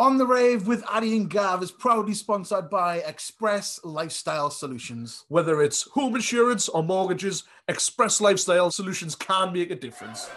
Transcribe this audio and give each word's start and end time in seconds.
On 0.00 0.16
the 0.16 0.24
Rave 0.24 0.66
with 0.66 0.82
Addy 0.90 1.14
and 1.14 1.28
Gav 1.28 1.62
is 1.62 1.70
proudly 1.70 2.14
sponsored 2.14 2.70
by 2.70 3.00
Express 3.00 3.78
Lifestyle 3.84 4.48
Solutions. 4.48 5.26
Whether 5.28 5.60
it's 5.60 5.82
home 5.82 6.14
insurance 6.14 6.70
or 6.70 6.82
mortgages, 6.82 7.44
Express 7.68 8.18
Lifestyle 8.18 8.70
Solutions 8.70 9.14
can 9.14 9.52
make 9.52 9.70
a 9.70 9.74
difference. 9.74 10.30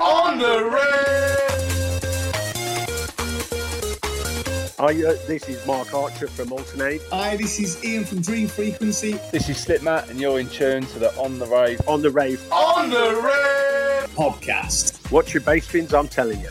On 0.00 0.38
the 0.38 0.70
Rave! 0.70 1.40
Hi, 4.78 5.02
uh, 5.02 5.16
this 5.26 5.48
is 5.48 5.66
Mark 5.66 5.92
Archer 5.92 6.28
from 6.28 6.50
Altern-8. 6.50 7.00
Hi, 7.10 7.36
this 7.36 7.58
is 7.58 7.84
Ian 7.84 8.04
from 8.04 8.20
Dream 8.22 8.46
Frequency. 8.46 9.18
This 9.32 9.48
is 9.48 9.56
Slipmatt, 9.66 10.10
and 10.10 10.20
you're 10.20 10.38
in 10.38 10.48
tune 10.48 10.86
to 10.86 11.00
the 11.00 11.12
On 11.18 11.40
the 11.40 11.46
Rave. 11.46 11.80
On 11.88 12.00
the 12.02 12.10
Rave 12.10 12.40
On 12.52 12.88
the 12.88 13.20
Rave! 13.20 14.14
podcast. 14.14 15.10
Watch 15.10 15.34
your 15.34 15.40
bass 15.40 15.66
fins, 15.66 15.92
I'm 15.92 16.06
telling 16.06 16.40
you. 16.40 16.50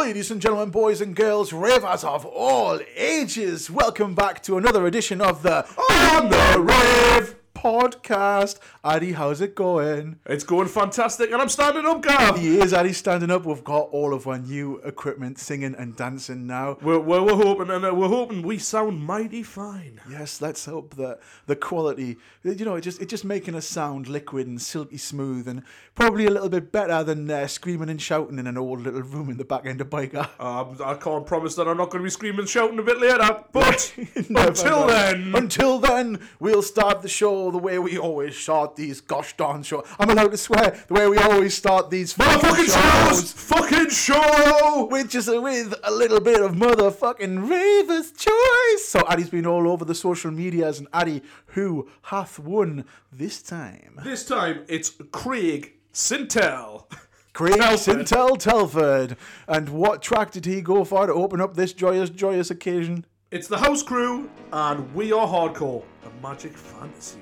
Ladies 0.00 0.30
and 0.30 0.40
gentlemen, 0.40 0.70
boys 0.70 1.02
and 1.02 1.14
girls, 1.14 1.52
ravers 1.52 2.04
of 2.04 2.24
all 2.24 2.80
ages, 2.96 3.70
welcome 3.70 4.14
back 4.14 4.42
to 4.44 4.56
another 4.56 4.86
edition 4.86 5.20
of 5.20 5.42
the 5.42 5.66
On 5.78 6.30
the 6.30 6.58
Rave 6.58 7.36
podcast. 7.60 8.58
Addy, 8.82 9.12
how's 9.12 9.42
it 9.42 9.54
going? 9.54 10.18
It's 10.24 10.44
going 10.44 10.68
fantastic, 10.68 11.30
and 11.30 11.42
I'm 11.42 11.50
standing 11.50 11.84
up, 11.84 12.00
Gav. 12.00 12.38
He 12.38 12.58
is 12.58 12.72
Addy 12.72 12.94
standing 12.94 13.30
up. 13.30 13.44
We've 13.44 13.62
got 13.62 13.90
all 13.90 14.14
of 14.14 14.26
our 14.26 14.38
new 14.38 14.78
equipment 14.78 15.38
singing 15.38 15.74
and 15.74 15.94
dancing 15.94 16.46
now. 16.46 16.78
We're, 16.80 16.98
we're, 16.98 17.22
we're 17.22 17.36
hoping, 17.36 17.68
and 17.68 17.84
uh, 17.84 17.94
we're 17.94 18.08
hoping 18.08 18.40
we 18.40 18.56
sound 18.56 19.02
mighty 19.02 19.42
fine. 19.42 20.00
Yes, 20.10 20.40
let's 20.40 20.64
hope 20.64 20.94
that 20.96 21.20
the 21.46 21.54
quality, 21.54 22.16
you 22.42 22.64
know, 22.64 22.76
it 22.76 22.80
just 22.80 23.02
it 23.02 23.10
just 23.10 23.26
making 23.26 23.54
us 23.54 23.66
sound 23.66 24.08
liquid 24.08 24.46
and 24.46 24.60
silky 24.60 24.96
smooth, 24.96 25.46
and 25.46 25.62
probably 25.94 26.24
a 26.24 26.30
little 26.30 26.48
bit 26.48 26.72
better 26.72 27.04
than 27.04 27.30
uh, 27.30 27.46
screaming 27.46 27.90
and 27.90 28.00
shouting 28.00 28.38
in 28.38 28.46
an 28.46 28.56
old 28.56 28.80
little 28.80 29.02
room 29.02 29.28
in 29.28 29.36
the 29.36 29.44
back 29.44 29.66
end 29.66 29.82
of 29.82 29.90
Byker. 29.90 30.28
Um, 30.40 30.78
I 30.82 30.94
can't 30.94 31.26
promise 31.26 31.56
that 31.56 31.68
I'm 31.68 31.76
not 31.76 31.90
going 31.90 32.02
to 32.02 32.06
be 32.06 32.10
screaming 32.10 32.40
and 32.40 32.48
shouting 32.48 32.78
a 32.78 32.82
bit 32.82 32.98
later, 32.98 33.44
but 33.52 33.94
until 34.30 34.86
then, 34.86 35.34
until 35.34 35.78
then, 35.78 36.20
we'll 36.38 36.62
start 36.62 37.02
the 37.02 37.08
show 37.08 37.49
the 37.50 37.58
way 37.58 37.78
we 37.78 37.98
always 37.98 38.36
start 38.36 38.76
these 38.76 39.00
gosh 39.00 39.36
darn 39.36 39.62
show. 39.62 39.84
I'm 39.98 40.10
allowed 40.10 40.30
to 40.32 40.36
swear 40.36 40.82
the 40.88 40.94
way 40.94 41.08
we 41.08 41.18
always 41.18 41.54
start 41.54 41.90
these 41.90 42.12
fucking 42.12 42.66
shows, 42.66 43.32
fucking 43.32 43.90
show. 43.90 44.86
Which 44.90 45.14
is 45.14 45.28
with 45.28 45.74
a 45.82 45.90
little 45.90 46.20
bit 46.20 46.40
of 46.40 46.52
motherfucking 46.52 47.48
Raver's 47.48 48.12
choice. 48.12 48.84
So 48.84 49.04
Addy's 49.08 49.30
been 49.30 49.46
all 49.46 49.68
over 49.68 49.84
the 49.84 49.94
social 49.94 50.30
medias, 50.30 50.78
and 50.78 50.88
Addy, 50.92 51.22
who 51.46 51.88
hath 52.02 52.38
won 52.38 52.84
this 53.12 53.42
time? 53.42 54.00
This 54.02 54.24
time 54.24 54.64
it's 54.68 54.90
Craig 55.12 55.74
Sintel. 55.92 56.84
Craig 57.32 57.56
Telford. 57.56 58.06
Sintel 58.06 58.38
Telford. 58.38 59.16
And 59.46 59.68
what 59.68 60.02
track 60.02 60.32
did 60.32 60.46
he 60.46 60.60
go 60.60 60.84
for 60.84 61.06
to 61.06 61.12
open 61.12 61.40
up 61.40 61.54
this 61.54 61.72
joyous, 61.72 62.10
joyous 62.10 62.50
occasion? 62.50 63.04
It's 63.30 63.46
the 63.46 63.58
House 63.58 63.82
Crew, 63.82 64.28
and 64.52 64.92
we 64.94 65.12
are 65.12 65.26
hardcore. 65.26 65.84
A 66.04 66.22
Magic 66.22 66.56
Fantasy 66.56 67.20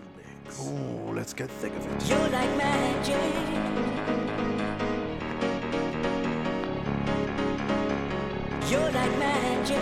mix. 0.49 0.61
Oh, 0.61 1.13
let's 1.13 1.33
get 1.33 1.51
thick 1.51 1.75
of 1.75 1.87
it. 1.87 2.09
You're 2.09 2.29
like 2.31 2.57
magic. 2.57 3.15
You're 8.71 8.91
like 8.93 9.19
magic. 9.19 9.79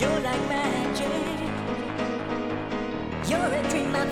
You're 0.00 0.20
like 0.20 0.48
magic. 0.48 1.40
You're 3.28 3.54
a 3.54 3.68
dream, 3.68 3.92
my 3.92 4.04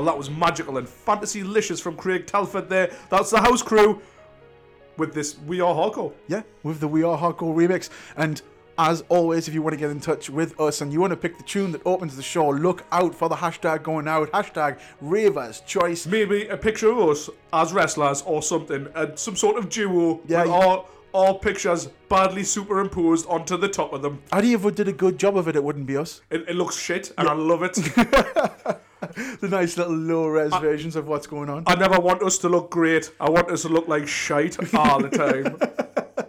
Well, 0.00 0.06
that 0.06 0.16
was 0.16 0.30
magical 0.30 0.78
and 0.78 0.88
fantasy 0.88 1.42
licious 1.42 1.78
from 1.78 1.94
Craig 1.94 2.26
Telford 2.26 2.70
there. 2.70 2.90
That's 3.10 3.28
the 3.28 3.38
house 3.38 3.60
crew 3.62 4.00
with 4.96 5.12
this 5.12 5.38
We 5.40 5.60
Are 5.60 5.74
Hardcore. 5.74 6.14
Yeah, 6.26 6.40
with 6.62 6.80
the 6.80 6.88
We 6.88 7.02
Are 7.02 7.18
Hardcore 7.18 7.54
remix. 7.54 7.90
And 8.16 8.40
as 8.78 9.04
always, 9.10 9.46
if 9.46 9.52
you 9.52 9.60
want 9.60 9.74
to 9.74 9.76
get 9.76 9.90
in 9.90 10.00
touch 10.00 10.30
with 10.30 10.58
us 10.58 10.80
and 10.80 10.90
you 10.90 11.02
want 11.02 11.10
to 11.10 11.18
pick 11.18 11.36
the 11.36 11.44
tune 11.44 11.70
that 11.72 11.82
opens 11.84 12.16
the 12.16 12.22
show, 12.22 12.48
look 12.48 12.86
out 12.92 13.14
for 13.14 13.28
the 13.28 13.34
hashtag 13.34 13.82
going 13.82 14.08
out. 14.08 14.32
Hashtag 14.32 14.78
Ravers 15.02 15.60
Choice. 15.66 16.06
Maybe 16.06 16.46
a 16.46 16.56
picture 16.56 16.90
of 16.90 16.98
us 17.00 17.28
as 17.52 17.74
wrestlers 17.74 18.22
or 18.22 18.42
something, 18.42 18.88
and 18.94 19.18
some 19.18 19.36
sort 19.36 19.58
of 19.58 19.68
duo 19.68 20.22
Yeah, 20.26 20.44
with 20.44 20.50
our, 20.52 20.86
our 21.12 21.34
pictures 21.34 21.88
badly 22.08 22.44
superimposed 22.44 23.26
onto 23.28 23.58
the 23.58 23.68
top 23.68 23.92
of 23.92 24.00
them. 24.00 24.22
Adi, 24.32 24.54
if 24.54 24.62
we 24.64 24.72
did 24.72 24.88
a 24.88 24.94
good 24.94 25.18
job 25.18 25.36
of 25.36 25.46
it, 25.46 25.56
it 25.56 25.62
wouldn't 25.62 25.84
be 25.84 25.98
us. 25.98 26.22
It, 26.30 26.48
it 26.48 26.56
looks 26.56 26.78
shit, 26.78 27.12
and 27.18 27.28
I 27.28 27.34
love 27.34 27.62
it. 27.62 28.80
The 29.40 29.48
nice 29.48 29.76
little 29.76 29.94
low 29.94 30.26
res 30.26 30.52
versions 30.56 30.96
of 30.96 31.06
what's 31.06 31.26
going 31.26 31.48
on. 31.48 31.64
I 31.66 31.74
never 31.74 31.98
want 31.98 32.22
us 32.22 32.38
to 32.38 32.48
look 32.48 32.70
great. 32.70 33.10
I 33.20 33.30
want 33.30 33.50
us 33.50 33.62
to 33.62 33.68
look 33.68 33.88
like 33.88 34.06
shite 34.06 34.74
all 34.74 35.00
the 35.00 35.10
time. 35.10 35.56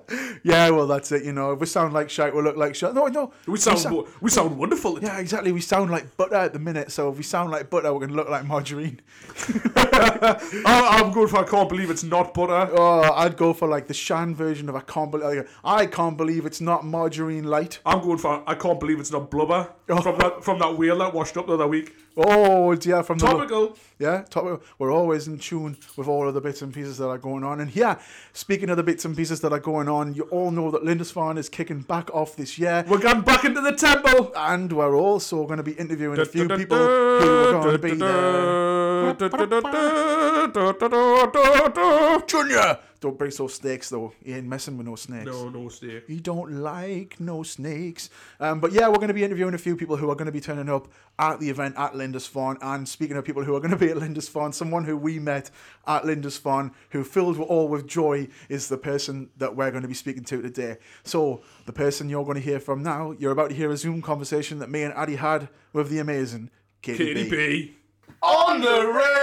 Yeah, 0.44 0.70
well, 0.72 0.88
that's 0.88 1.12
it. 1.12 1.24
You 1.24 1.34
know, 1.34 1.52
if 1.52 1.60
we 1.60 1.68
sound 1.68 1.94
like 1.94 2.10
shite, 2.10 2.36
we 2.36 2.42
look 2.42 2.58
like 2.58 2.74
shite. 2.76 2.94
No, 2.94 3.08
no. 3.08 3.32
We 3.46 3.58
sound 3.58 3.80
sou- 3.80 3.90
wo- 3.94 4.08
we 4.22 4.30
sound 4.30 4.58
wonderful. 4.58 5.02
Yeah, 5.02 5.20
exactly. 5.20 5.52
We 5.52 5.62
sound 5.62 5.92
like 5.92 6.18
butter 6.18 6.36
at 6.36 6.54
the 6.54 6.60
minute. 6.60 6.92
So 6.92 7.10
if 7.12 7.18
we 7.18 7.24
sound 7.24 7.52
like 7.52 7.70
butter, 7.70 7.94
we're 7.94 8.00
going 8.00 8.10
to 8.10 8.16
look 8.16 8.30
like 8.30 8.46
margarine. 8.46 9.02
I, 9.76 11.00
I'm 11.00 11.12
good 11.12 11.30
for 11.30 11.38
I 11.38 11.44
can't 11.44 11.70
believe 11.70 11.92
it's 11.92 12.04
not 12.04 12.34
butter. 12.34 12.70
Oh, 12.74 13.14
I'd 13.14 13.38
go 13.38 13.54
for 13.54 13.68
like 13.68 13.88
the 13.88 13.94
Shan 13.94 14.34
version 14.34 14.68
of 14.70 14.76
I 14.76 14.82
can't 14.82 15.12
believe 15.12 15.38
like, 15.38 15.50
I 15.64 15.86
can't 15.86 16.18
believe 16.18 16.46
it's 16.46 16.62
not 16.62 16.86
margarine 16.86 17.44
light. 17.44 17.80
I'm 17.86 18.02
going 18.02 18.18
for 18.18 18.44
I 18.48 18.56
can't 18.56 18.80
believe 18.80 19.00
it's 19.00 19.12
not 19.12 19.30
blubber 19.30 19.70
oh. 19.90 20.02
from 20.02 20.18
that 20.20 20.44
from 20.44 20.60
that 20.60 20.78
wheel 20.78 20.98
that 21.00 21.14
washed 21.14 21.38
up 21.38 21.48
the 21.48 21.54
other 21.54 21.68
week. 21.68 21.94
Oh, 22.18 22.74
yeah, 22.84 23.02
from 23.04 23.18
the 23.20 23.26
Topical. 23.26 23.78
Yeah, 23.98 24.24
topical. 24.24 24.62
We're 24.80 24.92
always 24.92 25.28
in 25.28 25.40
tune 25.40 25.78
with 25.96 26.08
all 26.08 26.28
of 26.28 26.34
the 26.34 26.42
bits 26.42 26.62
and 26.62 26.74
pieces 26.74 26.98
that 26.98 27.08
are 27.08 27.18
going 27.18 27.44
on. 27.44 27.62
And 27.62 27.74
yeah, 27.76 28.00
speaking 28.34 28.70
of 28.70 28.78
the 28.78 28.84
bits 28.84 29.06
and 29.06 29.16
pieces 29.16 29.40
that 29.42 29.54
are 29.54 29.60
going 29.60 29.88
on, 29.88 30.14
you 30.16 30.24
all 30.24 30.52
know 30.52 30.72
that 30.72 30.84
Lindisfarne 30.84 31.38
is 31.38 31.48
kicking 31.50 31.82
back 31.82 32.10
off 32.14 32.36
this 32.36 32.58
year. 32.60 32.84
We're 32.88 32.98
going 32.98 33.22
back 33.22 33.46
into 33.46 33.62
the 33.62 33.74
temple. 33.74 34.34
And 34.36 34.74
we're 34.74 34.96
also 34.96 35.46
going 35.46 35.58
to 35.58 35.64
be 35.64 35.74
interviewing 35.74 36.20
a 36.20 36.26
few 36.26 36.48
people 36.50 36.78
who 36.78 36.84
are 36.84 37.52
going 37.52 37.72
to 37.72 37.80
be 37.80 37.94
there. 37.94 39.14
Junior! 42.28 42.80
Don't 43.02 43.18
bring 43.18 43.32
so 43.32 43.48
snakes 43.48 43.90
though. 43.90 44.14
He 44.24 44.32
ain't 44.32 44.46
messing 44.46 44.78
with 44.78 44.86
no 44.86 44.96
snakes. 44.96 45.26
No, 45.26 45.50
no 45.50 45.70
steak. 45.70 46.04
He 46.08 46.20
don't 46.20 46.52
like 46.62 47.20
no 47.20 47.42
snakes. 47.42 48.12
Um, 48.40 48.60
but 48.60 48.72
yeah, 48.74 48.88
we're 48.90 48.98
going 48.98 49.08
to 49.08 49.16
be 49.16 49.24
interviewing 49.24 49.56
a 49.56 49.58
few 49.58 49.76
people 49.76 49.98
who 49.98 50.12
are 50.12 50.16
going 50.16 50.28
to 50.28 50.32
be 50.32 50.40
turning 50.40 50.70
up 50.70 50.88
at 51.18 51.40
the 51.40 51.50
event 51.50 51.76
at 51.80 51.96
Lindisfarne. 51.96 52.60
And 52.62 52.88
speaking 52.88 53.18
of 53.18 53.26
people 53.26 53.44
who 53.44 53.56
are 53.56 53.60
going 53.60 53.72
to 53.72 53.78
be 53.78 53.90
at 53.90 53.98
Lindisfarne, 53.98 54.54
someone 54.54 54.84
who 54.86 54.96
we 54.96 55.18
met 55.18 55.50
at 55.88 56.06
Lindisfarne 56.06 56.74
who 56.92 57.04
filled 57.04 57.40
all 57.40 57.68
with 57.68 57.88
joy 57.88 58.28
is 58.50 58.70
the 58.70 58.78
person 58.78 59.32
that 59.38 59.56
we're 59.56 59.72
going 59.72 59.82
to 59.82 59.88
be 59.88 59.96
speaking 59.96 60.24
to 60.26 60.40
today. 60.44 60.78
So 61.04 61.42
the 61.66 61.74
person 61.74 62.08
you're 62.08 62.24
going 62.24 62.36
to 62.36 62.42
hear 62.42 62.60
from 62.60 62.84
now, 62.84 63.16
you're 63.18 63.32
about 63.32 63.50
to 63.50 63.56
hear 63.56 63.72
a 63.72 63.78
Zoom 63.78 64.04
conversation 64.04 64.60
that 64.60 64.70
me 64.70 64.84
and 64.84 64.94
Addy 64.94 65.16
had 65.16 65.50
with 65.74 65.90
the 65.90 65.98
amazing 65.98 66.52
Katie, 66.84 67.16
B. 67.16 67.30
KDB. 67.30 67.74
On 68.24 68.62
the 68.62 68.68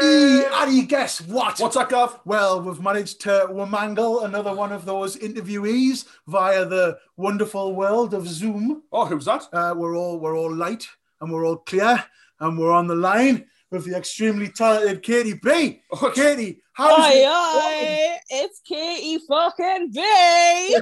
Hey, 0.01 0.45
rail. 0.51 0.69
you 0.71 0.83
guess 0.85 1.21
what? 1.21 1.61
What's 1.61 1.77
that, 1.77 1.89
Gav? 1.89 2.19
Well, 2.25 2.61
we've 2.63 2.81
managed 2.81 3.21
to 3.23 3.47
womangle 3.49 4.25
another 4.25 4.53
one 4.53 4.73
of 4.73 4.85
those 4.85 5.17
interviewees 5.17 6.05
via 6.27 6.65
the 6.65 6.99
wonderful 7.17 7.77
world 7.77 8.13
of 8.13 8.27
Zoom. 8.27 8.83
Oh, 8.91 9.07
who's 9.07 9.27
that? 9.27 9.45
Uh, 9.53 9.73
we're 9.77 9.97
all 9.97 10.19
we're 10.19 10.37
all 10.37 10.53
light 10.53 10.89
and 11.21 11.33
we're 11.33 11.47
all 11.47 11.59
clear 11.59 12.03
and 12.41 12.59
we're 12.59 12.73
on 12.73 12.89
the 12.89 12.97
line 12.97 13.47
with 13.71 13.85
the 13.85 13.95
extremely 13.97 14.49
talented 14.49 15.01
Katie 15.03 15.35
B. 15.35 15.81
Katie, 16.15 16.61
how's 16.73 16.99
Oi, 16.99 17.11
it 17.13 17.29
oi, 17.29 18.17
it's 18.31 18.61
Katie 18.67 19.19
fucking 19.29 19.91
B. 19.93 20.01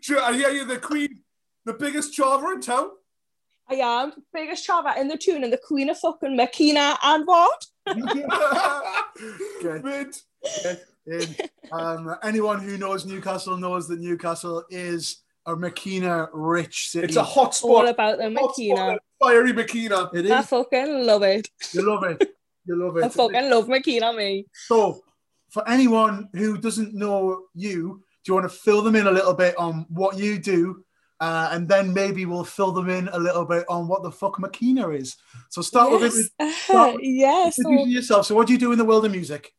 sure, 0.00 0.20
I 0.22 0.32
hear 0.32 0.48
you, 0.50 0.64
the 0.64 0.78
queen, 0.78 1.20
the 1.64 1.74
biggest 1.74 2.16
chava 2.18 2.54
in 2.54 2.60
town. 2.60 2.90
I 3.70 3.74
am 3.74 4.12
biggest 4.32 4.66
traver 4.66 4.96
in 4.96 5.08
the 5.08 5.16
tune 5.16 5.44
and 5.44 5.52
the 5.52 5.58
queen 5.58 5.90
of 5.90 5.98
fucking 5.98 6.36
Makina 6.36 6.96
and 7.02 7.26
what? 7.26 7.66
Good. 9.62 9.84
Mint. 9.84 10.22
In, 11.06 11.36
um, 11.72 12.14
anyone 12.22 12.60
who 12.60 12.76
knows 12.78 13.04
Newcastle 13.06 13.56
knows 13.56 13.88
that 13.88 14.00
Newcastle 14.00 14.64
is 14.70 15.22
a 15.46 15.54
Makina 15.54 16.28
rich 16.32 16.90
city. 16.90 17.06
It's 17.06 17.16
a 17.16 17.22
hot 17.22 17.58
All 17.62 17.82
spot. 17.82 17.88
about 17.88 18.18
the 18.18 18.24
Hot 18.24 18.54
spot, 18.54 18.58
Makina. 18.58 18.98
Fiery 19.20 19.52
Makina. 19.52 20.14
It 20.14 20.30
I 20.30 20.42
fucking 20.42 21.06
love 21.06 21.22
it. 21.22 21.48
You 21.72 21.82
love 21.82 22.04
it. 22.04 22.36
You 22.66 22.76
love 22.76 22.96
it. 22.98 23.04
I 23.04 23.08
fucking 23.08 23.50
love 23.50 23.66
Makina, 23.66 24.16
me. 24.16 24.46
So, 24.66 25.02
for 25.50 25.66
anyone 25.68 26.28
who 26.34 26.58
doesn't 26.58 26.94
know 26.94 27.44
you, 27.54 28.02
do 28.24 28.30
you 28.30 28.34
want 28.34 28.44
to 28.50 28.56
fill 28.56 28.82
them 28.82 28.96
in 28.96 29.06
a 29.06 29.10
little 29.10 29.34
bit 29.34 29.56
on 29.58 29.86
what 29.88 30.18
you 30.18 30.38
do? 30.38 30.84
Uh, 31.20 31.48
and 31.52 31.68
then 31.68 31.92
maybe 31.92 32.24
we'll 32.26 32.44
fill 32.44 32.70
them 32.72 32.88
in 32.88 33.08
a 33.12 33.18
little 33.18 33.44
bit 33.44 33.64
on 33.68 33.88
what 33.88 34.02
the 34.02 34.10
fuck 34.10 34.36
Makina 34.36 34.96
is. 34.96 35.16
So 35.50 35.62
start 35.62 35.90
with 35.90 36.02
Yes, 36.02 36.30
it. 36.38 36.70
uh, 36.74 36.96
yes. 37.00 37.56
so- 37.56 37.62
Introducing 37.68 37.92
yourself. 37.92 38.26
So 38.26 38.34
what 38.34 38.46
do 38.46 38.52
you 38.52 38.58
do 38.58 38.72
in 38.72 38.78
the 38.78 38.84
world 38.84 39.04
of 39.04 39.12
music? 39.12 39.52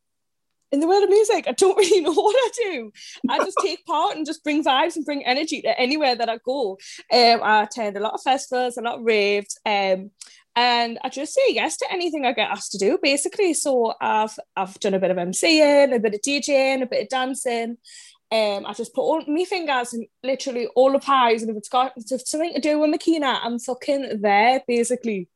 in 0.71 0.79
the 0.81 0.87
world 0.87 1.03
of 1.03 1.09
music, 1.09 1.45
I 1.47 1.53
don't 1.53 1.75
really 1.83 2.01
know 2.01 2.13
what 2.13 2.35
I 2.37 2.49
do. 2.55 2.91
I 3.27 3.39
just 3.39 3.57
take 3.59 3.83
part 3.87 4.15
and 4.15 4.23
just 4.23 4.43
bring 4.43 4.63
vibes 4.63 4.95
and 4.95 5.03
bring 5.03 5.25
energy 5.25 5.63
to 5.63 5.79
anywhere 5.79 6.15
that 6.15 6.29
I 6.29 6.37
go. 6.45 6.77
Um, 7.11 7.39
I 7.41 7.63
attend 7.63 7.97
a 7.97 7.99
lot 7.99 8.13
of 8.13 8.21
festivals, 8.21 8.77
a 8.77 8.81
lot 8.81 8.99
of 8.99 9.03
raves, 9.03 9.57
um, 9.65 10.11
and 10.55 10.99
I 11.03 11.09
just 11.09 11.33
say 11.33 11.41
yes 11.49 11.77
to 11.77 11.85
anything 11.91 12.23
I 12.25 12.33
get 12.33 12.51
asked 12.51 12.73
to 12.73 12.77
do, 12.77 12.99
basically. 13.01 13.53
So 13.55 13.93
I've 13.99 14.37
I've 14.55 14.79
done 14.79 14.93
a 14.93 14.99
bit 14.99 15.09
of 15.09 15.17
MCing, 15.17 15.95
a 15.95 15.99
bit 15.99 16.13
of 16.13 16.21
DJing, 16.21 16.83
a 16.83 16.85
bit 16.85 17.03
of 17.03 17.09
dancing. 17.09 17.77
Um, 18.31 18.67
I 18.67 18.73
just 18.73 18.93
put 18.93 19.01
all 19.01 19.23
my 19.27 19.43
fingers 19.43 19.93
in 19.93 20.05
literally 20.23 20.67
all 20.75 20.91
the 20.91 20.99
pies, 20.99 21.41
and 21.41 21.49
if 21.49 21.57
it's 21.57 21.69
got 21.69 21.93
if 21.95 22.11
it's 22.11 22.29
something 22.29 22.53
to 22.53 22.59
do 22.59 22.79
with 22.79 22.91
Makina, 22.91 23.39
I'm 23.41 23.57
fucking 23.57 24.21
there, 24.21 24.61
basically. 24.67 25.27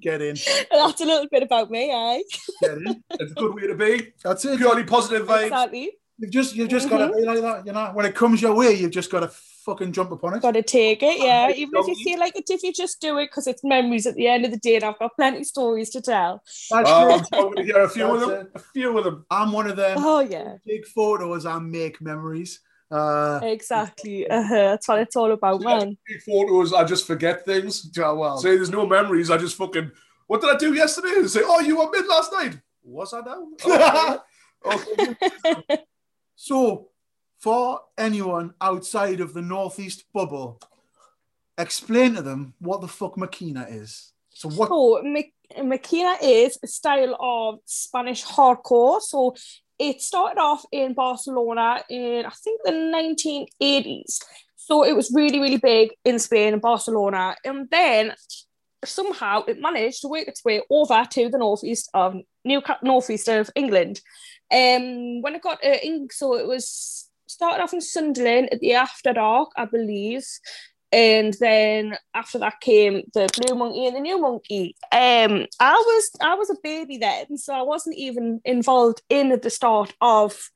Get 0.00 0.22
in. 0.22 0.36
That's 0.70 1.00
a 1.00 1.04
little 1.04 1.26
bit 1.28 1.42
about 1.42 1.70
me, 1.70 1.90
eh? 1.90 2.22
Get 2.62 2.78
in. 2.78 3.02
It's 3.10 3.32
a 3.32 3.34
good 3.34 3.54
way 3.54 3.66
to 3.66 3.74
be. 3.74 4.12
That's 4.22 4.44
it. 4.44 4.58
Purely 4.58 4.84
positive 4.84 5.26
vibes. 5.26 5.44
Exactly. 5.44 5.90
You've 6.18 6.30
just 6.30 6.54
you've 6.54 6.68
just 6.68 6.88
got 6.88 6.98
to 6.98 7.12
be 7.12 7.22
like 7.24 7.40
that, 7.40 7.66
you 7.66 7.72
know. 7.72 7.90
When 7.92 8.06
it 8.06 8.14
comes 8.14 8.40
your 8.40 8.54
way, 8.54 8.74
you've 8.74 8.92
just 8.92 9.10
got 9.10 9.20
to 9.20 9.30
fucking 9.66 9.92
jump 9.92 10.10
upon 10.12 10.34
it. 10.34 10.40
Gotta 10.42 10.62
take 10.62 11.02
it, 11.02 11.18
yeah. 11.18 11.50
Even 11.50 11.74
if 11.80 11.86
you 11.88 11.96
feel 12.02 12.18
like 12.18 12.34
it, 12.36 12.44
if 12.48 12.62
you 12.62 12.72
just 12.72 13.00
do 13.00 13.18
it 13.18 13.26
because 13.26 13.46
it's 13.46 13.62
memories 13.62 14.06
at 14.06 14.14
the 14.14 14.26
end 14.28 14.46
of 14.46 14.50
the 14.52 14.56
day, 14.56 14.76
and 14.76 14.84
I've 14.84 14.98
got 14.98 15.14
plenty 15.16 15.40
of 15.40 15.46
stories 15.46 15.90
to 15.90 16.00
tell. 16.00 16.42
That's 16.70 16.88
Uh, 16.88 17.04
true. 17.18 17.38
I'm 17.38 17.42
going 17.42 17.56
to 17.56 17.62
hear 17.64 17.82
a 17.82 17.88
few 17.90 18.06
of 18.06 18.20
That's 18.20 18.30
them. 18.30 18.48
A 18.54 18.58
few 18.60 18.96
of 18.96 19.04
them. 19.04 19.26
I'm 19.30 19.52
one 19.52 19.68
of 19.68 19.76
them. 19.76 19.98
Oh 20.00 20.20
yeah, 20.20 20.54
Take 20.66 20.86
photos 20.86 21.44
and 21.44 21.70
make 21.70 22.00
memories. 22.00 22.60
Uh, 22.90 23.40
exactly. 23.42 24.30
Uh-huh. 24.30 24.54
That's 24.54 24.86
what 24.86 25.00
it's 25.00 25.16
all 25.16 25.32
about, 25.32 25.60
man. 25.60 25.98
Big 26.06 26.22
photos, 26.22 26.72
I 26.72 26.84
just 26.84 27.04
forget 27.06 27.44
things. 27.44 27.90
yeah, 27.96 28.12
well, 28.12 28.38
Say 28.38 28.56
there's 28.56 28.70
no 28.70 28.86
memories, 28.86 29.28
I 29.30 29.36
just 29.36 29.56
fucking. 29.56 29.90
What 30.28 30.40
did 30.40 30.50
I 30.54 30.56
do 30.56 30.72
yesterday? 30.72 31.26
Say, 31.26 31.40
oh, 31.44 31.60
you 31.60 31.76
were 31.78 31.90
mid 31.90 32.06
last 32.06 32.32
night. 32.32 32.58
Was 32.84 33.12
I 33.12 33.20
now? 33.20 34.22
Okay. 34.66 35.16
okay. 35.44 35.78
So, 36.38 36.88
for 37.46 37.80
anyone 37.96 38.52
outside 38.60 39.20
of 39.20 39.32
the 39.32 39.40
Northeast 39.40 40.02
bubble, 40.12 40.60
explain 41.56 42.16
to 42.16 42.20
them 42.20 42.54
what 42.58 42.80
the 42.80 42.88
fuck 42.88 43.14
Makina 43.14 43.72
is. 43.72 44.12
So, 44.30 44.48
what? 44.48 44.68
So 44.68 45.00
Mak- 45.04 45.32
Makina 45.56 46.16
is 46.20 46.58
a 46.64 46.66
style 46.66 47.16
of 47.20 47.60
Spanish 47.64 48.24
hardcore. 48.24 49.00
So 49.00 49.36
it 49.78 50.02
started 50.02 50.40
off 50.40 50.64
in 50.72 50.94
Barcelona 50.94 51.84
in 51.88 52.26
I 52.26 52.30
think 52.30 52.62
the 52.64 52.72
1980s. 52.72 54.24
So 54.56 54.84
it 54.84 54.96
was 54.96 55.12
really, 55.14 55.38
really 55.38 55.58
big 55.58 55.90
in 56.04 56.18
Spain 56.18 56.54
and 56.54 56.60
Barcelona. 56.60 57.36
And 57.44 57.70
then 57.70 58.16
somehow 58.84 59.44
it 59.44 59.60
managed 59.60 60.00
to 60.00 60.08
work 60.08 60.26
its 60.26 60.44
way 60.44 60.62
over 60.68 61.04
to 61.12 61.28
the 61.28 61.38
northeast 61.38 61.90
of 61.94 62.16
New 62.44 62.60
northeast 62.82 63.28
of 63.28 63.50
England. 63.54 64.00
Um, 64.52 65.22
when 65.22 65.36
it 65.36 65.42
got 65.42 65.64
uh, 65.64 65.78
in, 65.80 66.08
so 66.10 66.36
it 66.36 66.48
was 66.48 67.05
started 67.36 67.62
off 67.62 67.74
in 67.74 67.82
Sunderland 67.82 68.48
at 68.50 68.60
the 68.60 68.72
After 68.72 69.12
Dark, 69.12 69.50
I 69.58 69.66
believe, 69.66 70.24
and 70.90 71.34
then 71.38 71.98
after 72.14 72.38
that 72.38 72.60
came 72.60 73.02
the 73.12 73.28
Blue 73.36 73.54
Monkey 73.54 73.86
and 73.86 73.96
the 73.96 74.00
New 74.00 74.18
Monkey. 74.18 74.74
Um, 74.90 75.44
I 75.60 75.74
was 75.74 76.10
I 76.22 76.34
was 76.34 76.48
a 76.48 76.56
baby 76.62 76.96
then, 76.96 77.36
so 77.36 77.52
I 77.52 77.60
wasn't 77.60 77.98
even 77.98 78.40
involved 78.44 79.02
in 79.10 79.32
at 79.32 79.42
the 79.42 79.50
start 79.50 79.92
of 80.00 80.48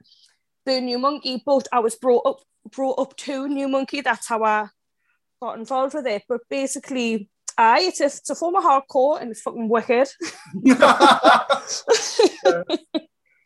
the 0.64 0.80
New 0.80 0.98
Monkey, 0.98 1.42
but 1.44 1.68
I 1.70 1.80
was 1.80 1.96
brought 1.96 2.24
up 2.24 2.40
brought 2.72 2.98
up 2.98 3.14
to 3.18 3.46
New 3.46 3.68
Monkey. 3.68 4.00
That's 4.00 4.26
how 4.26 4.42
I 4.42 4.68
got 5.42 5.58
involved 5.58 5.92
with 5.92 6.06
it. 6.06 6.22
But 6.26 6.40
basically, 6.48 7.28
I 7.58 7.80
it's 7.80 8.00
a, 8.00 8.06
it's 8.06 8.30
a 8.30 8.34
form 8.34 8.56
of 8.56 8.64
hardcore 8.64 9.20
and 9.20 9.32
it's 9.32 9.42
fucking 9.42 9.68
wicked. 9.68 10.08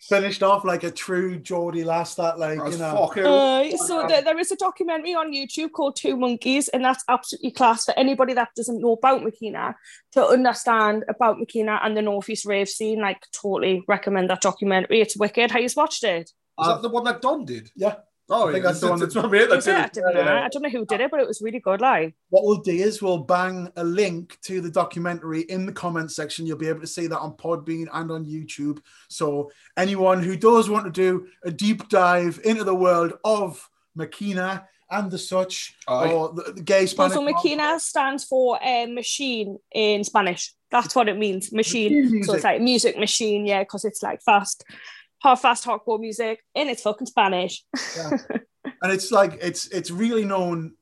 Finished 0.09 0.43
off 0.43 0.65
like 0.65 0.83
a 0.83 0.91
true 0.91 1.39
Geordie 1.39 1.85
last 1.85 2.19
that, 2.19 2.39
like, 2.39 2.59
That's 2.59 2.73
you 2.73 2.79
know. 2.79 3.07
fucking. 3.07 3.25
Uh, 3.25 3.77
so 3.79 4.05
there, 4.07 4.21
there 4.21 4.39
is 4.39 4.53
a 4.53 4.57
documentary 4.57 5.15
on 5.15 5.33
YouTube 5.33 5.73
called 5.73 5.97
Two 5.97 6.17
Monkeys, 6.17 6.69
and 6.69 6.85
that's 6.85 7.03
absolutely 7.09 7.53
class 7.53 7.87
for 7.87 7.99
anybody 7.99 8.35
that 8.35 8.51
doesn't 8.55 8.81
know 8.81 8.93
about 8.93 9.23
Makina 9.23 9.75
to 10.13 10.27
understand 10.27 11.05
about 11.09 11.39
Makina 11.39 11.81
and 11.83 11.97
the 11.97 12.03
Northeast 12.03 12.45
rave 12.45 12.69
scene. 12.69 13.01
Like, 13.01 13.23
totally 13.33 13.83
recommend 13.89 14.29
that 14.29 14.43
documentary. 14.43 15.01
It's 15.01 15.17
wicked. 15.17 15.51
How 15.51 15.59
you 15.59 15.71
watched 15.75 16.05
it? 16.05 16.31
Is 16.61 16.67
that 16.67 16.83
the 16.83 16.91
one 16.91 17.05
that 17.05 17.23
Don 17.23 17.45
did? 17.45 17.71
Yeah. 17.75 17.97
Oh, 18.31 18.49
I 18.49 18.53
think 18.53 18.65
yeah. 18.65 18.71
that's 18.71 18.81
the 18.81 18.89
one 18.89 19.03
It's 19.03 19.15
my 19.15 19.27
mate 19.27 19.51
that 19.51 19.67
it? 19.67 20.03
I 20.03 20.11
it. 20.11 20.27
I 20.27 20.49
don't 20.49 20.63
know 20.63 20.71
who 20.71 20.87
did 20.87 21.01
it, 21.01 21.11
but 21.11 21.21
it 21.21 21.27
was 21.27 21.43
really 21.43 21.61
good. 21.61 21.83
Like, 21.83 22.15
What 22.31 22.45
we'll 22.45 22.63
do 22.63 22.73
is 22.73 23.03
we'll 23.03 23.19
bang 23.19 23.71
a 23.77 23.85
link 23.85 24.39
to 24.45 24.63
the 24.63 24.71
documentary 24.71 25.43
in 25.43 25.67
the 25.67 25.73
comment 25.73 26.11
section. 26.11 26.47
You'll 26.47 26.57
be 26.57 26.69
able 26.69 26.81
to 26.81 26.87
see 26.87 27.07
that 27.07 27.19
on 27.19 27.37
Podbean 27.37 27.87
and 27.93 28.11
on 28.11 28.25
YouTube. 28.25 28.81
So 29.09 29.51
anyone 29.77 30.23
who 30.23 30.37
does 30.37 30.71
want 30.71 30.87
to 30.87 30.91
do 30.91 31.27
a 31.45 31.51
deep 31.51 31.89
dive 31.91 32.41
into 32.45 32.65
the 32.65 32.75
world 32.75 33.13
of 33.25 33.69
Makina 33.97 34.65
and 34.91 35.11
the 35.11 35.19
such, 35.19 35.77
Aye. 35.89 36.13
or 36.13 36.33
the, 36.33 36.53
the 36.53 36.63
gay 36.63 36.87
Spanish. 36.87 37.17
also 37.17 37.31
Makina 37.31 37.79
stands 37.81 38.25
for 38.25 38.63
uh, 38.65 38.87
machine 38.87 39.59
in 39.73 40.05
Spanish. 40.05 40.55
That's 40.71 40.95
what 40.95 41.09
it 41.09 41.19
means, 41.19 41.53
machine. 41.53 42.05
Machine 42.05 42.25
So 42.25 42.35
it's 42.35 42.45
like 42.45 42.61
music 42.61 42.99
machine, 42.99 43.47
yeah, 43.47 43.63
because 43.63 43.85
it's 43.85 44.03
like 44.03 44.23
fast, 44.23 44.65
hard, 45.23 45.39
fast 45.39 45.65
hardcore 45.65 46.01
music, 46.01 46.41
and 46.55 46.69
it's 46.69 46.83
fucking 46.83 47.07
Spanish. 47.07 47.65
and 48.83 48.93
it's 48.93 49.11
like 49.11 49.39
it's 49.41 49.67
it's 49.69 49.91
really 49.91 50.25
known 50.25 50.75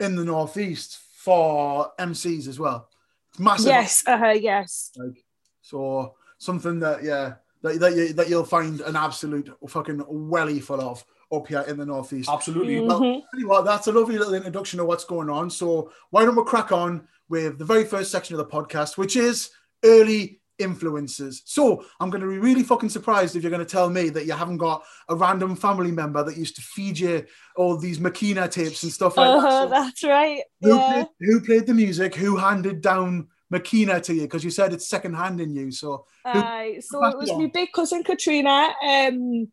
in 0.00 0.14
the 0.16 0.24
northeast 0.24 0.98
for 1.14 1.90
MCs 1.98 2.48
as 2.48 2.58
well. 2.58 2.88
It's 3.30 3.38
massive. 3.40 3.66
yes, 3.66 4.02
uh, 4.06 4.34
yes. 4.40 4.90
Like, 4.96 5.24
so 5.62 6.14
something 6.38 6.78
that 6.80 7.02
yeah 7.02 7.34
that 7.62 7.80
that, 7.80 7.94
you, 7.96 8.12
that 8.14 8.28
you'll 8.28 8.44
find 8.44 8.80
an 8.82 8.96
absolute 8.96 9.50
fucking 9.68 10.04
welly 10.08 10.60
full 10.60 10.80
of 10.80 11.04
up 11.30 11.46
here 11.48 11.64
in 11.68 11.76
the 11.76 11.84
northeast. 11.84 12.30
Absolutely. 12.30 12.80
Well, 12.80 13.00
Mhm. 13.00 13.20
tell 13.30 13.40
you 13.40 13.48
what, 13.48 13.64
that's 13.66 13.86
a 13.86 13.92
lovely 13.92 14.16
little 14.16 14.32
introduction 14.34 14.80
of 14.80 14.86
what's 14.86 15.04
going 15.04 15.28
on. 15.28 15.50
So 15.50 15.90
why 16.10 16.24
don't 16.24 16.36
we 16.36 16.44
crack 16.44 16.72
on 16.72 17.06
with 17.28 17.58
the 17.58 17.66
very 17.66 17.84
first 17.84 18.10
section 18.10 18.34
of 18.34 18.38
the 18.38 18.46
podcast, 18.50 18.96
which 18.96 19.14
is 19.16 19.50
early 19.84 20.37
influences. 20.58 21.42
So 21.44 21.84
I'm 22.00 22.10
going 22.10 22.22
to 22.22 22.28
be 22.28 22.38
really 22.38 22.62
fucking 22.62 22.88
surprised 22.88 23.36
if 23.36 23.42
you're 23.42 23.50
going 23.50 23.64
to 23.64 23.70
tell 23.70 23.90
me 23.90 24.08
that 24.10 24.26
you 24.26 24.32
haven't 24.32 24.58
got 24.58 24.84
a 25.08 25.14
random 25.14 25.56
family 25.56 25.90
member 25.92 26.22
that 26.22 26.36
used 26.36 26.56
to 26.56 26.62
feed 26.62 26.98
you 26.98 27.24
all 27.56 27.76
these 27.76 27.98
Makina 27.98 28.50
tapes 28.50 28.82
and 28.82 28.92
stuff 28.92 29.16
like 29.16 29.40
that. 29.42 29.62
So 29.62 29.68
that's 29.68 30.04
right. 30.04 30.42
who, 30.60 30.76
Yeah. 30.76 30.92
played, 30.92 31.06
who 31.20 31.40
played 31.40 31.66
the 31.66 31.74
music? 31.74 32.14
Who 32.14 32.36
handed 32.36 32.80
down 32.80 33.28
Makina 33.52 34.02
to 34.02 34.14
you? 34.14 34.22
Because 34.22 34.44
you 34.44 34.50
said 34.50 34.72
it's 34.72 34.88
secondhand 34.88 35.40
in 35.40 35.54
you. 35.54 35.70
So 35.70 36.06
Aye, 36.24 36.80
so 36.80 37.04
it 37.06 37.16
was 37.16 37.30
it 37.30 37.38
my 37.38 37.46
big 37.46 37.72
cousin 37.72 38.02
Katrina. 38.04 38.74
Um, 38.86 39.48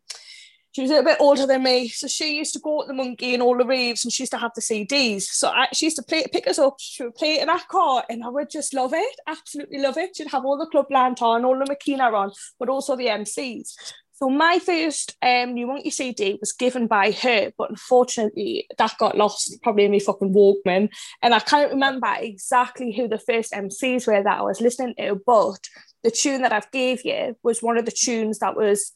she 0.76 0.82
was 0.82 0.90
a 0.90 1.02
bit 1.02 1.16
older 1.20 1.46
than 1.46 1.62
me, 1.62 1.88
so 1.88 2.06
she 2.06 2.36
used 2.36 2.52
to 2.52 2.58
go 2.58 2.82
at 2.82 2.86
the 2.86 2.92
monkey 2.92 3.32
and 3.32 3.42
all 3.42 3.56
the 3.56 3.64
raves, 3.64 4.04
and 4.04 4.12
she 4.12 4.24
used 4.24 4.32
to 4.32 4.38
have 4.38 4.52
the 4.54 4.60
CDs. 4.60 5.22
So 5.22 5.48
I, 5.48 5.68
she 5.72 5.86
used 5.86 5.96
to 5.96 6.02
play, 6.02 6.26
pick 6.30 6.46
us 6.46 6.58
up. 6.58 6.74
She 6.78 7.02
would 7.02 7.14
play 7.14 7.36
it 7.36 7.44
in 7.44 7.48
our 7.48 7.62
car, 7.70 8.04
and 8.10 8.22
I 8.22 8.28
would 8.28 8.50
just 8.50 8.74
love 8.74 8.92
it, 8.92 9.16
absolutely 9.26 9.78
love 9.78 9.96
it. 9.96 10.14
She'd 10.14 10.28
have 10.28 10.44
all 10.44 10.58
the 10.58 10.66
club 10.66 10.88
lantern, 10.90 11.46
all 11.46 11.58
the 11.58 11.64
Makina 11.64 12.12
on, 12.12 12.30
but 12.58 12.68
also 12.68 12.94
the 12.94 13.06
MCs. 13.06 13.72
So 14.12 14.28
my 14.28 14.58
first 14.58 15.16
um, 15.22 15.54
New 15.54 15.66
Monkey 15.66 15.88
CD 15.88 16.36
was 16.38 16.52
given 16.52 16.88
by 16.88 17.10
her, 17.10 17.52
but 17.56 17.70
unfortunately 17.70 18.66
that 18.76 18.98
got 18.98 19.16
lost 19.16 19.56
probably 19.62 19.86
in 19.86 19.92
my 19.92 19.98
fucking 19.98 20.34
Walkman. 20.34 20.90
And 21.22 21.32
I 21.34 21.38
can't 21.38 21.72
remember 21.72 22.14
exactly 22.18 22.92
who 22.92 23.08
the 23.08 23.18
first 23.18 23.52
MCs 23.52 24.06
were 24.06 24.22
that 24.22 24.40
I 24.40 24.42
was 24.42 24.60
listening 24.60 24.94
to, 24.98 25.22
but 25.24 25.70
the 26.04 26.10
tune 26.10 26.42
that 26.42 26.52
I've 26.52 26.70
gave 26.70 27.02
you 27.02 27.34
was 27.42 27.62
one 27.62 27.78
of 27.78 27.86
the 27.86 27.90
tunes 27.90 28.40
that 28.40 28.56
was 28.56 28.92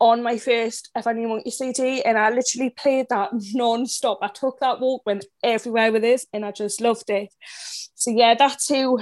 on 0.00 0.22
my 0.22 0.38
first 0.38 0.90
ever 0.96 1.12
New 1.12 1.28
Monkey 1.28 1.50
CD, 1.50 2.02
and 2.02 2.18
I 2.18 2.30
literally 2.30 2.70
played 2.70 3.06
that 3.10 3.30
non-stop. 3.54 4.18
I 4.22 4.28
took 4.28 4.58
that 4.60 4.78
Walkman 4.78 5.22
everywhere 5.44 5.92
with 5.92 6.04
it, 6.04 6.22
and 6.32 6.44
I 6.44 6.50
just 6.50 6.80
loved 6.80 7.10
it. 7.10 7.32
So 7.94 8.10
yeah, 8.10 8.34
that's 8.34 8.68
who. 8.68 9.00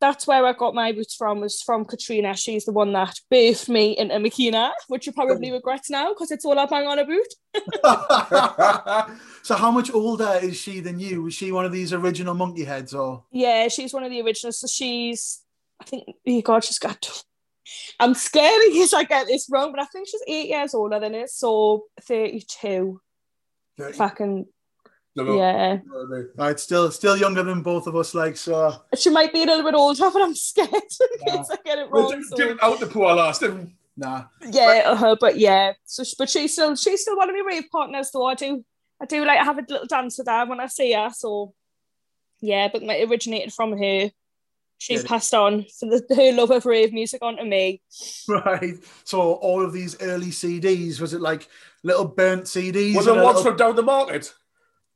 That's 0.00 0.26
where 0.26 0.46
I 0.46 0.54
got 0.54 0.74
my 0.74 0.88
roots 0.88 1.14
from. 1.14 1.40
Was 1.40 1.60
from 1.60 1.84
Katrina. 1.84 2.34
She's 2.34 2.64
the 2.64 2.72
one 2.72 2.94
that 2.94 3.20
birthed 3.30 3.68
me 3.68 3.98
into 3.98 4.14
Makina, 4.14 4.72
which 4.88 5.06
you 5.06 5.12
probably 5.12 5.52
regret 5.52 5.82
now 5.90 6.08
because 6.14 6.30
it's 6.30 6.46
all 6.46 6.58
I 6.58 6.64
bang 6.64 6.86
on 6.86 6.98
a 6.98 7.04
boot. 7.04 7.34
so 9.42 9.56
how 9.56 9.70
much 9.70 9.92
older 9.92 10.38
is 10.40 10.56
she 10.56 10.80
than 10.80 10.98
you? 10.98 11.24
Was 11.24 11.34
she 11.34 11.52
one 11.52 11.66
of 11.66 11.72
these 11.72 11.92
original 11.92 12.32
monkey 12.32 12.64
heads 12.64 12.94
or 12.94 13.24
Yeah, 13.30 13.68
she's 13.68 13.92
one 13.92 14.02
of 14.02 14.10
the 14.10 14.22
originals. 14.22 14.60
So 14.60 14.68
she's, 14.68 15.42
I 15.78 15.84
think, 15.84 16.04
oh 16.26 16.40
God, 16.40 16.64
she's 16.64 16.78
got. 16.78 17.22
I'm 17.98 18.14
scared 18.14 18.62
in 18.66 18.72
case 18.78 18.92
I 18.94 19.04
get 19.04 19.26
this 19.26 19.48
wrong, 19.50 19.70
but 19.72 19.80
I 19.80 19.84
think 19.86 20.08
she's 20.08 20.22
eight 20.26 20.48
years 20.48 20.74
older 20.74 20.98
than 21.00 21.14
it. 21.14 21.30
So 21.30 21.84
32. 22.02 23.00
If 23.78 24.00
I 24.00 24.08
can, 24.10 24.46
yeah. 25.14 25.78
Right, 26.36 26.60
still 26.60 26.90
still 26.90 27.16
younger 27.16 27.42
than 27.42 27.62
both 27.62 27.86
of 27.86 27.96
us, 27.96 28.14
like 28.14 28.36
so. 28.36 28.74
She 28.96 29.10
might 29.10 29.32
be 29.32 29.42
a 29.42 29.46
little 29.46 29.64
bit 29.64 29.74
older, 29.74 30.10
but 30.10 30.22
I'm 30.22 30.34
scared 30.48 30.68
in 30.72 30.78
case 31.26 31.48
I 31.50 31.56
get 31.64 31.78
it 31.78 31.90
Well, 31.90 32.10
wrong. 32.10 32.22
give, 32.36 32.58
so- 32.58 32.58
out 32.62 32.80
the 32.80 32.86
poor 32.86 33.12
last. 33.14 33.42
Nah. 33.96 34.24
yeah, 34.50 34.82
uh-huh, 34.86 35.16
but 35.20 35.38
yeah. 35.38 35.72
So, 35.84 36.04
but 36.18 36.30
she's 36.30 36.52
still 36.52 36.74
she's 36.76 37.02
still 37.02 37.16
one 37.16 37.28
of 37.28 37.34
my 37.36 37.42
rave 37.46 37.64
partners, 37.70 38.10
though. 38.12 38.26
I 38.26 38.34
do 38.34 38.64
I 39.00 39.06
do 39.06 39.24
like 39.24 39.40
have 39.40 39.58
a 39.58 39.64
little 39.68 39.86
dance 39.86 40.16
with 40.18 40.28
her 40.28 40.46
when 40.46 40.60
I 40.60 40.66
see 40.66 40.92
her. 40.92 41.10
So 41.12 41.52
yeah, 42.40 42.68
but 42.72 42.82
it 42.82 43.10
originated 43.10 43.52
from 43.52 43.76
her. 43.76 44.10
She's 44.80 45.02
Yeah. 45.02 45.08
passed 45.08 45.34
on 45.34 45.66
so 45.68 45.86
the, 45.86 46.02
her 46.16 46.32
love 46.32 46.50
of 46.50 46.64
rave 46.64 46.90
music 46.90 47.22
onto 47.22 47.44
me. 47.44 47.82
Right. 48.26 48.76
So 49.04 49.34
all 49.34 49.62
of 49.62 49.74
these 49.74 50.00
early 50.00 50.30
CDs, 50.30 51.00
was 51.00 51.12
it 51.12 51.20
like 51.20 51.48
little 51.84 52.06
burnt 52.06 52.44
CDs? 52.44 52.96
Was 52.96 53.06
and 53.06 53.18
it 53.18 53.22
ones 53.22 53.36
little- 53.36 53.52
from 53.52 53.56
down 53.56 53.76
the 53.76 53.82
market? 53.82 54.32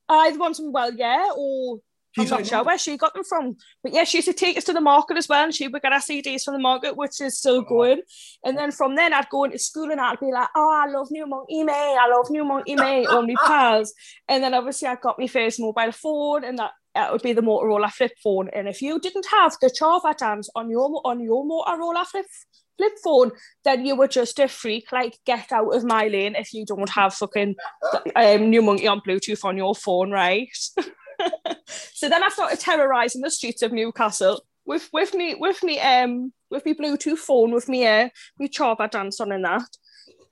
Uh, 0.09 0.13
I 0.13 0.31
ones 0.37 0.57
from 0.57 0.71
well, 0.71 0.93
yeah, 0.93 1.29
or 1.35 1.79
I'm 2.17 2.23
She's 2.23 2.31
not 2.31 2.45
sure 2.47 2.59
oh. 2.59 2.63
where 2.63 2.77
she 2.77 2.97
got 2.97 3.13
them 3.13 3.23
from. 3.23 3.57
But 3.83 3.93
yeah, 3.93 4.05
she 4.05 4.19
used 4.19 4.27
to 4.27 4.33
take 4.33 4.57
us 4.57 4.63
to 4.65 4.73
the 4.73 4.81
market 4.81 5.17
as 5.17 5.27
well, 5.27 5.43
and 5.43 5.53
she 5.53 5.67
would 5.67 5.81
get 5.81 5.93
our 5.93 5.99
CDs 5.99 6.43
from 6.43 6.53
the 6.53 6.59
market, 6.59 6.95
which 6.95 7.19
is 7.21 7.37
still 7.37 7.57
oh. 7.57 7.61
going. 7.61 8.01
And 8.43 8.57
then 8.57 8.71
from 8.71 8.95
then, 8.95 9.13
I'd 9.13 9.29
go 9.29 9.43
into 9.43 9.59
school 9.59 9.91
and 9.91 9.99
I'd 9.99 10.19
be 10.19 10.31
like, 10.31 10.49
oh, 10.55 10.83
I 10.83 10.89
love 10.89 11.09
New 11.11 11.27
Monkey 11.27 11.63
May, 11.63 11.97
I 11.99 12.07
love 12.07 12.29
New 12.29 12.45
Monkey 12.45 12.75
May, 12.75 13.05
all 13.05 13.25
my 13.25 13.35
pals. 13.45 13.93
And 14.27 14.43
then 14.43 14.53
obviously, 14.53 14.87
I 14.87 14.95
got 14.95 15.19
my 15.19 15.27
first 15.27 15.59
mobile 15.59 15.91
phone, 15.91 16.43
and 16.43 16.57
that, 16.59 16.71
that 16.95 17.11
would 17.11 17.21
be 17.21 17.33
the 17.33 17.41
Motorola 17.41 17.91
flip 17.91 18.13
phone. 18.23 18.49
And 18.53 18.67
if 18.67 18.81
you 18.81 18.99
didn't 18.99 19.27
have 19.27 19.55
the 19.61 19.67
Chava 19.67 20.17
dance 20.17 20.49
on 20.55 20.69
your 20.69 21.01
on 21.05 21.19
your 21.19 21.45
Motorola 21.45 22.05
flip 22.05 22.25
flip 22.77 22.93
phone, 23.03 23.31
then 23.63 23.85
you 23.85 23.95
were 23.95 24.07
just 24.07 24.39
a 24.39 24.47
freak. 24.47 24.91
Like, 24.91 25.17
get 25.25 25.51
out 25.51 25.75
of 25.75 25.83
my 25.83 26.07
lane 26.07 26.35
if 26.35 26.53
you 26.53 26.65
don't 26.65 26.89
have 26.89 27.13
fucking 27.13 27.55
um, 28.15 28.49
New 28.49 28.61
Monkey 28.61 28.87
on 28.87 29.01
Bluetooth 29.01 29.45
on 29.45 29.57
your 29.57 29.75
phone, 29.75 30.11
right? 30.11 30.47
so 31.67 32.09
then 32.09 32.23
I 32.23 32.29
started 32.29 32.59
terrorizing 32.59 33.21
the 33.21 33.31
streets 33.31 33.61
of 33.61 33.71
Newcastle 33.71 34.43
with 34.65 34.89
with 34.91 35.13
me 35.13 35.35
with 35.35 35.61
me 35.63 35.79
um 35.79 36.33
with 36.49 36.65
me 36.65 36.73
Bluetooth 36.73 37.19
phone 37.19 37.51
with 37.51 37.69
me 37.69 37.85
uh 37.85 38.09
me 38.39 38.49
chava 38.49 38.89
dance 38.89 39.19
on 39.19 39.31
and 39.31 39.45
that. 39.45 39.69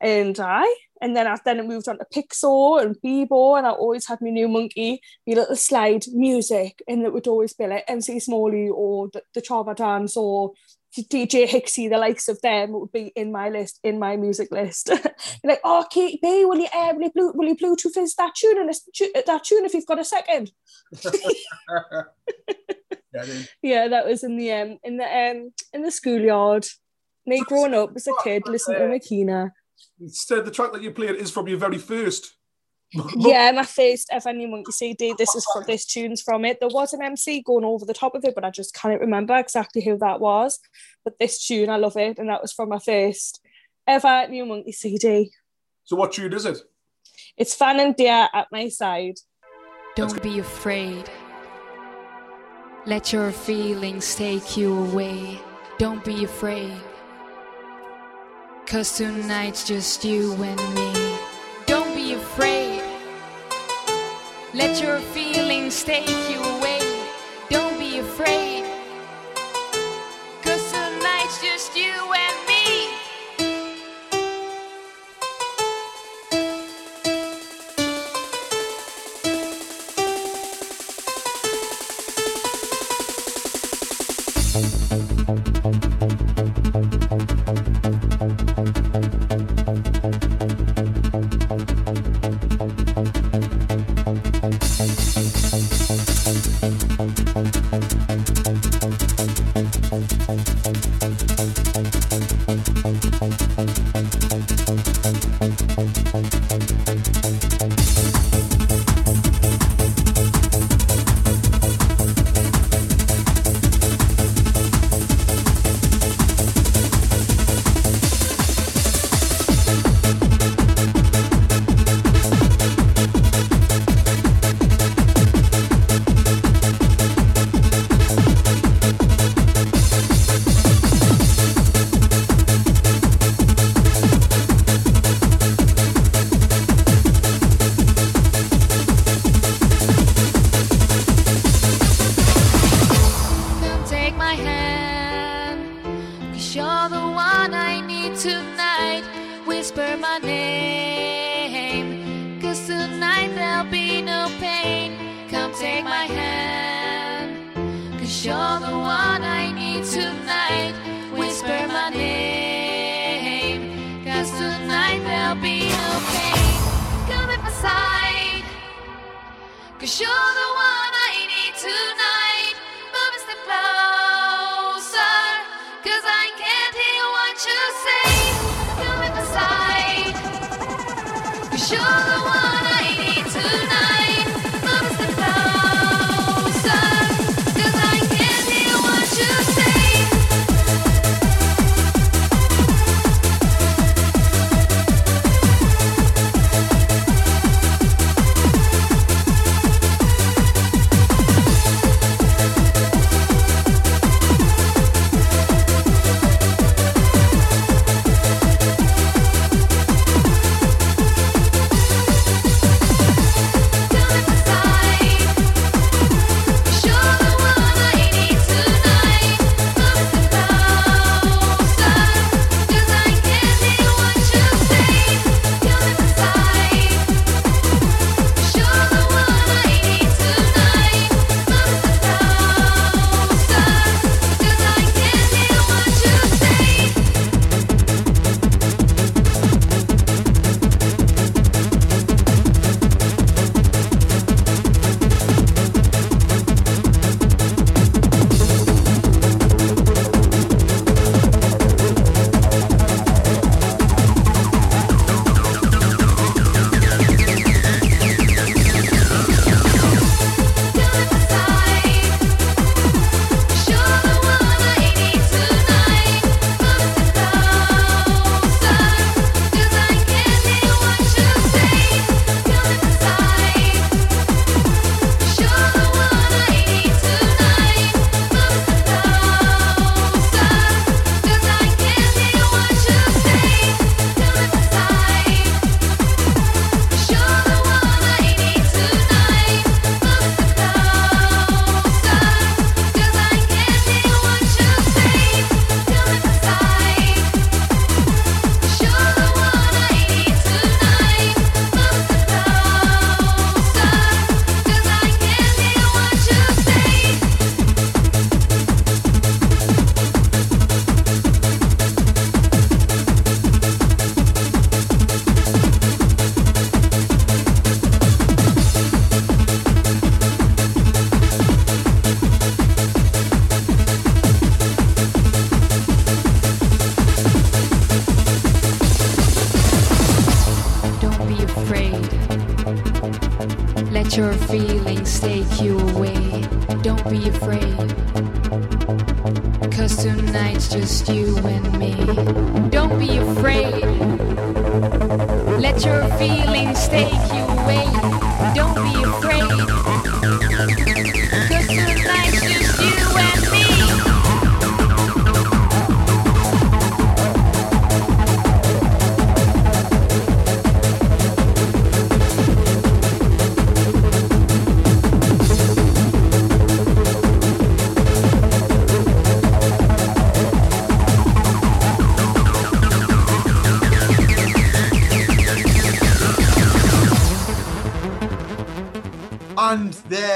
And 0.02 0.38
I 0.40 0.76
and 1.04 1.16
then 1.16 1.28
I 1.28 1.38
then 1.44 1.60
it 1.60 1.68
moved 1.68 1.90
on 1.90 2.00
to 2.00 2.06
Piczo 2.14 2.82
and 2.82 2.96
Bebo 3.02 3.58
and 3.58 3.68
I 3.68 3.72
always 3.72 4.08
had 4.08 4.20
my 4.22 4.30
new 4.30 4.48
monkey, 4.48 5.02
my 5.28 5.34
little 5.34 5.56
slide 5.56 6.06
music, 6.14 6.82
and 6.88 7.04
it 7.04 7.12
would 7.12 7.28
always 7.28 7.54
be 7.54 7.68
like 7.68 7.84
MC 7.90 8.20
Smalley 8.22 8.70
or 8.70 9.10
the, 9.12 9.22
the 9.34 9.42
Chava 9.42 9.76
Dance 9.76 10.16
or 10.16 10.54
DJ 10.98 11.48
Hixxy, 11.48 11.90
the 11.90 11.98
likes 11.98 12.30
of 12.30 12.40
them 12.42 12.72
would 12.72 12.92
be 12.92 13.12
in 13.16 13.32
my 13.32 13.50
list, 13.50 13.80
in 13.84 14.00
my 14.00 14.16
music 14.16 14.52
list. 14.52 14.92
like, 15.44 15.60
oh, 15.64 15.86
Kate 15.90 16.22
B, 16.22 16.46
will 16.46 16.60
you, 16.60 16.68
uh, 16.74 16.94
will 16.96 17.04
you, 17.04 17.12
Blu- 17.12 17.34
will 17.34 17.48
you 17.48 17.56
Bluetooth 17.56 17.98
is 17.98 18.16
that 18.16 18.36
tune 18.36 18.60
and 18.60 18.70
that 18.70 19.44
tune 19.44 19.66
if 19.66 19.74
you've 19.74 19.88
got 19.88 20.00
a 20.00 20.06
second? 20.06 20.52
Yeah, 23.14 23.24
Yeah, 23.62 23.88
that 23.90 24.08
was 24.08 24.24
in 24.24 24.38
the 24.38 24.52
um 24.54 24.80
in 24.84 24.98
the 24.98 25.06
um 25.06 25.52
in 25.72 25.82
the 25.84 25.92
schoolyard. 25.92 26.66
Me 27.26 27.42
growing 27.48 27.74
up 27.74 27.92
as 27.96 28.08
a 28.08 28.12
kid, 28.24 28.44
listening 28.48 28.80
to 28.80 28.86
Makina. 28.86 29.52
Instead, 30.00 30.46
the 30.46 30.52
track 30.52 30.72
that 30.74 30.82
you 30.82 30.92
played 30.92 31.16
is 31.16 31.32
from 31.32 31.48
your 31.48 31.58
very 31.58 31.78
first. 31.78 32.34
Yeah, 33.16 33.52
my 33.52 33.64
first 33.64 34.08
ever 34.12 34.32
New 34.32 34.48
Monkey 34.48 34.72
CD. 34.72 35.16
This 35.18 35.34
is 35.34 35.46
from 35.52 35.64
this 35.66 35.84
tune's 35.84 36.22
from 36.22 36.46
it. 36.46 36.60
There 36.60 36.70
was 36.70 36.94
an 36.94 37.02
MC 37.02 37.42
going 37.42 37.66
over 37.66 37.86
the 37.86 37.94
top 37.94 38.14
of 38.14 38.24
it, 38.24 38.36
but 38.36 38.46
I 38.46 38.52
just 38.52 38.76
can't 38.76 39.02
remember 39.02 39.36
exactly 39.36 39.84
who 39.84 39.98
that 39.98 40.20
was. 40.20 40.60
But 41.04 41.18
this 41.18 41.44
tune, 41.44 41.70
I 41.70 41.78
love 41.78 41.98
it, 41.98 42.20
and 42.20 42.30
that 42.30 42.44
was 42.44 42.54
from 42.54 42.70
my 42.70 42.78
first 42.78 43.42
ever 43.88 44.28
New 44.28 44.46
Monkey 44.46 44.74
CD. 44.74 45.32
So, 45.86 45.96
what 45.96 46.14
tune 46.14 46.34
is 46.34 46.46
it? 46.46 46.60
It's 47.36 47.56
Fan 47.56 47.80
and 47.80 47.96
Dear 47.96 48.30
at 48.32 48.48
my 48.52 48.70
side. 48.70 49.16
Don't 49.96 50.22
be 50.22 50.40
afraid. 50.40 51.10
Let 52.86 53.14
your 53.14 53.32
feelings 53.32 54.16
take 54.16 54.58
you 54.58 54.78
away. 54.78 55.40
Don't 55.78 56.04
be 56.04 56.24
afraid. 56.24 56.74
Cause 58.74 58.98
tonight's 58.98 59.68
just 59.68 60.04
you 60.04 60.34
and 60.42 60.60
me. 60.74 61.16
Don't 61.68 61.94
be 61.94 62.14
afraid. 62.14 62.82
Let 64.52 64.82
your 64.82 64.98
feelings 64.98 65.84
take 65.84 66.10
you 66.28 66.42
away. 66.42 66.80
Don't 67.52 67.78
be 67.78 68.00
afraid. 68.00 68.53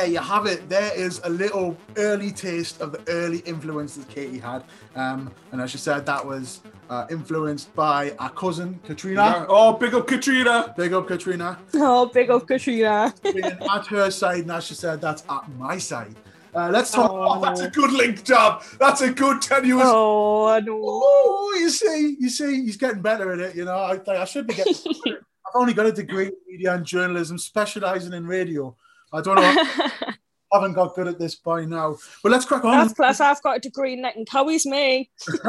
You 0.08 0.20
have 0.20 0.46
it. 0.46 0.70
There 0.70 0.94
is 0.96 1.22
a 1.24 1.30
little 1.30 1.78
early 1.98 2.32
taste 2.32 2.82
of 2.82 2.92
the 2.92 3.02
early 3.08 3.40
influences 3.40 4.06
Katie 4.06 4.40
had. 4.40 4.64
Um, 4.96 5.32
and 5.52 5.62
as 5.62 5.72
she 5.72 5.78
said, 5.78 6.06
that 6.06 6.26
was 6.26 6.62
uh, 6.90 7.06
influenced 7.10 7.74
by 7.76 8.12
our 8.20 8.30
cousin 8.30 8.80
Katrina. 8.84 9.46
Oh, 9.50 9.74
big 9.74 9.94
up 9.94 10.08
Katrina. 10.08 10.74
Big 10.78 10.94
up 10.94 11.08
Katrina. 11.08 11.60
Oh, 11.76 12.08
big 12.08 12.30
up 12.30 12.48
Katrina. 12.48 13.14
At 13.72 13.88
her 13.88 14.10
side, 14.12 14.42
and 14.42 14.52
as 14.52 14.66
she 14.66 14.74
said, 14.74 15.02
that's 15.02 15.24
at 15.30 15.50
my 15.58 15.78
side. 15.78 16.16
Uh, 16.56 16.70
let's 16.72 16.92
talk. 16.92 17.12
Oh, 17.14 17.40
that's 17.40 17.62
a 17.62 17.70
good 17.70 17.92
link 17.92 18.24
job. 18.24 18.64
That's 18.80 19.02
a 19.02 19.12
good 19.12 19.42
tenuous. 19.42 19.86
Oh, 19.86 20.48
I 20.48 20.60
know. 20.60 20.80
Oh, 20.82 21.56
you 21.60 21.70
see, 21.70 22.16
you 22.20 22.30
see, 22.30 22.64
he's 22.64 22.78
getting 22.78 23.02
better 23.02 23.32
at 23.32 23.40
it. 23.40 23.56
You 23.56 23.66
know, 23.66 23.76
I, 23.76 24.00
I 24.08 24.26
should 24.26 24.48
be 24.48 24.56
getting. 24.56 24.74
I've 25.06 25.56
only 25.56 25.74
got 25.74 25.86
a 25.86 25.92
degree 25.92 26.28
in 26.28 26.34
media 26.48 26.74
and 26.74 26.86
journalism, 26.86 27.38
specialising 27.38 28.14
in 28.14 28.26
radio. 28.26 28.76
I 29.14 29.22
don't 29.22 29.36
know. 29.36 29.42
I 29.44 30.14
haven't 30.54 30.74
got 30.74 30.96
good 30.96 31.08
at 31.08 31.20
this 31.20 31.36
by 31.36 31.66
now. 31.66 31.98
But 32.24 32.32
let's 32.32 32.46
crack 32.46 32.64
on. 32.66 32.78
That's 32.78 32.94
plus 32.94 33.20
I've 33.20 33.42
got 33.42 33.58
a 33.58 33.60
degree 33.60 33.94
in 33.94 34.02
neck 34.02 34.16
and 34.16 34.28
cowies, 34.28 34.66
me. 34.66 35.10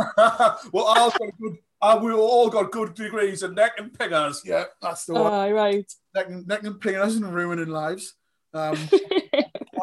well, 0.72 0.86
I've 0.88 1.18
got 1.18 1.38
good. 1.40 1.58
Uh, 1.80 2.00
we 2.02 2.12
all 2.12 2.50
got 2.50 2.72
good 2.72 2.94
degrees 2.94 3.44
in 3.44 3.54
neck 3.54 3.72
and 3.78 3.92
pingers. 3.92 4.44
Yeah, 4.44 4.64
that's 4.82 5.04
the 5.04 5.14
one. 5.14 5.32
Aye, 5.32 5.52
right. 5.52 5.92
neck, 6.14 6.26
and, 6.28 6.46
neck 6.46 6.64
and 6.64 6.84
and 6.84 7.34
ruining 7.34 7.68
lives. 7.68 8.14
Um, 8.52 8.76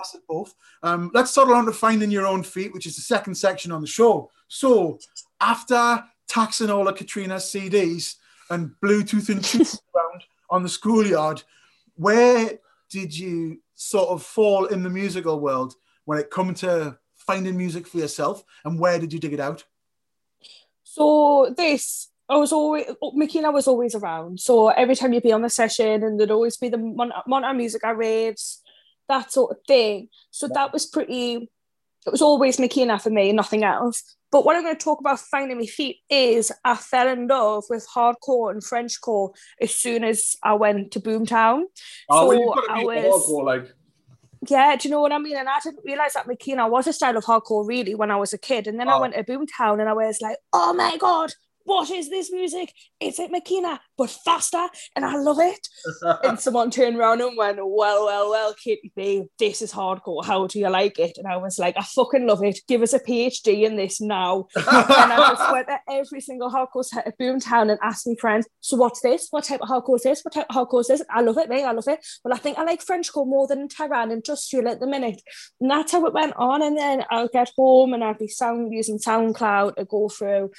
class 0.06 0.16
at 0.16 0.28
both. 0.28 0.54
Um, 0.84 1.12
let's 1.14 1.32
settle 1.32 1.54
on 1.54 1.66
to 1.66 1.72
finding 1.72 2.12
your 2.12 2.26
own 2.26 2.44
feet, 2.44 2.74
which 2.74 2.86
is 2.86 2.96
the 2.96 3.02
second 3.02 3.36
section 3.36 3.72
on 3.72 3.82
the 3.82 3.88
show. 3.88 4.30
So, 4.48 5.00
after 5.40 6.04
taxing 6.28 6.70
all 6.70 6.88
of 6.88 6.96
Katrina's 6.96 7.44
CDs 7.46 8.16
and 8.50 8.72
Bluetooth 8.84 9.30
and 9.30 9.72
around 9.96 10.24
on 10.50 10.64
the 10.64 10.70
schoolyard, 10.70 11.44
where 11.96 12.60
did 12.90 13.18
you 13.18 13.60
sort 13.76 14.10
of 14.10 14.24
fall 14.24 14.66
in 14.66 14.84
the 14.84 14.90
musical 14.90 15.40
world 15.40 15.76
when 16.06 16.18
it 16.18 16.32
come 16.32 16.54
to 16.56 16.98
finding 17.16 17.58
music 17.58 17.88
for 17.88 17.98
yourself, 17.98 18.44
and 18.64 18.80
where 18.80 19.00
did 19.00 19.12
you 19.12 19.20
dig 19.20 19.34
it 19.34 19.40
out? 19.40 19.64
So 20.84 21.54
this, 21.58 22.10
I 22.30 22.38
was 22.38 22.54
always 22.54 22.86
Mickey 23.14 23.40
and 23.40 23.48
I 23.48 23.50
was 23.50 23.68
always 23.68 23.96
around. 23.96 24.40
So 24.40 24.70
every 24.70 24.96
time 24.96 25.14
you'd 25.14 25.24
be 25.24 25.34
on 25.34 25.42
the 25.42 25.50
session, 25.50 26.04
and 26.04 26.20
there'd 26.20 26.32
always 26.32 26.58
be 26.58 26.70
the 26.70 26.78
Mon- 26.78 27.58
Music 27.58 27.84
I 27.84 27.92
raves, 27.92 28.62
that 29.10 29.32
sort 29.32 29.52
of 29.52 29.58
thing. 29.68 30.10
So 30.32 30.48
that 30.54 30.72
was 30.72 30.86
pretty. 30.86 31.50
It 32.06 32.12
was 32.12 32.22
always 32.22 32.60
I 32.60 32.98
for 33.00 33.10
me, 33.10 33.32
nothing 33.34 33.64
else. 33.64 34.04
But 34.32 34.46
what 34.46 34.56
I'm 34.56 34.64
going 34.64 34.76
to 34.76 34.84
talk 34.84 35.00
about 35.00 35.20
finding 35.20 35.58
my 35.58 35.66
feet 35.66 35.98
is 36.10 36.52
I 36.64 36.76
fell 36.76 37.08
in 37.08 37.28
love 37.28 37.64
with 37.70 37.88
hardcore 37.96 38.52
and 38.52 38.62
Frenchcore 38.62 39.30
as 39.62 39.74
soon 39.74 40.04
as 40.04 40.36
I 40.44 40.54
went 40.54 40.92
to 40.92 41.00
Boomtown. 41.00 41.64
Oh, 42.10 42.28
well, 42.28 42.54
So 42.56 42.62
to 42.62 42.72
I 42.72 42.84
was- 42.84 43.28
hardcore, 43.28 43.44
like. 43.46 43.74
Yeah, 44.48 44.76
do 44.76 44.88
you 44.88 44.94
know 44.94 45.02
what 45.02 45.12
I 45.12 45.18
mean? 45.18 45.38
And 45.38 45.50
I 45.50 45.60
didn't 45.64 45.80
realize 45.84 46.14
that 46.14 46.28
Makina 46.28 46.70
was 46.70 46.86
a 46.86 46.94
style 46.94 47.18
of 47.18 47.24
hardcore 47.26 47.68
really 47.68 47.96
when 47.96 48.12
I 48.12 48.18
was 48.18 48.32
a 48.34 48.38
kid. 48.38 48.68
And 48.68 48.80
then 48.80 48.88
I 48.90 48.98
Oh. 48.98 49.02
went 49.02 49.16
to 49.16 49.24
Boomtown 49.24 49.80
and 49.80 49.90
I 49.90 49.94
was 49.94 50.22
like, 50.22 50.38
oh 50.54 50.72
my 50.74 50.98
God, 50.98 51.32
what 51.64 51.90
is 51.90 52.10
this 52.12 52.32
music? 52.32 52.72
Is 53.00 53.18
it 53.18 53.32
Makina, 53.32 53.80
but 53.98 54.10
faster. 54.10 54.68
And 54.96 55.06
I 55.06 55.18
love 55.18 55.40
it. 55.40 55.68
and 56.24 56.40
someone 56.40 56.72
turned 56.72 56.98
around 56.98 57.22
and 57.22 57.38
went, 57.38 57.58
well, 57.62 58.06
well, 58.06 58.30
well, 58.30 58.54
Katie 58.54 58.92
B, 58.96 59.26
this 59.40 59.62
is 59.62 59.72
hardcore. 59.72 60.26
How 60.26 60.48
do 60.48 60.60
you 60.60 60.70
like 60.70 61.00
it? 61.00 61.18
And 61.18 61.28
I 61.28 61.38
was 61.38 61.60
like, 61.60 61.76
I 61.78 61.84
fucking 61.84 62.28
love 62.28 62.44
it. 62.44 62.60
Give 62.68 62.82
us 62.82 62.94
a 62.94 63.00
PhD 63.00 63.64
in 63.64 63.76
this 63.76 64.02
now. 64.02 64.48
and 64.56 64.66
I 64.68 65.30
just 65.30 65.52
went 65.52 65.68
to 65.68 65.80
every 65.90 66.22
single 66.22 66.52
hardcore 66.52 66.86
set 66.86 67.08
at 67.08 67.18
Boomtown 67.18 67.70
and 67.70 67.80
asked 67.82 68.08
my 68.08 68.16
friends, 68.20 68.48
so 68.62 68.78
what's 68.78 69.02
this? 69.02 69.28
What 69.32 69.46
type 69.46 69.62
of 69.62 69.70
hardcore 69.70 69.96
is 69.96 70.04
this? 70.04 70.22
What 70.24 70.34
type 70.34 70.48
of 70.50 70.56
hardcore 70.56 70.82
is 70.82 70.88
this? 70.88 71.04
I 71.10 71.22
love 71.22 71.38
it, 71.38 71.50
mate. 71.50 71.64
I 71.64 71.72
love 71.72 71.88
it. 71.88 72.06
Well, 72.24 72.34
I 72.34 72.38
think 72.38 72.58
I 72.58 72.64
like 72.64 72.86
Frenchcore 72.86 73.28
more 73.28 73.48
than 73.48 73.68
Terror 73.68 73.96
and 73.96 74.12
Industrial 74.12 74.68
at 74.68 74.80
the 74.80 74.88
minute. 74.88 75.22
And 75.62 75.70
that's 75.70 75.92
how 75.92 76.06
it 76.06 76.14
went 76.14 76.34
on. 76.36 76.62
And 76.62 76.78
then 76.78 77.04
I'll 77.10 77.28
get 77.28 77.52
home 77.58 77.94
and 77.94 78.04
I'll 78.04 78.14
be 78.14 78.28
sound 78.28 78.74
using 78.74 79.00
SoundCloud 79.00 79.76
to 79.76 79.86
go 79.86 80.10
through 80.10 80.52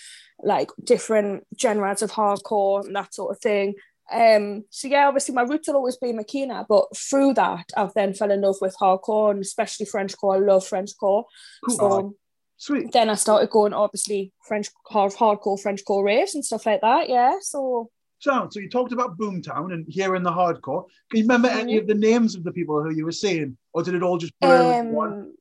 like 0.42 0.70
different 0.82 1.44
genres 1.60 2.02
of 2.02 2.12
hardcore 2.12 2.84
and 2.84 2.94
that 2.94 3.14
sort 3.14 3.25
of 3.30 3.38
thing. 3.40 3.74
Um, 4.12 4.64
so 4.70 4.86
yeah, 4.88 5.08
obviously 5.08 5.34
my 5.34 5.42
roots 5.42 5.66
will 5.66 5.76
always 5.76 5.96
be 5.96 6.12
Makina, 6.12 6.64
but 6.68 6.84
through 6.96 7.34
that 7.34 7.66
I've 7.76 7.94
then 7.94 8.14
fell 8.14 8.30
in 8.30 8.40
love 8.40 8.56
with 8.60 8.76
hardcore 8.80 9.32
and 9.32 9.40
especially 9.40 9.86
Frenchcore. 9.86 10.36
I 10.36 10.38
love 10.38 10.62
Frenchcore. 10.64 11.24
Cool. 11.64 11.76
So 11.76 12.16
Sweet. 12.56 12.92
then 12.92 13.10
I 13.10 13.14
started 13.16 13.50
going 13.50 13.72
obviously 13.74 14.32
French 14.46 14.68
hard 14.86 15.12
hardcore 15.12 15.60
Frenchcore 15.60 16.04
raves 16.04 16.34
and 16.34 16.44
stuff 16.44 16.66
like 16.66 16.80
that. 16.82 17.08
Yeah. 17.08 17.38
So 17.40 17.90
So, 18.20 18.48
so 18.50 18.60
you 18.60 18.70
talked 18.70 18.92
about 18.92 19.18
Boomtown 19.18 19.72
and 19.74 19.84
here 19.88 20.14
in 20.14 20.22
the 20.22 20.30
hardcore. 20.30 20.84
Can 21.10 21.18
you 21.18 21.24
remember 21.24 21.48
any 21.48 21.76
of 21.76 21.86
the 21.86 21.94
names 21.94 22.34
of 22.36 22.44
the 22.44 22.52
people 22.52 22.82
who 22.82 22.94
you 22.94 23.04
were 23.04 23.12
seeing, 23.12 23.58
or 23.72 23.82
did 23.82 23.94
it 23.94 24.02
all 24.02 24.18
just 24.18 24.32
blur 24.40 24.72
into 24.72 24.94
one? 24.94 25.12
um 25.12 25.34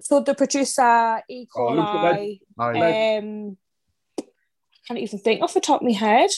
so 0.00 0.20
the 0.20 0.34
producer 0.34 1.22
E. 1.30 1.46
Oh, 1.56 1.72
look 1.74 1.86
at 1.94 2.02
that. 2.02 2.16
coli, 2.16 2.40
Aye. 2.58 3.18
um 3.18 3.56
I 4.18 4.24
can't 4.88 5.00
even 5.00 5.18
think 5.20 5.42
off 5.42 5.54
the 5.54 5.60
top 5.60 5.80
of 5.80 5.86
my 5.86 5.92
head. 5.92 6.30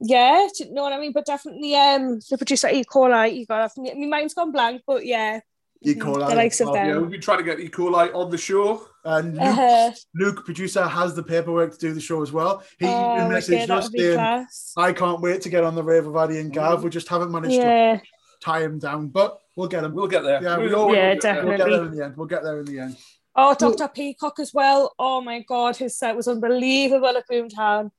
Yeah, 0.00 0.46
do 0.56 0.64
you 0.64 0.72
know 0.72 0.82
what 0.82 0.92
I 0.92 1.00
mean? 1.00 1.12
But 1.12 1.26
definitely 1.26 1.74
um 1.74 2.20
the 2.30 2.36
producer 2.38 2.68
E. 2.68 2.84
coli, 2.84 3.36
you 3.38 3.46
got 3.46 3.70
my 3.76 3.94
my 3.94 4.06
mind's 4.06 4.34
gone 4.34 4.52
blank, 4.52 4.82
but 4.86 5.04
yeah. 5.04 5.40
E. 5.82 5.94
coli. 5.94 6.28
The 6.28 6.34
likes 6.34 6.60
of 6.60 6.68
Oh, 6.68 6.74
Yeah, 6.74 6.86
them. 6.94 7.02
we've 7.02 7.10
been 7.12 7.20
trying 7.20 7.38
to 7.38 7.44
get 7.44 7.60
E. 7.60 7.68
coli 7.68 8.12
on 8.14 8.30
the 8.30 8.38
show. 8.38 8.82
And 9.04 9.34
Luke, 9.36 9.42
Uh-huh. 9.46 9.90
Luke, 10.16 10.44
producer, 10.44 10.82
has 10.84 11.14
the 11.14 11.22
paperwork 11.22 11.72
to 11.72 11.78
do 11.78 11.94
the 11.94 12.00
show 12.00 12.20
as 12.22 12.32
well. 12.32 12.62
He 12.78 12.86
Oh, 12.86 12.90
messaged 13.30 13.68
that 13.68 13.70
us 13.70 13.90
saying. 13.96 14.46
I 14.76 14.92
can't 14.92 15.20
wait 15.20 15.40
to 15.42 15.48
get 15.48 15.62
on 15.64 15.74
the 15.76 15.82
rave 15.84 16.06
of 16.06 16.16
Addy 16.16 16.38
and 16.40 16.52
Gav. 16.52 16.82
We 16.84 16.90
just 16.90 17.08
haven't 17.08 17.30
managed 17.30 17.60
to 17.60 18.00
tie 18.40 18.60
him 18.62 18.78
down, 18.80 19.08
but 19.08 19.40
we'll 19.56 19.68
get 19.68 19.84
him. 19.84 19.94
We'll 19.94 20.08
get 20.08 20.22
there. 20.24 20.42
Yeah, 20.42 20.58
we 20.58 20.64
We'll- 20.64 20.74
all- 20.80 20.86
we'll 20.88 20.96
Yeah, 20.96 21.14
get 21.14 21.22
there. 21.22 21.46
We'll 21.46 21.56
get 21.56 21.68
there 21.70 21.84
in 21.84 21.96
the 21.96 22.04
end. 22.04 22.16
We'll 22.16 22.26
get 22.26 22.42
there 22.42 22.58
in 22.60 22.64
the 22.66 22.78
end. 22.80 22.96
Oh, 23.36 23.54
Dr. 23.54 23.86
Peacock 23.88 24.40
as 24.40 24.52
well. 24.52 24.92
Oh 24.98 25.20
my 25.20 25.40
God, 25.40 25.76
his 25.76 25.96
set 25.96 26.16
was 26.16 26.26
unbelievable 26.26 27.16
at 27.16 27.28
Boomtown. 27.28 27.92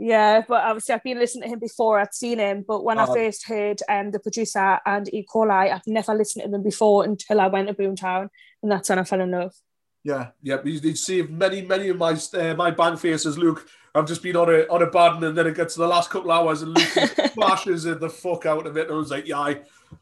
Yeah, 0.00 0.42
but 0.46 0.62
obviously 0.62 0.94
I've 0.94 1.02
been 1.02 1.18
listening 1.18 1.42
to 1.48 1.54
him 1.54 1.58
before. 1.58 1.98
I'd 1.98 2.14
seen 2.14 2.38
him, 2.38 2.64
but 2.66 2.84
when 2.84 2.98
I 2.98 3.06
Oh. 3.06 3.14
first 3.14 3.46
heard 3.48 3.80
um, 3.88 4.12
the 4.12 4.20
producer 4.20 4.78
and 4.86 5.12
E. 5.12 5.26
coli, 5.28 5.72
I've 5.72 5.86
never 5.88 6.14
listened 6.14 6.44
to 6.44 6.50
them 6.50 6.62
before 6.62 7.04
until 7.04 7.40
I 7.40 7.48
went 7.48 7.66
to 7.68 7.74
Boomtown, 7.74 8.28
and 8.62 8.70
that's 8.70 8.88
when 8.88 8.98
I 9.00 9.04
fell 9.04 9.20
in 9.20 9.32
love. 9.32 9.54
Yeah. 10.04 10.28
yeah, 10.42 10.58
he's, 10.62 10.82
he's 10.82 11.04
saved 11.04 11.30
many, 11.30 11.62
many 11.62 11.88
of 11.88 11.98
my 11.98 12.16
uh, 12.34 12.54
my 12.54 12.70
band 12.70 13.00
faces, 13.00 13.36
Luke. 13.36 13.68
I've 13.94 14.06
just 14.06 14.22
been 14.22 14.36
on 14.36 14.48
a 14.48 14.66
on 14.68 14.82
a 14.82 14.86
band, 14.90 15.24
and 15.24 15.36
then 15.36 15.48
it 15.48 15.56
gets 15.56 15.74
to 15.74 15.80
the 15.80 15.88
last 15.88 16.10
couple 16.10 16.30
hours, 16.30 16.62
and 16.62 16.72
Luke 16.78 17.32
flashes 17.34 17.84
it 17.90 17.98
the 17.98 18.08
fuck 18.08 18.46
out 18.46 18.66
of 18.68 18.76
it. 18.76 18.86
And 18.86 18.94
I 18.94 18.98
was 18.98 19.10
like, 19.10 19.26
yeah, 19.26 19.54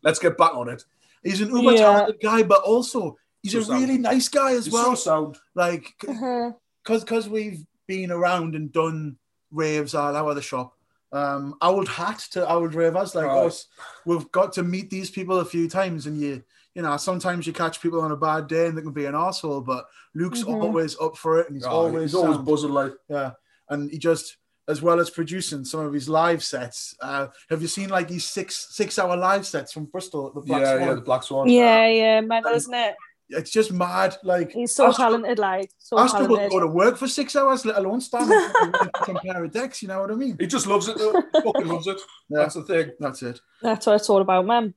let's 0.02 0.18
get 0.18 0.36
back 0.36 0.54
on 0.54 0.68
it. 0.68 0.84
He's 1.22 1.40
an 1.40 1.48
uber 1.48 1.72
Yeah. 1.72 1.78
talented 1.78 2.20
guy, 2.22 2.42
but 2.42 2.62
also 2.62 3.16
he's 3.42 3.52
So 3.52 3.60
a 3.60 3.64
sound. 3.64 3.80
really 3.80 3.96
nice 3.98 4.28
guy 4.28 4.52
as 4.52 4.66
He's 4.66 4.74
well. 4.74 4.94
so 4.94 5.10
sound. 5.10 5.38
Like, 5.54 5.94
Uh-huh. 6.06 6.52
because 6.84 7.02
because 7.02 7.28
we've 7.30 7.64
been 7.86 8.10
around 8.10 8.54
and 8.54 8.70
done 8.70 9.16
raves 9.50 9.94
all 9.94 10.16
over 10.16 10.34
the 10.34 10.42
shop. 10.42 10.72
Um, 11.12 11.54
old 11.62 11.88
hat 11.88 12.18
to 12.32 12.48
old 12.50 12.74
ravers 12.74 13.14
like 13.14 13.26
Right. 13.26 13.46
us. 13.46 13.66
We've 14.04 14.30
got 14.32 14.52
to 14.54 14.62
meet 14.62 14.90
these 14.90 15.10
people 15.10 15.38
a 15.40 15.44
few 15.44 15.68
times, 15.68 16.06
and 16.06 16.20
you, 16.20 16.42
you 16.74 16.82
know, 16.82 16.96
sometimes 16.96 17.46
you 17.46 17.52
catch 17.52 17.80
people 17.80 18.00
on 18.00 18.12
a 18.12 18.16
bad 18.16 18.48
day 18.48 18.66
and 18.66 18.76
they 18.76 18.82
can 18.82 18.92
be 18.92 19.06
an 19.06 19.14
asshole. 19.14 19.60
But 19.62 19.86
Luke's 20.14 20.42
Mhm. 20.42 20.62
always 20.62 20.98
up 21.00 21.16
for 21.16 21.38
it, 21.40 21.46
and 21.46 21.56
he's 21.56 21.64
Oh, 21.66 21.70
always 21.70 22.10
he's 22.12 22.14
always 22.14 22.38
buzzing 22.38 22.72
like. 22.72 22.92
yeah. 23.08 23.32
And 23.68 23.90
he 23.90 23.98
just, 23.98 24.36
as 24.68 24.82
well 24.82 24.98
as 24.98 25.10
producing 25.10 25.64
some 25.64 25.80
of 25.80 25.92
his 25.92 26.08
live 26.08 26.42
sets. 26.42 26.94
Uh, 27.00 27.28
have 27.50 27.62
you 27.62 27.68
seen 27.68 27.88
like 27.88 28.08
these 28.08 28.24
six 28.28 28.74
six 28.74 28.98
hour 28.98 29.16
live 29.16 29.46
sets 29.46 29.72
from 29.72 29.84
Bristol 29.84 30.26
at 30.26 30.34
the 30.34 30.40
Black 30.40 30.60
yeah, 30.60 30.76
Swan? 30.76 30.88
yeah, 30.88 30.94
the 30.94 31.00
Black 31.02 31.22
Swan. 31.22 31.48
Yeah, 31.48 31.86
yeah, 31.86 32.20
man, 32.20 32.42
isn't 32.52 32.74
it? 32.74 32.96
It's 33.28 33.50
just 33.50 33.72
mad. 33.72 34.16
Like 34.22 34.52
He's 34.52 34.74
so 34.74 34.86
I 34.86 34.90
str- 34.92 35.00
talented, 35.02 35.38
like 35.38 35.70
so 35.78 35.96
I 35.96 36.06
struggle 36.06 36.36
to 36.36 36.48
go 36.48 36.60
to 36.60 36.66
work 36.66 36.96
for 36.96 37.08
six 37.08 37.34
hours, 37.34 37.64
let 37.64 37.76
alone 37.76 38.00
stand 38.00 38.30
and 38.30 38.76
some 39.04 39.16
pair 39.24 39.42
of 39.44 39.50
decks. 39.52 39.82
You 39.82 39.88
know 39.88 40.00
what 40.00 40.10
I 40.12 40.14
mean? 40.14 40.36
He 40.38 40.46
just 40.46 40.66
loves 40.66 40.86
it. 40.88 40.96
Though. 40.96 41.22
Fucking 41.42 41.66
loves 41.66 41.86
it. 41.88 42.00
Yeah. 42.28 42.38
That's 42.40 42.54
the 42.54 42.62
thing. 42.62 42.90
That's 43.00 43.22
it. 43.22 43.40
That's 43.62 43.86
what 43.86 43.96
it's 43.96 44.08
all 44.10 44.20
about, 44.22 44.46
man. 44.46 44.74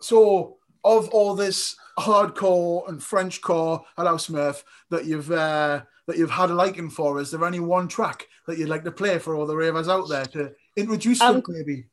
So 0.00 0.58
of 0.84 1.08
all 1.10 1.34
this 1.34 1.76
hardcore 1.98 2.88
and 2.88 3.00
Frenchcore 3.00 3.82
Hello 3.96 4.16
Smurf 4.16 4.62
that 4.90 5.04
you've 5.06 5.30
uh, 5.32 5.82
that 6.06 6.18
you've 6.18 6.30
had 6.30 6.50
a 6.50 6.54
liking 6.54 6.90
for, 6.90 7.20
is 7.20 7.30
there 7.30 7.44
any 7.44 7.60
one 7.60 7.88
track 7.88 8.26
that 8.46 8.58
you'd 8.58 8.68
like 8.68 8.84
to 8.84 8.92
play 8.92 9.18
for 9.18 9.34
all 9.34 9.46
the 9.46 9.56
ravers 9.56 9.88
out 9.88 10.08
there 10.08 10.26
to 10.26 10.52
introduce 10.76 11.18
them 11.20 11.36
Um, 11.36 11.42
maybe? 11.48 11.86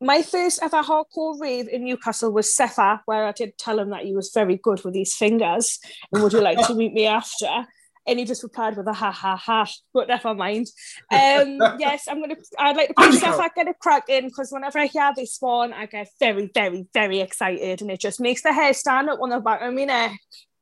My 0.00 0.22
first 0.22 0.60
ever 0.62 0.82
hardcore 0.82 1.40
rave 1.40 1.68
in 1.68 1.84
Newcastle 1.84 2.32
was 2.32 2.54
Sefa, 2.54 3.00
where 3.06 3.26
I 3.26 3.32
did 3.32 3.56
tell 3.56 3.78
him 3.78 3.90
that 3.90 4.04
he 4.04 4.14
was 4.14 4.30
very 4.34 4.56
good 4.56 4.84
with 4.84 4.94
his 4.94 5.14
fingers 5.14 5.78
and 6.12 6.22
would 6.22 6.32
you 6.32 6.40
like 6.40 6.58
to 6.66 6.74
meet 6.74 6.92
me 6.92 7.06
after? 7.06 7.66
And 8.06 8.18
he 8.18 8.26
just 8.26 8.42
replied 8.42 8.76
with 8.76 8.86
a 8.86 8.92
ha 8.92 9.12
ha 9.12 9.34
ha, 9.36 9.66
but 9.94 10.08
never 10.08 10.34
mind. 10.34 10.66
Um, 11.10 11.56
yes, 11.78 12.04
I'm 12.06 12.20
gonna. 12.20 12.36
I'd 12.58 12.76
like 12.76 12.88
to 12.88 12.94
play 12.94 13.08
Sefa, 13.08 13.48
get 13.54 13.68
a 13.68 13.72
crack 13.72 14.10
in 14.10 14.26
because 14.26 14.50
whenever 14.50 14.78
I 14.78 14.86
hear 14.86 15.10
this 15.16 15.38
one, 15.40 15.72
I 15.72 15.86
get 15.86 16.08
very, 16.20 16.50
very, 16.52 16.86
very 16.92 17.20
excited, 17.20 17.80
and 17.80 17.90
it 17.90 18.00
just 18.00 18.20
makes 18.20 18.42
the 18.42 18.52
hair 18.52 18.74
stand 18.74 19.08
up 19.08 19.20
on 19.22 19.30
the 19.30 19.40
back 19.40 19.62
of 19.62 19.72
my 19.72 19.84
neck. 19.84 20.18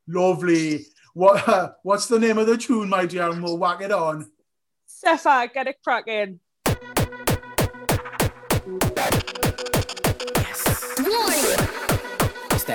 Lovely. 0.06 0.86
What 1.14 1.78
what's 1.82 2.06
the 2.06 2.20
name 2.20 2.38
of 2.38 2.46
the 2.46 2.56
tune, 2.56 2.88
my 2.88 3.06
dear? 3.06 3.28
And 3.30 3.42
we'll 3.42 3.58
whack 3.58 3.80
it 3.80 3.90
on. 3.90 4.30
Sefa, 5.04 5.52
get 5.52 5.66
a 5.66 5.74
crack 5.82 6.06
in. 6.06 6.38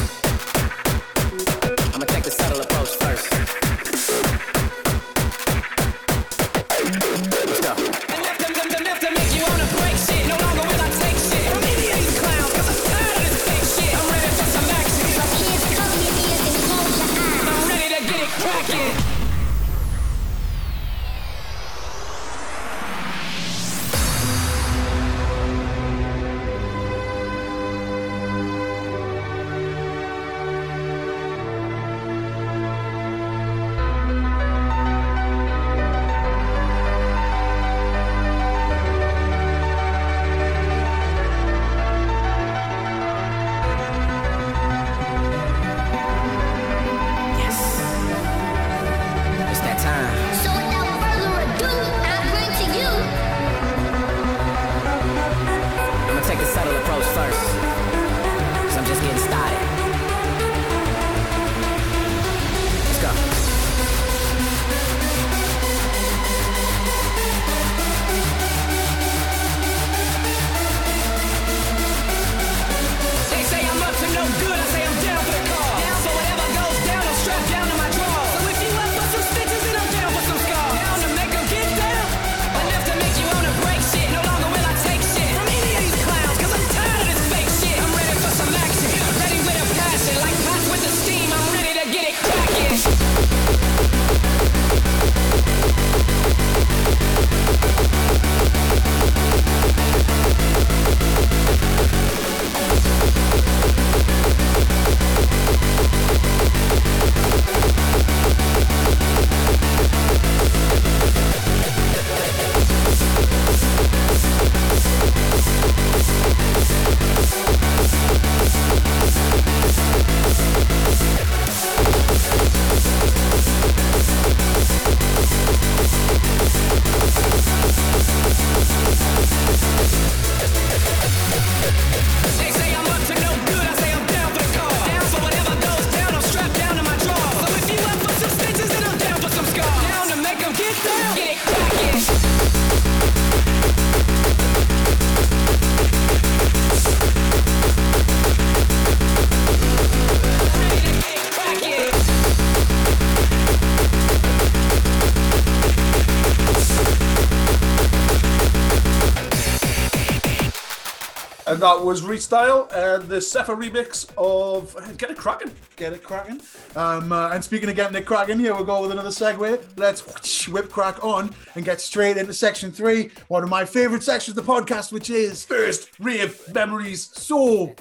That 161.64 161.82
was 161.82 162.02
Restyle 162.02 162.70
and 162.74 163.08
the 163.08 163.20
Sepha 163.20 163.56
remix 163.58 164.06
of 164.18 164.76
Get 164.98 165.12
It 165.12 165.16
Cracking. 165.16 165.50
Get 165.78 165.94
it 165.94 166.04
cracking. 166.04 166.42
Um, 166.76 167.14
uh, 167.14 167.30
and 167.30 167.42
speaking 167.42 167.70
of 167.70 167.76
getting 167.78 167.96
it 167.96 168.06
cracking, 168.06 168.38
here 168.38 168.54
we'll 168.54 168.66
go 168.66 168.82
with 168.82 168.92
another 168.92 169.12
segue. 169.12 169.64
Let's 169.78 170.06
whoosh, 170.06 170.50
whip 170.50 170.70
crack 170.70 171.02
on 171.02 171.34
and 171.56 171.64
get 171.64 171.80
straight 171.80 172.18
into 172.18 172.34
section 172.34 172.70
three, 172.70 173.12
one 173.30 173.44
of 173.44 173.50
my 173.50 173.64
favorite 173.64 174.04
sections 174.04 174.38
of 174.38 174.46
the 174.46 174.52
podcast, 174.52 174.92
which 174.92 175.10
is 175.10 175.46
First 175.46 175.90
rave 176.02 176.54
memories. 176.54 177.10
So, 177.14 177.74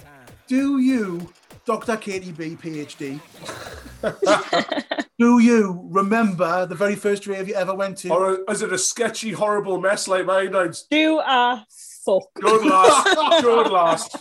do 0.47 0.79
you, 0.79 1.33
Dr. 1.65 1.97
Katie 1.97 2.31
B, 2.31 2.55
PhD, 2.55 3.19
do 5.19 5.41
you 5.41 5.81
remember 5.91 6.67
the 6.67 6.77
very 6.77 6.95
first 6.95 7.27
rave 7.27 7.49
you 7.49 7.55
ever 7.55 7.75
went 7.75 7.99
to? 7.99 8.11
Or 8.11 8.45
is 8.49 8.63
it 8.63 8.73
a 8.73 8.79
sketchy, 8.79 9.33
horrible 9.33 9.81
mess 9.81 10.07
like 10.07 10.25
mine? 10.25 10.55
I'd 10.55 10.77
Do 10.89 11.19
a 11.19 11.67
fuck. 12.05 12.23
good 12.35 12.65
last. 12.67 13.43
good 13.43 13.71
last. 13.71 14.17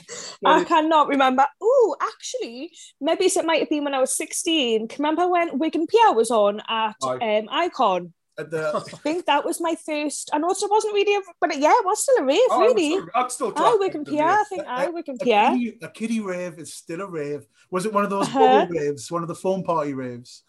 I 0.45 0.63
cannot 0.63 1.07
remember. 1.07 1.45
Oh, 1.61 1.95
actually, 2.01 2.71
maybe 2.99 3.25
it 3.25 3.45
might 3.45 3.59
have 3.59 3.69
been 3.69 3.83
when 3.83 3.93
I 3.93 3.99
was 3.99 4.15
16. 4.15 4.87
Can 4.87 5.03
Remember 5.03 5.27
when 5.27 5.57
Wigan 5.59 5.87
Pier 5.87 6.13
was 6.13 6.31
on 6.31 6.61
at 6.67 6.95
um, 7.03 7.47
Icon? 7.49 8.13
The, 8.37 8.71
I 8.75 8.79
think 8.97 9.25
that 9.25 9.45
was 9.45 9.59
my 9.61 9.75
first. 9.75 10.29
I 10.33 10.37
know 10.39 10.49
it 10.49 10.57
wasn't 10.69 10.93
really, 10.95 11.15
a, 11.15 11.19
but 11.39 11.55
yeah, 11.59 11.73
it 11.73 11.85
was 11.85 12.01
still 12.01 12.17
a 12.17 12.23
rave, 12.25 12.39
Oh, 12.49 12.61
really. 12.61 12.91
still- 12.91 13.09
I'd 13.13 13.31
still 13.31 13.47
Aye, 13.49 13.51
class 13.51 13.75
Wigan 13.79 14.01
it 14.01 14.07
as 14.07 14.07
a 14.07 14.11
Pierre. 14.11 14.29
I 14.29 14.43
think 14.49 14.63
I 14.67 14.87
Wigan 14.89 15.17
Pier. 15.17 15.49
kiddie, 15.51 15.77
a 15.83 15.89
kiddie 15.89 16.19
rave 16.21 16.57
is 16.57 16.73
still 16.73 17.01
a 17.01 17.07
rave. 17.07 17.45
Was 17.69 17.85
it 17.85 17.93
one 17.93 18.03
of 18.03 18.09
those 18.09 18.27
Uh-huh. 18.27 18.39
bubble 18.65 18.73
raves, 18.79 19.11
one 19.11 19.21
of 19.21 19.27
the 19.27 19.35
foam 19.35 19.63
party 19.63 19.93
raves? 19.93 20.43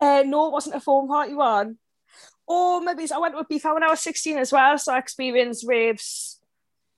Uh, 0.00 0.24
no, 0.26 0.48
it 0.48 0.52
wasn't 0.52 0.74
a 0.76 0.80
foam 0.80 1.08
party 1.08 1.32
one. 1.34 1.78
Or 2.46 2.80
maybe 2.82 3.06
I 3.10 3.18
went 3.18 3.36
with 3.36 3.48
Beefa 3.48 3.72
when 3.72 3.84
I 3.84 3.88
was 3.88 4.00
16 4.00 4.36
as 4.38 4.52
well, 4.52 4.76
so 4.76 4.92
I 4.92 4.98
experienced 4.98 5.64
raves, 5.66 6.31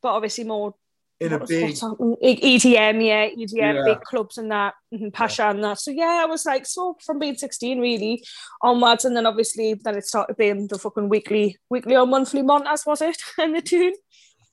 but 0.04 0.12
obviously 0.12 0.44
more 0.44 0.74
In 1.18 1.32
a 1.32 1.38
big, 1.38 1.74
EDM, 1.74 2.96
yeah, 3.06 3.28
EDM, 3.42 3.76
Yeah. 3.76 3.84
big 3.86 4.00
clubs 4.02 4.36
and 4.36 4.50
that, 4.50 4.74
and 4.92 5.12
Pacha 5.14 5.44
and 5.48 5.64
that. 5.64 5.80
So 5.80 5.90
yeah, 5.90 6.20
I 6.22 6.26
was 6.26 6.44
like, 6.44 6.66
so 6.66 6.96
from 7.06 7.18
being 7.18 7.36
16 7.36 7.80
really 7.80 8.22
onwards, 8.60 9.06
and 9.06 9.16
then 9.16 9.24
obviously 9.24 9.72
then 9.82 9.96
it 9.96 10.04
started 10.04 10.36
being 10.36 10.66
the 10.66 10.78
fucking 10.78 11.08
weekly, 11.08 11.56
weekly 11.70 11.96
or 11.96 12.06
monthly 12.06 12.42
Montas, 12.42 12.84
was 12.84 13.00
it? 13.00 13.16
and 13.38 13.56
the 13.56 13.62
tune. 13.62 13.94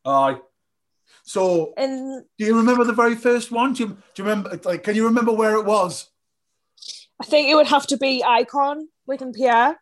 Aye. 0.06 0.38
so 1.24 1.74
And 1.76 2.24
do 2.38 2.46
you 2.46 2.56
remember 2.56 2.86
the 2.86 2.94
very 3.04 3.16
first 3.16 3.52
one? 3.52 3.74
Do 3.74 3.84
you, 3.84 3.90
do 3.90 4.18
you 4.18 4.24
remember, 4.24 4.58
like, 4.64 4.84
can 4.84 4.96
you 4.96 5.06
remember 5.06 5.34
where 5.34 5.56
it 5.58 5.66
was? 5.66 6.10
I 7.22 7.26
think 7.26 7.50
it 7.50 7.56
would 7.56 7.68
have 7.68 7.88
to 7.88 7.98
be 7.98 8.24
Icon, 8.24 8.88
Wigan 9.06 9.34
Pier. 9.34 9.82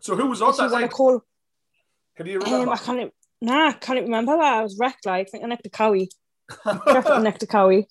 So 0.00 0.16
who 0.16 0.26
was 0.26 0.42
on 0.42 0.54
that 0.58 0.70
night? 0.70 0.90
call 0.90 1.22
Can 2.16 2.26
you 2.26 2.42
um. 2.42 2.68
I 2.68 2.76
can't 2.76 3.12
Nah, 3.42 3.70
I 3.70 3.72
can't 3.72 4.00
remember 4.00 4.36
that. 4.36 4.54
I 4.54 4.62
was 4.62 4.78
wrecked, 4.78 5.04
like, 5.04 5.26
I 5.26 5.30
think 5.30 5.42
I 5.42 5.48
necked 5.48 5.66
a 5.66 5.70
cowie. 5.70 6.08
Definitely 6.64 7.24
necked 7.24 7.42
a 7.42 7.46
cowie. 7.46 7.88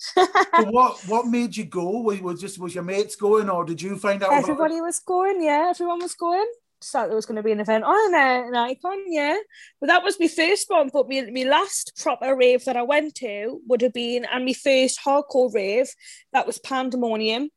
What 0.70 0.98
what 1.08 1.28
made 1.28 1.58
you 1.58 1.66
go? 1.66 2.00
Was, 2.00 2.22
was 2.22 2.40
just 2.40 2.58
was 2.58 2.74
your 2.74 2.86
mates 2.86 3.18
going, 3.18 3.50
or 3.50 3.66
did 3.66 3.82
you 3.82 3.98
find 3.98 4.24
out? 4.24 4.30
about? 4.30 4.44
Everybody 4.44 4.80
was 4.80 5.00
going, 5.00 5.44
yeah, 5.44 5.68
everyone 5.70 6.00
was 6.00 6.14
going. 6.14 6.46
Just 6.80 6.94
thought 6.94 7.08
there 7.08 7.16
was 7.16 7.26
going 7.26 7.36
to 7.36 7.44
be 7.44 7.52
an 7.52 7.60
event 7.60 7.84
on 7.84 8.16
uh, 8.16 8.48
an 8.48 8.56
icon, 8.56 9.04
yeah. 9.08 9.38
But 9.80 9.88
that 9.88 10.04
was 10.04 10.20
my 10.20 10.28
first 10.28 10.70
one. 10.70 10.90
But 10.94 11.10
my, 11.10 11.22
my 11.34 11.44
last 11.44 11.94
proper 12.02 12.34
rave 12.34 12.64
that 12.66 12.78
I 12.78 12.84
went 12.84 13.16
to 13.16 13.60
would 13.68 13.82
have 13.82 13.94
been, 13.94 14.26
and 14.26 14.46
my 14.46 14.54
first 14.54 15.00
hardcore 15.06 15.54
rave, 15.54 15.90
that 16.32 16.48
was 16.48 16.60
Pandemonium 16.60 17.50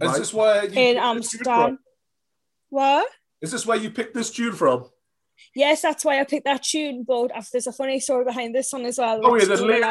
Is 0.00 0.16
this 0.16 0.32
where 0.34 0.64
you 0.64 0.68
in 0.68 0.94
picked 0.94 0.98
Amsterdam. 0.98 1.78
What? 2.70 3.08
Is 3.42 3.50
this 3.50 3.66
where 3.66 3.76
you 3.76 3.90
picked 3.90 4.14
this 4.14 4.30
tune 4.30 4.54
from? 4.54 4.88
Yes, 5.54 5.82
that's 5.82 6.04
why 6.04 6.20
I 6.20 6.24
picked 6.24 6.44
that 6.44 6.62
tune. 6.62 7.04
But 7.06 7.32
there's 7.52 7.66
a 7.66 7.72
funny 7.72 8.00
story 8.00 8.24
behind 8.24 8.54
this 8.54 8.72
one 8.72 8.84
as 8.86 8.98
well. 8.98 9.20
Oh, 9.22 9.36
yeah, 9.36 9.44
there's 9.44 9.60
the 9.60 9.66
later 9.66 9.86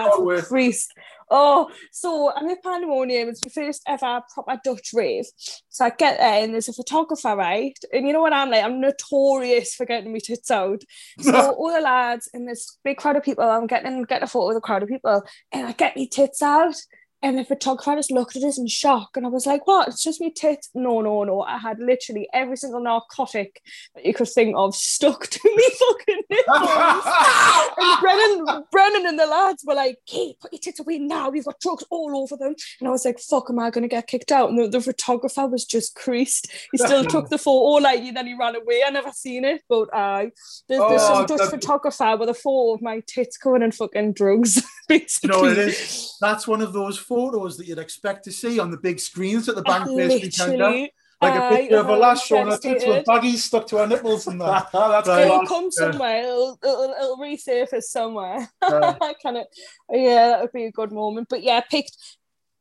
Oh, 1.32 1.70
so 1.92 2.32
I'm 2.36 2.50
at 2.50 2.64
Pandemonium. 2.64 3.30
It's 3.30 3.42
the 3.42 3.50
first 3.50 3.84
ever 3.88 4.22
proper 4.34 4.60
Dutch 4.64 4.90
rave. 4.94 5.26
So 5.70 5.86
I 5.86 5.92
get 5.92 6.18
there 6.18 6.44
and 6.44 6.54
there's 6.54 6.70
a 6.70 6.74
photographer, 6.74 7.36
right? 7.36 7.78
And 7.94 8.08
you 8.08 8.14
know 8.14 8.22
what 8.22 8.34
I'm 8.34 8.50
like? 8.50 8.64
I'm 8.64 8.82
notorious 8.82 9.76
for 9.76 9.86
getting 9.86 10.12
my 10.12 10.20
tits 10.20 10.50
out. 10.50 10.82
So 11.22 11.52
all 11.52 11.72
the 11.72 11.82
lads 11.82 12.30
and 12.34 12.48
this 12.48 12.78
big 12.84 12.98
crowd 12.98 13.16
of 13.16 13.24
people, 13.24 13.44
I'm 13.44 13.68
getting 13.68 14.04
getting 14.04 14.24
a 14.24 14.28
photo 14.28 14.48
with 14.48 14.58
a 14.58 14.62
crowd 14.62 14.82
of 14.82 14.90
people, 14.90 15.22
and 15.52 15.68
I 15.68 15.74
get 15.74 15.96
my 15.96 16.08
tits 16.12 16.42
out. 16.42 16.76
And 17.22 17.38
the 17.38 17.44
photographer 17.44 17.96
just 17.96 18.12
looked 18.12 18.36
at 18.36 18.44
us 18.44 18.58
in 18.58 18.68
shock, 18.68 19.10
and 19.16 19.26
I 19.26 19.30
was 19.30 19.46
like, 19.46 19.68
"What? 19.68 19.90
It's 19.90 20.04
just 20.04 20.22
me 20.22 20.32
tits?" 20.32 20.70
No, 20.74 21.02
no, 21.02 21.24
no. 21.24 21.42
I 21.42 21.58
had 21.58 21.80
literally 21.80 22.30
every 22.34 22.56
single 22.56 22.82
narcotic 22.82 23.62
that 23.96 24.06
you 24.06 24.14
could 24.14 24.30
think 24.30 24.56
of 24.56 24.74
stuck 24.76 25.28
to 25.28 25.40
me 25.44 25.70
fucking 25.80 26.22
nipples. 26.30 27.04
and 27.78 28.00
Brennan, 28.00 28.64
Brennan, 28.72 29.06
and 29.08 29.20
the 29.20 29.26
lads 29.26 29.64
were 29.66 29.76
like, 29.76 29.98
"Kate, 30.06 30.40
put 30.40 30.54
your 30.54 30.60
tits 30.60 30.80
away 30.80 31.00
now. 31.00 31.30
We've 31.30 31.44
got 31.46 31.60
drugs 31.60 31.84
all 31.90 32.16
over 32.16 32.38
them." 32.38 32.56
And 32.80 32.88
I 32.88 32.92
was 32.92 33.04
like, 33.04 33.20
"Fuck, 33.20 33.50
am 33.50 33.60
I 33.60 33.70
going 33.70 33.82
to 33.84 33.88
get 33.90 34.08
kicked 34.08 34.32
out?" 34.32 34.50
And 34.50 34.58
the, 34.58 34.68
the 34.70 34.82
photographer 34.82 35.48
was 35.48 35.66
just 35.66 35.96
creased. 35.96 36.48
He 36.72 36.78
still 36.78 37.04
took 37.04 37.30
the 37.30 37.38
photo, 37.38 37.66
oh, 37.66 37.82
like, 37.82 38.00
and 38.00 38.16
then 38.16 38.28
he 38.28 38.34
ran 38.34 38.56
away. 38.56 38.84
I 38.86 38.92
never 38.92 39.12
seen 39.12 39.44
it, 39.44 39.64
but 39.68 39.94
I 39.94 40.32
there's, 40.68 40.82
there's 40.90 41.02
Oh, 41.02 41.26
some 41.26 41.26
Dutch 41.26 41.50
photographer 41.50 42.18
with 42.18 42.30
a 42.30 42.34
photo 42.34 42.74
of 42.74 42.82
my 42.82 43.02
tits 43.08 43.38
covered 43.38 43.64
in 43.64 43.72
fucking 43.72 44.14
drugs. 44.14 44.62
You 44.90 45.00
Basically, 45.00 45.30
know 45.30 45.46
it 45.46 45.58
is? 45.58 46.18
That's 46.20 46.48
one 46.48 46.62
of 46.62 46.74
those 46.74 46.98
photos 46.98 47.58
that 47.58 47.68
you'd 47.68 47.78
expect 47.78 48.24
to 48.24 48.32
see 48.32 48.60
on 48.60 48.72
the 48.72 48.78
big 48.78 49.00
screens 49.00 49.48
at 49.48 49.56
the 49.56 49.64
ah, 49.68 49.80
bank 49.80 49.90
place 49.92 50.24
weekend. 50.24 50.90
Like 51.22 51.36
a 51.36 51.50
picture 51.56 51.78
of 51.78 51.90
a 51.90 51.94
am 51.94 52.00
lass 52.00 52.26
showing 52.26 52.48
her 52.48 52.58
tits 52.58 52.86
with 52.86 53.06
baggies 53.06 53.40
stuck 53.40 53.68
to 53.68 53.78
her 53.78 53.88
nipples 53.88 54.26
and 54.28 54.40
that. 54.40 54.70
That's 54.74 55.08
Right. 55.08 55.26
it'll 55.26 55.46
come 55.46 55.70
somewhere. 55.70 56.24
It'll, 56.24 56.58
it'll, 56.64 56.96
it'll 56.98 57.18
resurface 57.18 57.84
somewhere. 57.84 58.50
Yeah. 58.64 58.96
kind 59.22 59.38
of, 59.38 59.46
yeah, 59.92 60.30
that 60.30 60.42
would 60.42 60.54
be 60.54 60.66
a 60.66 60.72
good 60.72 60.94
moment. 60.94 61.28
But 61.30 61.44
yeah, 61.44 61.60
picked 61.60 61.98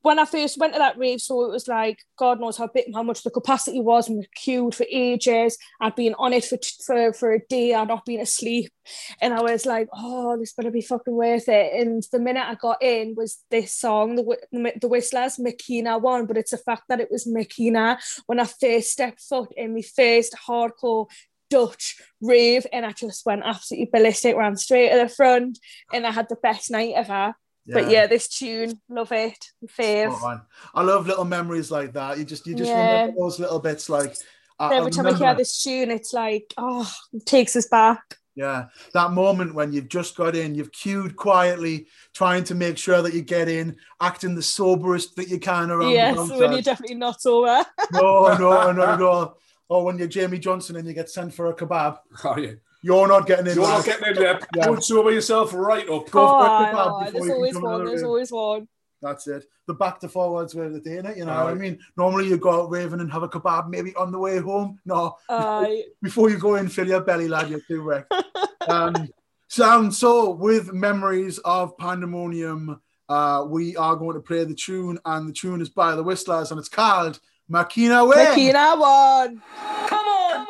when 0.08 0.18
I 0.18 0.24
first 0.24 0.56
went 0.56 0.72
to 0.72 0.78
that 0.78 0.96
rave. 0.96 1.20
So 1.20 1.44
it 1.44 1.50
was 1.50 1.68
like 1.68 1.98
God 2.16 2.40
knows 2.40 2.56
how 2.56 2.68
big, 2.68 2.86
how 2.94 3.02
much 3.02 3.22
the 3.22 3.30
capacity 3.30 3.82
was, 3.82 4.08
and 4.08 4.18
we 4.18 4.26
queued 4.34 4.74
for 4.74 4.86
ages. 4.90 5.58
I'd 5.82 5.96
been 5.96 6.14
on 6.18 6.32
it 6.32 6.46
for 6.46 6.56
for 6.86 7.12
for 7.12 7.34
a 7.34 7.46
day. 7.46 7.74
I'd 7.74 7.88
not 7.88 8.06
been 8.06 8.20
asleep, 8.20 8.72
and 9.20 9.34
I 9.34 9.42
was 9.42 9.66
like, 9.66 9.86
oh, 9.92 10.38
this 10.38 10.54
better 10.54 10.70
be 10.70 10.80
fucking 10.80 11.14
worth 11.14 11.50
it. 11.50 11.74
And 11.78 12.02
the 12.10 12.18
minute 12.18 12.46
I 12.46 12.54
got 12.54 12.82
in 12.82 13.16
was 13.18 13.44
this 13.50 13.74
song, 13.74 14.14
the 14.14 14.72
the, 14.80 14.88
Whistlers, 14.88 15.36
Makina 15.36 16.00
one. 16.00 16.24
But 16.24 16.38
it's 16.38 16.52
the 16.52 16.56
fact 16.56 16.84
that 16.88 17.00
it 17.00 17.10
was 17.10 17.26
Makina 17.26 17.98
when 18.24 18.40
I 18.40 18.44
first 18.44 18.92
stepped 18.92 19.20
foot 19.20 19.52
in 19.58 19.74
my 19.74 19.82
first 19.82 20.34
hardcore 20.48 21.08
Dutch 21.50 22.00
rave 22.22 22.66
and 22.72 22.86
I 22.86 22.92
just 22.92 23.26
went 23.26 23.42
absolutely 23.44 23.90
ballistic, 23.92 24.36
ran 24.36 24.56
straight 24.56 24.90
to 24.90 24.98
the 24.98 25.08
front 25.08 25.58
and 25.92 26.06
I 26.06 26.10
had 26.10 26.28
the 26.28 26.36
best 26.36 26.70
night 26.70 26.94
ever. 26.94 27.34
But 27.72 27.90
yeah, 27.90 28.06
this 28.06 28.28
tune, 28.28 28.80
love 28.88 29.12
it, 29.12 29.38
fave. 29.66 30.14
Spot. 30.16 30.46
I 30.74 30.82
love 30.82 31.06
little 31.06 31.24
memories 31.24 31.70
like 31.70 31.92
that. 31.94 32.18
You 32.18 32.24
just 32.24 32.46
you 32.46 32.54
just 32.54 32.72
Yeah. 32.72 32.80
remember 32.80 33.14
those 33.18 33.38
little 33.38 33.58
bits 33.60 33.88
like 33.88 34.16
I, 34.58 34.68
I 34.70 34.76
Every 34.76 34.90
time 34.90 35.06
I 35.06 35.12
hear 35.12 35.34
this 35.34 35.62
tune, 35.62 35.90
it's 35.90 36.12
like, 36.12 36.52
oh, 36.56 36.90
it 37.12 37.26
takes 37.26 37.54
us 37.54 37.66
back. 37.68 38.16
Yeah, 38.34 38.66
that 38.94 39.10
moment 39.12 39.54
when 39.54 39.72
you've 39.72 39.88
just 39.88 40.16
got 40.16 40.36
in, 40.36 40.54
you've 40.54 40.70
queued 40.72 41.16
quietly, 41.16 41.88
trying 42.14 42.44
to 42.44 42.54
make 42.54 42.78
sure 42.78 43.02
that 43.02 43.12
you 43.12 43.22
get 43.22 43.48
in, 43.48 43.76
acting 44.00 44.34
the 44.36 44.42
soberest 44.42 45.16
that 45.16 45.28
you 45.28 45.40
can 45.40 45.70
around 45.72 45.90
yes, 45.90 46.16
the 46.28 46.38
when 46.38 46.52
you're 46.52 46.62
definitely 46.62 46.94
not 46.96 47.20
sober. 47.20 47.64
No, 47.92 48.36
no, 48.36 48.70
not 48.72 48.88
at 48.90 49.02
all. 49.02 49.38
Or 49.68 49.84
when 49.84 49.98
you're 49.98 50.06
Jamie 50.08 50.38
Johnson 50.38 50.76
and 50.76 50.86
you 50.86 50.94
get 50.94 51.10
sent 51.10 51.34
for 51.34 51.48
a 51.48 51.54
kebab, 51.54 51.98
Oh, 52.24 52.38
yeah. 52.38 52.52
You're 52.82 53.08
not 53.08 53.26
getting 53.26 53.46
in. 53.46 53.54
You're 53.56 53.66
not 53.68 53.84
getting 53.84 54.08
in 54.08 54.14
there. 54.14 54.40
Yeah. 54.54 54.64
Don't 54.64 54.82
sober 54.84 55.10
yourself 55.10 55.52
right 55.54 55.88
up. 55.88 56.10
Go 56.10 56.26
for 56.28 56.34
Oh, 56.34 56.42
kebab 56.42 56.72
I 56.72 56.72
know, 56.72 57.10
before 57.10 57.20
there's 57.20 57.30
always 57.30 57.54
one, 57.58 57.84
there's 57.84 58.00
room. 58.02 58.08
always 58.08 58.32
one. 58.32 58.68
That's 59.00 59.26
it. 59.28 59.44
The 59.66 59.74
back 59.74 60.00
to 60.00 60.08
forwards 60.08 60.54
way 60.54 60.66
of 60.66 60.72
the 60.72 60.80
day, 60.80 60.96
innit? 60.96 61.16
You 61.16 61.24
know 61.24 61.44
what 61.44 61.52
I 61.52 61.54
mean? 61.54 61.78
Normally 61.96 62.26
you 62.28 62.36
go 62.36 62.62
out 62.62 62.70
raving 62.70 63.00
and 63.00 63.12
have 63.12 63.22
a 63.22 63.28
kebab 63.28 63.68
maybe 63.68 63.94
on 63.94 64.10
the 64.10 64.18
way 64.18 64.38
home. 64.38 64.80
No, 64.84 65.16
Aye. 65.28 65.84
before 66.02 66.30
you 66.30 66.38
go 66.38 66.56
in, 66.56 66.68
fill 66.68 66.88
your 66.88 67.00
belly, 67.02 67.28
lad, 67.28 67.48
you're 67.48 67.60
too 67.68 67.82
wrecked. 67.82 68.12
um, 68.68 69.08
sound 69.48 69.94
so 69.94 70.30
with 70.30 70.72
memories 70.72 71.38
of 71.38 71.76
pandemonium, 71.78 72.80
uh, 73.08 73.44
we 73.48 73.76
are 73.76 73.94
going 73.96 74.14
to 74.14 74.20
play 74.20 74.44
the 74.44 74.54
tune, 74.54 74.98
and 75.04 75.28
the 75.28 75.32
tune 75.32 75.60
is 75.60 75.68
by 75.68 75.94
the 75.94 76.02
Whistlers, 76.02 76.50
and 76.50 76.58
it's 76.58 76.68
called 76.68 77.20
Makina 77.50 78.08
Way. 78.08 78.26
Makina 78.26 78.78
one. 78.78 79.42
Come 79.86 80.06
on. 80.06 80.46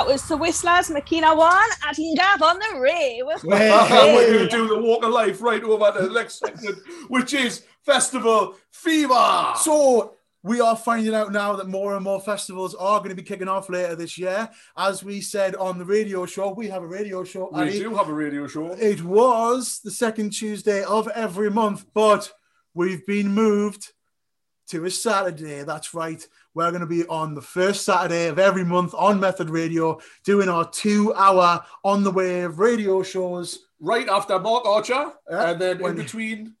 That 0.00 0.10
was 0.10 0.26
the 0.26 0.36
Whistlers, 0.36 0.88
Makina 0.88 1.36
One, 1.36 1.68
and 1.86 2.16
Gav 2.16 2.40
on 2.40 2.58
the 2.58 2.80
rave. 2.80 3.24
We're 3.44 3.58
going 3.58 4.38
to 4.38 4.48
do 4.48 4.66
the 4.66 4.80
walk 4.80 5.04
of 5.04 5.10
life 5.10 5.42
right 5.42 5.62
over 5.62 5.92
the 6.00 6.10
next 6.10 6.38
segment, 6.38 6.78
which 7.08 7.34
is 7.34 7.64
Festival 7.84 8.54
Fever. 8.70 9.52
So 9.56 10.14
we 10.42 10.58
are 10.62 10.74
finding 10.74 11.14
out 11.14 11.32
now 11.32 11.54
that 11.54 11.68
more 11.68 11.96
and 11.96 12.02
more 12.02 12.18
festivals 12.18 12.74
are 12.74 12.98
going 13.00 13.10
to 13.10 13.14
be 13.14 13.22
kicking 13.22 13.46
off 13.46 13.68
later 13.68 13.94
this 13.94 14.16
year. 14.16 14.48
As 14.74 15.04
we 15.04 15.20
said 15.20 15.54
on 15.56 15.76
the 15.76 15.84
radio 15.84 16.24
show, 16.24 16.50
we 16.54 16.68
have 16.68 16.82
a 16.82 16.86
radio 16.86 17.22
show. 17.22 17.50
we 17.52 17.60
Addy. 17.60 17.78
do 17.80 17.94
have 17.94 18.08
a 18.08 18.14
radio 18.14 18.46
show. 18.46 18.72
It 18.72 19.02
was 19.04 19.80
the 19.84 19.90
second 19.90 20.30
Tuesday 20.30 20.82
of 20.82 21.08
every 21.08 21.50
month, 21.50 21.84
but 21.92 22.32
we've 22.72 23.04
been 23.04 23.34
moved 23.34 23.92
to 24.68 24.86
a 24.86 24.90
Saturday. 24.90 25.62
That's 25.62 25.92
right. 25.92 26.26
We're 26.54 26.70
going 26.70 26.80
to 26.80 26.86
be 26.86 27.06
on 27.06 27.34
the 27.34 27.42
first 27.42 27.84
Saturday 27.84 28.26
of 28.26 28.38
every 28.38 28.64
month 28.64 28.92
on 28.94 29.20
Method 29.20 29.50
Radio 29.50 30.00
doing 30.24 30.48
our 30.48 30.68
two 30.68 31.14
hour 31.14 31.64
on 31.84 32.02
the 32.02 32.10
wave 32.10 32.58
radio 32.58 33.02
shows. 33.02 33.66
Right 33.78 34.08
after 34.08 34.38
Mark 34.38 34.66
Archer, 34.66 35.12
Yeah, 35.30 35.50
and 35.52 35.60
then 35.60 35.84
in 35.84 35.94
between, 35.94 36.54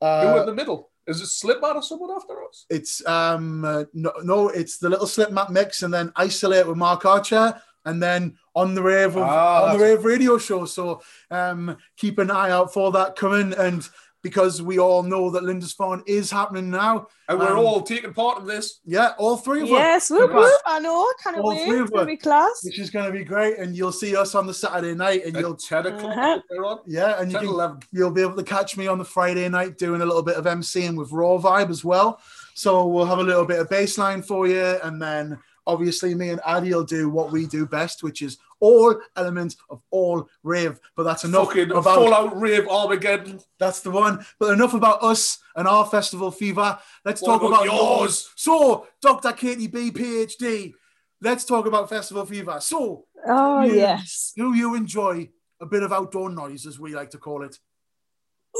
Uh, 0.00 0.32
who 0.32 0.40
in 0.40 0.46
the 0.46 0.54
middle? 0.54 0.90
Is 1.06 1.20
it 1.20 1.28
Slipmatt 1.28 1.74
or 1.76 1.82
someone 1.82 2.10
after 2.14 2.42
us? 2.44 2.66
It's 2.68 3.04
um 3.06 3.64
uh, 3.64 3.84
no, 3.94 4.12
no, 4.22 4.48
it's 4.48 4.78
the 4.78 4.88
little 4.90 5.06
slip 5.06 5.30
map 5.32 5.50
mix 5.50 5.82
and 5.82 5.92
then 5.92 6.12
isolate 6.16 6.66
with 6.66 6.76
Mark 6.76 7.04
Archer 7.06 7.60
and 7.86 8.02
then 8.02 8.36
on 8.54 8.74
the 8.74 8.82
rave 8.82 9.16
of, 9.16 9.22
Ah, 9.22 9.64
on 9.64 9.78
the 9.78 9.84
rave 9.84 10.04
radio 10.04 10.38
show. 10.38 10.64
So 10.66 11.02
um 11.30 11.76
keep 11.96 12.18
an 12.18 12.30
eye 12.30 12.50
out 12.50 12.72
for 12.72 12.92
that 12.92 13.16
coming 13.16 13.52
and 13.54 13.86
because 14.24 14.62
we 14.62 14.78
all 14.78 15.02
know 15.02 15.30
that 15.30 15.42
Lindisfarne 15.44 16.02
is 16.06 16.30
happening 16.30 16.70
now. 16.70 17.06
And 17.28 17.38
we're 17.38 17.52
um, 17.52 17.58
all 17.58 17.82
taking 17.82 18.12
part 18.14 18.40
in 18.40 18.46
this. 18.46 18.80
yeah, 18.86 19.10
all 19.18 19.36
three 19.36 19.60
of 19.60 19.64
us. 19.66 19.70
Yes, 19.70 20.10
whoop, 20.10 20.30
Yes. 20.32 20.42
whoop, 20.42 20.60
I 20.66 20.80
know, 20.80 21.06
can't 21.22 21.36
All 21.38 21.50
wait. 21.50 21.66
three 21.66 21.80
It's 21.80 21.90
of 21.90 21.92
going 21.92 22.00
us. 22.00 22.04
to 22.04 22.06
be 22.06 22.16
class. 22.16 22.60
Which 22.64 22.78
is 22.78 22.90
going 22.90 23.04
to 23.06 23.12
be 23.12 23.22
great, 23.22 23.58
and 23.58 23.76
you'll 23.76 23.92
see 23.92 24.16
us 24.16 24.34
on 24.34 24.46
the 24.46 24.54
Saturday 24.54 24.94
night, 24.94 25.24
and 25.26 25.36
At 25.36 25.40
you'll 25.42 25.54
10 25.54 25.86
o'clock. 25.86 26.16
Uh-huh. 26.16 26.78
yeah, 26.86 27.20
and 27.20 27.30
you 27.30 27.38
can, 27.38 27.48
11. 27.48 27.80
you'll 27.92 28.10
be 28.10 28.22
able 28.22 28.36
to 28.36 28.42
catch 28.42 28.76
me 28.78 28.86
on 28.86 28.98
the 28.98 29.04
Friday 29.04 29.48
night 29.48 29.76
doing 29.78 30.00
a 30.00 30.06
little 30.06 30.22
bit 30.22 30.36
of 30.36 30.46
MCing 30.46 30.96
with 30.96 31.12
Raw 31.12 31.36
Vibe 31.38 31.68
as 31.70 31.84
well. 31.84 32.18
So 32.54 32.86
we'll 32.86 33.04
have 33.06 33.18
a 33.18 33.22
little 33.22 33.44
bit 33.44 33.60
of 33.60 33.68
baseline 33.68 34.24
for 34.26 34.46
you, 34.48 34.78
and 34.82 35.00
then 35.00 35.38
obviously 35.66 36.14
me 36.14 36.30
and 36.30 36.40
Addy 36.46 36.74
will 36.74 36.84
do 36.84 37.08
what 37.08 37.32
we 37.32 37.46
do 37.46 37.66
best, 37.66 38.02
which 38.02 38.22
is 38.22 38.38
all 38.60 38.98
elements 39.16 39.56
of 39.70 39.82
all 39.90 40.28
rave. 40.42 40.78
But 40.96 41.04
that's 41.04 41.24
enough 41.24 41.48
Fucking 41.48 41.70
about 41.70 41.96
full 41.96 42.14
out 42.14 42.40
rave 42.40 42.68
Armageddon. 42.68 43.40
that's 43.58 43.80
the 43.80 43.90
one. 43.90 44.24
But 44.38 44.52
enough 44.52 44.74
about 44.74 45.02
us 45.02 45.38
and 45.56 45.66
our 45.68 45.86
festival 45.86 46.30
fever. 46.30 46.78
Let's 47.04 47.20
What 47.22 47.32
talk 47.38 47.42
about 47.42 47.66
about 47.66 47.74
yours? 47.74 48.00
yours. 48.00 48.30
So, 48.36 48.86
Dr. 49.02 49.32
Katie 49.32 49.66
B, 49.68 49.90
PhD. 49.90 50.72
Let's 51.20 51.44
talk 51.44 51.66
about 51.66 51.88
festival 51.88 52.26
fever. 52.26 52.58
So, 52.60 53.06
Oh, 53.26 53.62
you- 53.62 53.76
yes. 53.76 54.32
do 54.36 54.54
you 54.54 54.74
enjoy 54.74 55.30
a 55.60 55.66
bit 55.66 55.82
of 55.82 55.92
outdoor 55.92 56.28
noise, 56.30 56.66
as 56.66 56.78
we 56.78 56.94
like 56.94 57.10
to 57.10 57.18
call 57.18 57.42
it? 57.42 57.58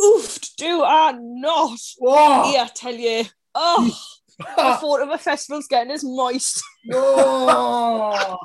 Oof, 0.02 0.38
do 0.56 0.82
I 0.82 1.12
not. 1.20 1.78
Oh, 2.02 2.52
Yeah, 2.52 2.64
I 2.64 2.68
tell 2.74 2.94
you. 2.94 3.24
Oh, 3.54 3.96
the 4.38 4.44
thought 4.80 5.02
of 5.02 5.10
a 5.10 5.18
festival's 5.18 5.66
getting 5.66 5.92
as 5.92 6.04
moist. 6.04 6.62
no. 6.84 8.38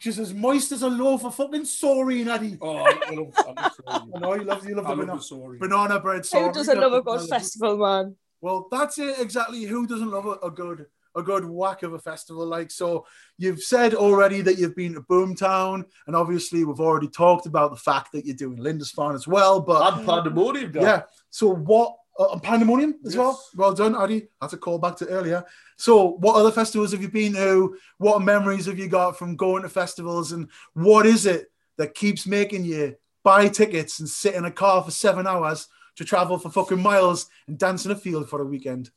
She's 0.00 0.18
as 0.20 0.32
moist 0.32 0.70
as 0.70 0.82
a 0.82 0.88
loaf 0.88 1.24
of 1.24 1.34
fucking 1.34 1.64
sorry, 1.64 2.28
Addy. 2.28 2.56
Oh, 2.60 2.76
I 2.76 2.92
love, 3.10 3.32
I 3.36 3.50
love 3.50 3.72
I 4.14 4.18
know 4.20 4.34
you 4.34 4.44
love 4.44 4.68
you 4.68 4.76
love 4.76 4.86
I 4.86 4.90
the 4.90 4.94
love 4.94 4.98
banana, 4.98 5.16
the 5.18 5.22
sorry. 5.24 5.58
banana 5.58 5.98
bread. 6.00 6.18
Who 6.18 6.22
sorry. 6.24 6.52
doesn't 6.52 6.78
love 6.80 6.92
a 6.92 7.02
good 7.02 7.20
That's- 7.20 7.28
festival, 7.28 7.76
man? 7.78 8.14
Well, 8.40 8.68
that's 8.70 8.96
it 8.98 9.18
exactly. 9.18 9.64
Who 9.64 9.88
doesn't 9.88 10.10
love 10.12 10.26
a, 10.26 10.46
a 10.46 10.50
good 10.52 10.86
a 11.16 11.22
good 11.24 11.44
whack 11.44 11.82
of 11.82 11.94
a 11.94 11.98
festival 11.98 12.46
like? 12.46 12.70
So 12.70 13.04
you've 13.38 13.60
said 13.60 13.94
already 13.94 14.40
that 14.42 14.56
you've 14.58 14.76
been 14.76 14.94
to 14.94 15.00
Boomtown, 15.00 15.82
and 16.06 16.14
obviously 16.14 16.62
we've 16.62 16.78
already 16.78 17.08
talked 17.08 17.46
about 17.46 17.72
the 17.72 17.76
fact 17.76 18.12
that 18.12 18.24
you're 18.24 18.36
doing 18.36 18.58
Lindisfarne 18.58 19.16
as 19.16 19.26
well. 19.26 19.58
But 19.60 19.94
And 19.98 20.06
Pandemonium, 20.06 20.70
guy. 20.70 20.80
yeah, 20.82 21.02
so 21.30 21.52
what? 21.52 21.96
Uh, 22.18 22.32
and 22.32 22.42
Pandemonium 22.42 22.96
as 23.06 23.16
well. 23.16 23.40
Well 23.54 23.72
done, 23.72 23.94
Addy. 23.94 24.28
That's 24.40 24.52
a 24.52 24.56
call 24.58 24.78
back 24.78 24.96
to 24.96 25.06
earlier. 25.06 25.44
So, 25.76 26.16
what 26.18 26.34
other 26.34 26.50
festivals 26.50 26.90
have 26.90 27.00
you 27.00 27.08
been 27.08 27.34
to? 27.34 27.76
What 27.98 28.22
memories 28.22 28.66
have 28.66 28.78
you 28.78 28.88
got 28.88 29.16
from 29.16 29.36
going 29.36 29.62
to 29.62 29.68
festivals? 29.68 30.32
And 30.32 30.48
what 30.74 31.06
is 31.06 31.26
it 31.26 31.52
that 31.76 31.94
keeps 31.94 32.26
making 32.26 32.64
you 32.64 32.96
buy 33.22 33.48
tickets 33.48 34.00
and 34.00 34.08
sit 34.08 34.34
in 34.34 34.44
a 34.44 34.50
car 34.50 34.82
for 34.82 34.90
seven 34.90 35.28
hours 35.28 35.68
to 35.96 36.04
travel 36.04 36.38
for 36.38 36.50
fucking 36.50 36.82
miles 36.82 37.28
and 37.46 37.56
dance 37.56 37.84
in 37.84 37.92
a 37.92 37.96
field 37.96 38.28
for 38.28 38.40
a 38.40 38.46
weekend? 38.46 38.90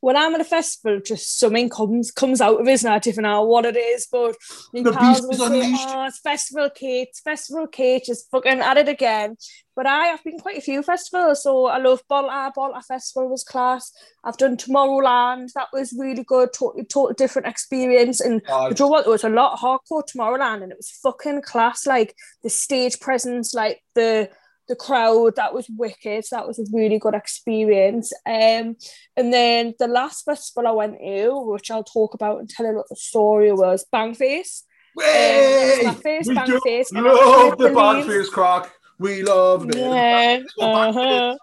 When 0.00 0.16
I'm 0.16 0.34
at 0.34 0.40
a 0.40 0.44
festival, 0.44 1.00
just 1.04 1.38
something 1.38 1.68
comes 1.68 2.12
comes 2.12 2.40
out 2.40 2.60
of 2.60 2.68
it, 2.68 2.82
and 2.82 2.90
I 2.92 2.98
don't 2.98 3.08
even 3.08 3.24
know 3.24 3.42
what 3.42 3.64
it 3.64 3.76
is, 3.76 4.06
but 4.10 4.36
The 4.72 4.92
pals 4.92 5.26
beast 5.26 5.40
say, 5.40 5.46
unleashed. 5.46 5.88
Oh, 5.88 6.06
it's 6.06 6.20
Festival 6.20 6.70
Kate, 6.70 7.08
it's 7.08 7.20
Festival 7.20 7.66
Kate, 7.66 8.04
just 8.04 8.30
fucking 8.30 8.60
at 8.60 8.76
it 8.76 8.88
again. 8.88 9.36
But 9.74 9.86
I 9.86 10.06
have 10.06 10.22
been 10.24 10.38
quite 10.38 10.58
a 10.58 10.60
few 10.60 10.82
festivals, 10.82 11.42
so 11.42 11.66
I 11.66 11.78
love 11.78 12.02
Bolta, 12.10 12.52
Bolta 12.56 12.84
Festival 12.84 13.28
was 13.28 13.44
class. 13.44 13.92
I've 14.24 14.36
done 14.36 14.56
Tomorrowland, 14.56 15.52
that 15.54 15.68
was 15.72 15.94
really 15.96 16.24
good, 16.24 16.52
totally, 16.52 16.84
total 16.84 17.14
different 17.14 17.48
experience. 17.48 18.20
And 18.20 18.40
Uh, 18.48 18.68
you 18.70 18.76
know 18.78 18.88
what? 18.88 19.04
There 19.04 19.12
was 19.12 19.24
a 19.24 19.28
lot 19.28 19.52
of 19.52 19.60
hardcore 19.60 20.04
Tomorrowland, 20.04 20.62
and 20.62 20.72
it 20.72 20.78
was 20.78 20.90
fucking 20.90 21.42
class. 21.42 21.86
Like 21.86 22.14
the 22.42 22.50
stage 22.50 23.00
presence, 23.00 23.54
like 23.54 23.82
the 23.94 24.30
the 24.68 24.76
crowd, 24.76 25.36
that 25.36 25.54
was 25.54 25.68
wicked. 25.70 26.24
That 26.30 26.46
was 26.46 26.58
a 26.58 26.64
really 26.72 26.98
good 26.98 27.14
experience. 27.14 28.12
Um, 28.26 28.76
and 29.16 29.32
then 29.32 29.74
the 29.78 29.88
last 29.88 30.24
festival 30.24 30.66
I 30.66 30.72
went 30.72 30.98
to, 30.98 31.40
which 31.46 31.70
I'll 31.70 31.84
talk 31.84 32.14
about 32.14 32.38
and 32.38 32.48
tell 32.48 32.66
a 32.66 32.68
little 32.68 32.96
story, 32.96 33.52
was 33.52 33.86
Bangface. 33.92 34.62
Hey, 34.98 35.80
my 35.84 35.94
first 35.94 36.28
we 36.28 36.34
bang 36.34 36.60
face, 36.60 36.92
love 36.92 37.56
the 37.58 37.70
band 37.70 38.06
believe- 38.06 38.06
face 38.06 38.28
crack. 38.30 38.72
We 38.98 39.22
love 39.22 39.68
it. 39.68 39.76
Yeah, 39.76 40.40
Bang, 40.40 40.46
uh-huh. 40.60 41.36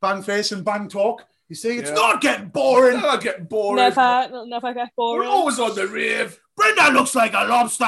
bang 0.00 0.22
face 0.22 0.52
and 0.52 0.64
bang 0.64 0.88
talk. 0.88 1.24
You 1.48 1.56
see, 1.56 1.76
it's 1.78 1.88
Yeah. 1.90 1.96
not 1.96 2.20
getting 2.20 2.48
boring. 2.50 2.92
They're 3.00 3.10
not 3.10 3.20
getting 3.20 3.46
boring. 3.46 3.76
Never, 3.76 4.44
never 4.46 4.72
get 4.72 4.90
boring. 4.96 5.28
We're 5.28 5.34
always 5.34 5.58
on 5.58 5.74
the 5.74 5.88
rave. 5.88 6.38
Brenda 6.56 6.92
looks 6.92 7.16
like 7.16 7.32
a 7.34 7.44
lobster. 7.48 7.86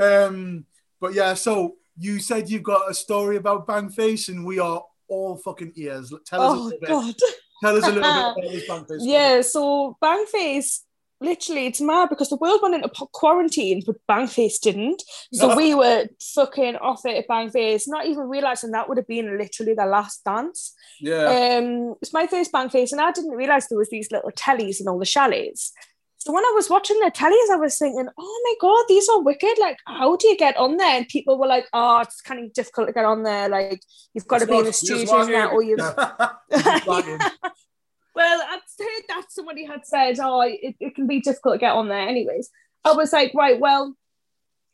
Um, 0.00 0.66
but 1.00 1.14
yeah, 1.14 1.34
so 1.34 1.74
you 2.00 2.18
said 2.18 2.48
you've 2.48 2.62
got 2.62 2.90
a 2.90 2.94
story 2.94 3.36
about 3.36 3.66
Bangface, 3.66 4.28
and 4.28 4.44
we 4.44 4.58
are 4.58 4.82
all 5.08 5.36
fucking 5.36 5.72
ears. 5.76 6.12
Tell 6.26 6.40
us 6.40 6.52
a 6.52 6.56
Oh 6.56 6.62
little 6.62 7.04
bit. 7.04 7.20
Tell 7.62 7.76
us 7.76 7.84
a 7.84 7.92
little 7.92 8.00
bit 8.00 8.00
about 8.02 8.36
this 8.40 8.68
Bangface. 8.68 8.98
Yeah, 9.02 9.40
so 9.42 9.98
Bangface, 10.02 10.78
literally, 11.20 11.66
it's 11.66 11.80
mad 11.82 12.08
because 12.08 12.30
the 12.30 12.36
world 12.36 12.60
went 12.62 12.74
into 12.74 12.88
quarantine, 13.12 13.82
but 13.84 13.96
Bangface 14.10 14.58
didn't. 14.60 15.02
So 15.34 15.54
we 15.54 15.74
were 15.74 16.06
fucking 16.34 16.76
off 16.76 17.04
it 17.04 17.18
at 17.18 17.28
Bangface, 17.28 17.82
not 17.86 18.06
even 18.06 18.28
realizing 18.30 18.70
that 18.70 18.88
would 18.88 18.96
have 18.96 19.06
been 19.06 19.36
literally 19.36 19.74
the 19.74 19.84
last 19.84 20.24
dance. 20.24 20.74
Yeah. 21.00 21.58
Um, 21.58 21.96
it's 22.00 22.14
my 22.14 22.26
first 22.26 22.50
Bangface, 22.50 22.92
and 22.92 23.00
I 23.00 23.12
didn't 23.12 23.32
realize 23.32 23.68
there 23.68 23.78
was 23.78 23.90
these 23.90 24.10
little 24.10 24.30
tellies 24.30 24.80
in 24.80 24.88
all 24.88 24.98
the 24.98 25.04
chalets. 25.04 25.72
So 26.20 26.32
when 26.32 26.44
I 26.44 26.52
was 26.54 26.68
watching 26.68 27.00
the 27.00 27.10
tellies, 27.10 27.50
I 27.50 27.56
was 27.56 27.78
thinking, 27.78 28.06
"Oh 28.18 28.40
my 28.44 28.54
god, 28.60 28.84
these 28.88 29.08
are 29.08 29.22
wicked! 29.22 29.56
Like, 29.58 29.78
how 29.86 30.16
do 30.16 30.28
you 30.28 30.36
get 30.36 30.56
on 30.58 30.76
there?" 30.76 30.98
And 30.98 31.08
people 31.08 31.38
were 31.38 31.46
like, 31.46 31.66
"Oh, 31.72 32.00
it's 32.00 32.20
kind 32.20 32.44
of 32.44 32.52
difficult 32.52 32.88
to 32.88 32.92
get 32.92 33.06
on 33.06 33.22
there. 33.22 33.48
Like, 33.48 33.82
you've 34.12 34.26
got 34.28 34.40
to 34.40 34.46
be 34.46 34.58
in 34.58 34.64
not- 34.64 34.64
a 34.64 34.66
you 34.66 34.96
just 34.96 35.06
studio 35.06 35.24
now, 35.26 35.50
or 35.50 35.62
you've." 35.62 35.80
Well, 38.14 38.42
I've 38.42 38.60
heard 38.78 39.02
that 39.08 39.26
somebody 39.30 39.64
had 39.64 39.86
said, 39.86 40.18
oh, 40.20 40.42
it, 40.42 40.74
it 40.78 40.94
can 40.94 41.06
be 41.06 41.20
difficult 41.20 41.54
to 41.54 41.58
get 41.58 41.72
on 41.72 41.88
there 41.88 42.06
anyways. 42.08 42.50
I 42.84 42.92
was 42.92 43.12
like, 43.14 43.32
right, 43.34 43.58
well, 43.58 43.94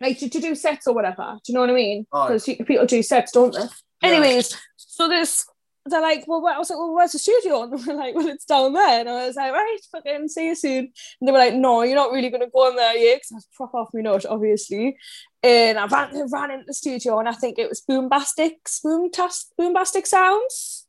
like 0.00 0.18
to, 0.18 0.28
to 0.28 0.40
do 0.40 0.54
sets 0.54 0.86
or 0.86 0.94
whatever. 0.94 1.38
Do 1.44 1.52
you 1.52 1.54
know 1.54 1.60
what 1.60 1.70
I 1.70 1.74
mean? 1.74 2.06
Because 2.10 2.44
people 2.44 2.86
do 2.86 3.02
sets, 3.02 3.30
don't 3.32 3.52
they? 3.54 3.66
Anyways, 4.02 4.58
so 4.76 5.08
this 5.08 5.46
they're 5.90 6.02
like, 6.02 6.24
well, 6.26 6.42
where, 6.42 6.54
I 6.54 6.58
was 6.58 6.70
like, 6.70 6.78
well, 6.78 6.94
where's 6.94 7.12
the 7.12 7.18
studio? 7.18 7.62
And 7.66 7.72
they 7.72 7.92
were 7.92 7.98
like, 7.98 8.14
well, 8.14 8.28
it's 8.28 8.44
down 8.44 8.72
there. 8.72 9.00
And 9.00 9.08
I 9.08 9.26
was 9.26 9.36
like, 9.36 9.52
right, 9.52 9.78
fucking 9.92 10.28
see 10.28 10.46
you 10.46 10.54
soon. 10.54 10.92
And 11.20 11.28
they 11.28 11.32
were 11.32 11.38
like, 11.38 11.54
no, 11.54 11.82
you're 11.82 11.94
not 11.94 12.12
really 12.12 12.30
going 12.30 12.42
to 12.42 12.50
go 12.52 12.68
in 12.70 12.76
there 12.76 12.96
yet, 12.96 13.16
because 13.16 13.32
I 13.32 13.34
was 13.36 13.48
proper 13.56 13.78
off 13.78 13.90
my 13.94 14.00
nut, 14.00 14.26
obviously. 14.28 14.96
And 15.42 15.78
I 15.78 15.86
ran, 15.86 16.28
ran 16.30 16.50
into 16.50 16.64
the 16.66 16.74
studio, 16.74 17.18
and 17.18 17.28
I 17.28 17.32
think 17.32 17.58
it 17.58 17.68
was 17.68 17.82
Boombastics, 17.88 18.80
Boomtas, 18.84 19.46
Boombastic 19.58 20.06
Sounds 20.06 20.86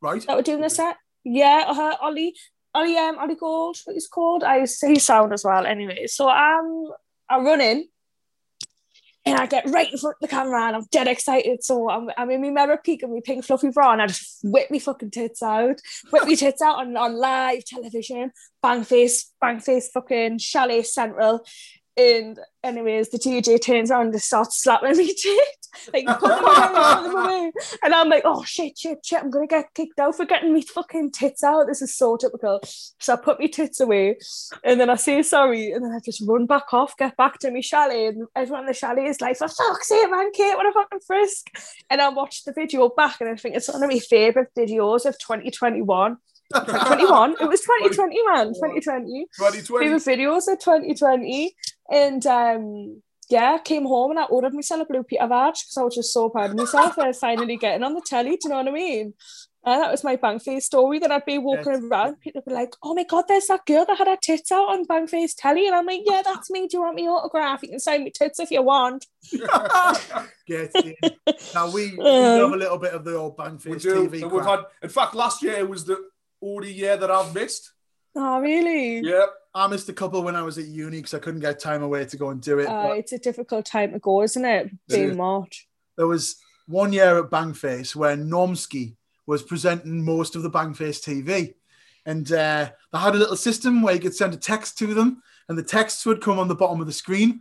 Right. 0.00 0.24
that 0.26 0.36
were 0.36 0.42
doing 0.42 0.60
the 0.60 0.70
set. 0.70 0.96
Yeah, 1.24 1.64
uh, 1.68 1.96
Ollie, 2.02 2.34
Ollie, 2.74 2.98
um, 2.98 3.18
Ollie 3.18 3.36
Gold, 3.36 3.78
what 3.84 3.94
he's 3.94 4.08
called. 4.08 4.44
I 4.44 4.64
say 4.64 4.96
sound 4.96 5.32
as 5.32 5.44
well. 5.44 5.64
Anyway, 5.64 6.06
so 6.06 6.28
um, 6.28 6.90
I 7.28 7.38
run 7.38 7.60
in. 7.60 7.88
And 9.26 9.38
I 9.38 9.46
get 9.46 9.70
right 9.70 9.90
in 9.90 9.96
front 9.96 10.16
of 10.16 10.20
the 10.20 10.28
camera 10.28 10.66
and 10.66 10.76
I'm 10.76 10.84
dead 10.90 11.08
excited. 11.08 11.64
So 11.64 11.88
I'm, 11.88 12.10
I'm 12.18 12.30
in 12.30 12.42
my 12.42 12.50
mirror 12.50 12.78
peak 12.82 13.02
and 13.02 13.12
my 13.12 13.20
pink 13.24 13.44
fluffy 13.44 13.70
bra 13.70 13.92
and 13.92 14.02
I 14.02 14.06
just 14.08 14.40
whip 14.44 14.70
me 14.70 14.78
fucking 14.78 15.12
tits 15.12 15.42
out. 15.42 15.80
Whip 16.10 16.26
me 16.26 16.36
tits 16.36 16.60
out 16.60 16.78
on, 16.78 16.94
on 16.96 17.16
live 17.16 17.64
television. 17.64 18.32
Bang 18.60 18.84
face, 18.84 19.32
bang 19.40 19.60
face 19.60 19.88
fucking 19.88 20.38
Chalet 20.38 20.82
Central. 20.82 21.44
And 21.96 22.40
anyways, 22.64 23.10
the 23.10 23.18
DJ 23.18 23.60
turns 23.60 23.90
around 23.90 24.06
and 24.06 24.12
just 24.14 24.26
starts 24.26 24.60
slapping 24.60 24.96
me 24.96 25.14
tit. 25.14 25.48
Like 25.92 26.06
put 26.18 26.28
them 26.28 26.44
away, 26.44 26.54
put 26.54 27.02
them 27.02 27.16
away. 27.24 27.52
And 27.82 27.94
I'm 27.94 28.08
like, 28.08 28.22
oh 28.24 28.42
shit, 28.44 28.76
shit, 28.76 29.04
shit, 29.04 29.22
I'm 29.22 29.30
gonna 29.30 29.46
get 29.46 29.72
kicked 29.74 29.98
out 30.00 30.16
for 30.16 30.24
getting 30.24 30.52
me 30.52 30.62
fucking 30.62 31.12
tits 31.12 31.44
out. 31.44 31.66
This 31.66 31.82
is 31.82 31.96
so 31.96 32.16
typical. 32.16 32.60
So 32.98 33.12
I 33.12 33.16
put 33.16 33.38
my 33.38 33.46
tits 33.46 33.80
away 33.80 34.16
and 34.64 34.80
then 34.80 34.90
I 34.90 34.96
say 34.96 35.22
sorry, 35.22 35.70
and 35.72 35.84
then 35.84 35.92
I 35.92 36.00
just 36.04 36.22
run 36.26 36.46
back 36.46 36.72
off, 36.72 36.96
get 36.96 37.16
back 37.16 37.38
to 37.40 37.50
my 37.50 37.60
chalet, 37.60 38.06
and 38.06 38.26
everyone 38.34 38.62
in 38.62 38.66
the 38.66 38.74
chalet 38.74 39.06
is 39.06 39.20
like, 39.20 39.36
for 39.36 39.48
fuck's 39.48 39.88
sake, 39.88 40.10
man, 40.10 40.32
Kate, 40.32 40.56
what 40.56 40.66
a 40.66 40.72
fucking 40.72 41.00
frisk. 41.06 41.46
And 41.90 42.00
I 42.00 42.08
watched 42.08 42.44
the 42.44 42.52
video 42.52 42.88
back 42.88 43.20
and 43.20 43.30
I 43.30 43.36
think 43.36 43.54
it's 43.54 43.72
one 43.72 43.82
of 43.82 43.90
my 43.90 43.98
favourite 43.98 44.48
videos 44.56 45.06
of 45.06 45.18
2021. 45.18 46.16
2021, 46.54 47.36
it 47.40 47.48
was 47.48 47.62
2020, 47.62 48.18
man, 48.26 48.48
2020 48.48 49.26
2020. 49.38 49.84
favorite 49.84 50.02
videos 50.02 50.46
of 50.46 50.58
2020 50.60 51.54
and 51.90 52.26
um 52.26 53.02
yeah 53.30 53.58
came 53.58 53.84
home 53.86 54.10
and 54.10 54.20
I 54.20 54.24
ordered 54.24 54.54
myself 54.54 54.82
a 54.82 54.84
blue 54.84 55.02
Peter 55.02 55.26
badge 55.26 55.64
because 55.64 55.76
I 55.78 55.82
was 55.82 55.94
just 55.94 56.12
so 56.12 56.28
proud 56.28 56.50
of 56.50 56.56
myself 56.56 56.96
and 56.98 57.16
finally 57.16 57.56
getting 57.56 57.82
on 57.82 57.94
the 57.94 58.02
telly 58.04 58.30
do 58.32 58.38
you 58.44 58.50
know 58.50 58.56
what 58.56 58.68
I 58.68 58.72
mean 58.72 59.14
and 59.66 59.82
that 59.82 59.90
was 59.90 60.04
my 60.04 60.16
Bangface 60.16 60.64
story 60.64 60.98
that 60.98 61.10
I'd 61.10 61.24
be 61.24 61.38
walking 61.38 61.72
Yes. 61.72 61.82
around 61.84 62.20
people 62.20 62.42
would 62.44 62.50
be 62.50 62.54
like 62.54 62.74
oh 62.82 62.94
my 62.94 63.04
god 63.04 63.24
there's 63.28 63.46
that 63.46 63.64
girl 63.64 63.86
that 63.86 63.96
had 63.96 64.08
her 64.08 64.18
tits 64.20 64.52
out 64.52 64.68
on 64.68 64.86
Bangface 64.86 65.32
telly 65.36 65.66
and 65.66 65.74
I'm 65.74 65.86
like 65.86 66.02
yeah 66.04 66.20
that's 66.24 66.50
me 66.50 66.66
do 66.68 66.76
you 66.76 66.82
want 66.82 66.96
me 66.96 67.08
autograph 67.08 67.62
you 67.62 67.70
can 67.70 67.80
sign 67.80 68.04
me 68.04 68.10
tits 68.10 68.40
if 68.40 68.50
you 68.50 68.62
want 68.62 69.06
Get 70.46 70.74
in. 70.74 70.94
Now 71.54 71.70
we, 71.70 71.92
we 71.96 72.04
Um, 72.04 72.38
love 72.38 72.52
a 72.52 72.56
little 72.56 72.78
bit 72.78 72.92
of 72.92 73.04
the 73.04 73.16
old 73.16 73.36
We 73.38 73.44
Bangface 73.44 73.82
do. 73.82 74.08
TV. 74.08 74.22
And 74.22 74.30
we've 74.32 74.44
had, 74.44 74.60
in 74.82 74.90
fact, 74.90 75.14
last 75.14 75.42
year 75.42 75.54
it 75.54 75.68
was 75.68 75.84
the 75.86 75.98
only 76.42 76.70
year 76.72 76.96
that 76.98 77.10
I've 77.10 77.34
missed. 77.34 77.72
oh 78.16 78.40
really 78.40 78.98
Yeah. 79.00 79.26
I 79.54 79.66
missed 79.68 79.88
a 79.88 79.92
couple 79.92 80.22
when 80.22 80.36
I 80.36 80.42
was 80.42 80.58
at 80.58 80.66
uni 80.66 80.98
because 80.98 81.14
I 81.14 81.18
couldn't 81.18 81.40
get 81.40 81.60
time 81.60 81.82
away 81.82 82.04
to 82.04 82.16
go 82.16 82.30
and 82.30 82.40
do 82.40 82.58
it. 82.58 82.66
uh, 82.66 82.92
it's 82.96 83.12
a 83.12 83.18
difficult 83.18 83.66
time 83.66 83.92
to 83.92 83.98
go 83.98 84.22
isn't 84.22 84.44
it 84.44 84.70
being 84.88 85.10
is. 85.10 85.16
March 85.16 85.68
there 85.96 86.06
was 86.06 86.36
one 86.66 86.92
year 86.92 87.18
at 87.18 87.30
Bangface 87.30 87.94
where 87.94 88.16
Normski 88.16 88.96
was 89.26 89.42
presenting 89.42 90.04
most 90.04 90.36
of 90.36 90.42
the 90.42 90.50
Bangface 90.50 91.00
TV. 91.00 91.54
And 92.06 92.30
uh, 92.32 92.70
they 92.92 92.98
had 92.98 93.14
a 93.14 93.18
little 93.18 93.36
system 93.36 93.80
where 93.80 93.94
you 93.94 94.00
could 94.00 94.14
send 94.14 94.34
a 94.34 94.38
text 94.38 94.76
to 94.78 94.92
them, 94.92 95.22
and 95.48 95.56
the 95.56 95.62
texts 95.62 96.04
would 96.04 96.20
come 96.20 96.38
on 96.38 96.48
the 96.48 96.54
bottom 96.54 96.80
of 96.80 96.86
the 96.86 96.92
screen. 96.92 97.40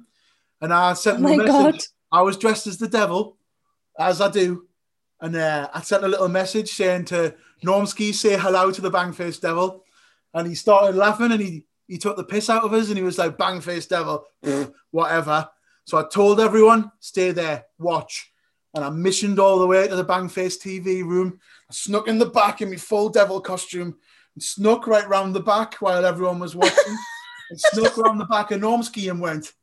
And 0.62 0.74
I 0.74 0.94
sent 0.94 1.20
oh 1.20 1.22
them 1.22 1.26
a 1.26 1.38
my 1.38 1.44
message. 1.44 1.74
god 1.74 1.84
I 2.12 2.22
was 2.22 2.38
dressed 2.38 2.68
as 2.68 2.78
the 2.78 2.88
devil, 2.88 3.38
as 4.00 4.22
I 4.22 4.30
do. 4.30 4.68
And 5.20 5.36
uh, 5.36 5.70
I 5.74 5.82
sent 5.82 6.04
a 6.04 6.08
little 6.08 6.30
message 6.30 6.70
saying 6.70 7.06
to 7.06 7.36
Normski, 7.66 8.14
say 8.14 8.38
hello 8.38 8.72
to 8.72 8.82
the 8.82 8.92
Bangface 8.92 9.42
Devil. 9.42 9.84
And 10.34 10.48
he 10.48 10.56
started 10.56 10.96
laughing 10.96 11.32
and 11.32 11.42
he, 11.42 11.66
he 11.94 12.00
took 12.00 12.18
the 12.18 12.24
piss 12.24 12.50
out 12.50 12.64
of 12.64 12.74
us 12.74 12.88
and 12.88 12.98
he 12.98 13.04
was 13.04 13.20
like, 13.20 13.38
Bangface 13.38 13.88
Devil, 13.88 14.26
whatever. 14.90 15.48
So 15.86 16.00
I 16.00 16.06
told 16.12 16.40
everyone, 16.40 16.92
stay 17.00 17.30
there, 17.30 17.66
watch. 17.78 18.32
And 18.74 18.84
I 18.84 18.90
missioned 18.90 19.38
all 19.38 19.60
the 19.60 19.68
way 19.68 19.88
to 19.88 19.96
the 19.96 20.04
Bangface 20.04 20.58
TV 20.60 21.06
room. 21.06 21.40
I 21.70 21.74
snuck 21.74 22.08
in 22.08 22.18
the 22.18 22.26
back 22.26 22.64
in 22.64 22.72
my 22.72 22.78
full 22.78 23.10
devil 23.10 23.40
costume 23.40 23.96
and 24.34 24.44
snuck 24.44 24.88
right 24.88 25.08
round 25.08 25.36
the 25.36 25.40
back 25.40 25.76
while 25.76 26.04
everyone 26.04 26.40
was 26.40 26.56
watching. 26.56 26.98
and 27.52 27.60
snuck 27.60 27.96
round 27.96 28.20
the 28.20 28.26
back 28.26 28.50
of 28.50 28.60
Normski 28.60 29.12
and 29.12 29.22
went, 29.22 29.54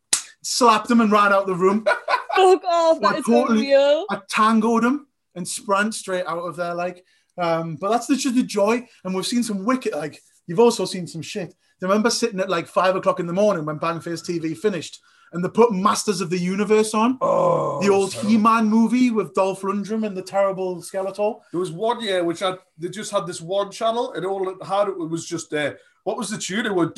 slapped 0.44 0.88
him 0.88 1.00
and 1.00 1.10
ran 1.10 1.32
out 1.32 1.48
the 1.48 1.54
room. 1.56 1.84
fuck 1.84 2.62
off 2.64 3.00
that 3.00 3.18
is 3.18 3.24
totally- 3.24 3.72
unreal 3.72 4.06
I 4.08 4.20
tangled 4.28 4.84
him 4.84 5.08
and 5.34 5.48
sprang 5.48 5.90
straight 5.90 6.26
out 6.28 6.46
of 6.46 6.54
there. 6.54 6.76
Like, 6.76 7.04
um, 7.38 7.74
but 7.74 7.90
that's 7.90 8.06
just 8.06 8.36
the 8.36 8.44
joy. 8.44 8.86
And 9.02 9.16
we've 9.16 9.26
seen 9.26 9.42
some 9.42 9.64
wicked, 9.64 9.94
like, 9.94 10.22
you've 10.46 10.60
also 10.60 10.84
seen 10.84 11.08
some 11.08 11.22
shit. 11.22 11.56
Do 11.80 11.86
you 11.86 11.88
remember 11.88 12.10
sitting 12.10 12.40
at 12.40 12.50
like 12.50 12.66
five 12.66 12.94
o'clock 12.94 13.20
in 13.20 13.26
the 13.26 13.32
morning 13.32 13.64
when 13.64 13.78
Bangface 13.78 14.22
TV 14.22 14.54
finished 14.54 15.00
and 15.32 15.42
they 15.42 15.48
put 15.48 15.72
Masters 15.72 16.20
of 16.20 16.28
the 16.28 16.38
Universe 16.38 16.92
on? 16.92 17.16
Oh, 17.22 17.80
the 17.80 17.88
old 17.88 18.12
so- 18.12 18.26
He 18.26 18.36
Man 18.36 18.66
movie 18.66 19.10
with 19.10 19.32
Dolph 19.34 19.62
Lundgren 19.62 20.06
and 20.06 20.14
the 20.14 20.22
terrible 20.22 20.82
Skeletor. 20.82 21.40
There 21.52 21.60
was 21.60 21.72
one 21.72 22.02
year 22.02 22.22
which 22.22 22.40
had 22.40 22.58
they 22.78 22.90
just 22.90 23.10
had 23.10 23.26
this 23.26 23.40
one 23.40 23.70
channel, 23.70 24.12
and 24.12 24.26
all 24.26 24.46
it 24.50 24.62
had 24.62 24.88
it 24.88 24.98
was 24.98 25.26
just 25.26 25.54
uh, 25.54 25.72
what 26.04 26.18
was 26.18 26.28
the 26.28 26.36
tune? 26.36 26.66
It 26.66 26.74
was 26.74 26.92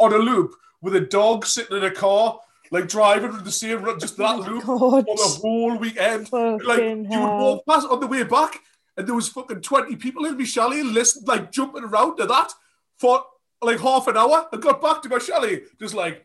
on 0.00 0.12
a 0.12 0.18
loop 0.18 0.54
with 0.80 0.94
a 0.94 1.00
dog 1.00 1.46
sitting 1.46 1.76
in 1.78 1.84
a 1.84 1.90
car, 1.90 2.38
like 2.70 2.86
driving 2.88 3.32
with 3.32 3.44
the 3.44 3.50
same 3.50 3.82
run, 3.82 3.98
just 3.98 4.16
that 4.18 4.38
loop 4.38 4.64
God. 4.64 5.04
for 5.04 5.16
the 5.16 5.38
whole 5.40 5.76
weekend. 5.76 6.30
Like 6.32 6.78
you 6.80 6.96
would 6.96 7.06
hell. 7.10 7.38
walk 7.38 7.66
past 7.66 7.88
on 7.88 7.98
the 8.00 8.06
way 8.06 8.22
back, 8.22 8.60
and 8.98 9.06
there 9.06 9.14
was 9.14 9.28
fucking 9.28 9.62
twenty 9.62 9.96
people 9.96 10.26
in 10.26 10.36
my 10.36 10.44
chalet, 10.44 10.82
listen, 10.82 11.24
like 11.26 11.50
jumping 11.50 11.84
around 11.84 12.16
to 12.16 12.26
that 12.26 12.52
for 12.98 13.24
like 13.62 13.80
half 13.80 14.06
an 14.08 14.16
hour. 14.18 14.48
I 14.52 14.56
got 14.58 14.82
back 14.82 15.00
to 15.02 15.08
my 15.08 15.18
chalet, 15.18 15.62
just 15.80 15.94
like. 15.94 16.24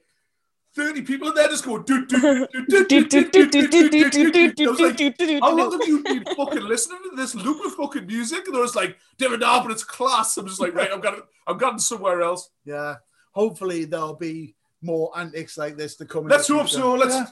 30 0.75 1.03
people 1.03 1.27
in 1.27 1.35
there 1.35 1.47
just 1.49 1.63
go 1.63 1.77
do 1.77 2.03
do 2.07 2.47
do 2.67 2.85
do 2.87 3.05
do 3.05 3.05
do 3.05 3.29
do 3.29 3.47
do 3.47 3.67
do 3.69 4.09
do 4.09 4.09
do 4.09 4.31
do 4.31 4.51
do. 4.51 4.65
I 4.65 4.71
was 4.71 4.79
like, 4.79 5.39
how 5.39 5.55
long 5.55 5.71
have 5.71 5.87
you 5.87 6.01
been 6.01 6.25
fucking 6.35 6.63
listening 6.63 6.97
to 7.11 7.15
this 7.15 7.35
loop 7.35 7.63
of 7.63 7.75
fucking 7.75 8.07
music? 8.07 8.47
And 8.47 8.57
I 8.57 8.59
was 8.59 8.75
like, 8.75 8.97
David 9.19 9.41
now, 9.41 9.61
but 9.61 9.71
it's 9.71 9.83
class. 9.83 10.35
I'm 10.35 10.47
just 10.47 10.59
like, 10.59 10.73
right, 10.73 10.89
I'm 10.91 10.99
going 10.99 11.21
I'm 11.45 11.59
going 11.59 11.77
somewhere 11.77 12.21
else. 12.23 12.49
Yeah. 12.65 12.95
Hopefully 13.33 13.85
there'll 13.85 14.15
be 14.15 14.55
more 14.81 15.11
antics 15.15 15.59
like 15.59 15.77
this 15.77 15.95
to 15.97 16.05
come. 16.05 16.27
Let's 16.27 16.47
hope 16.47 16.69
so. 16.69 16.95
Let's 16.95 17.15
Yeah. 17.15 17.25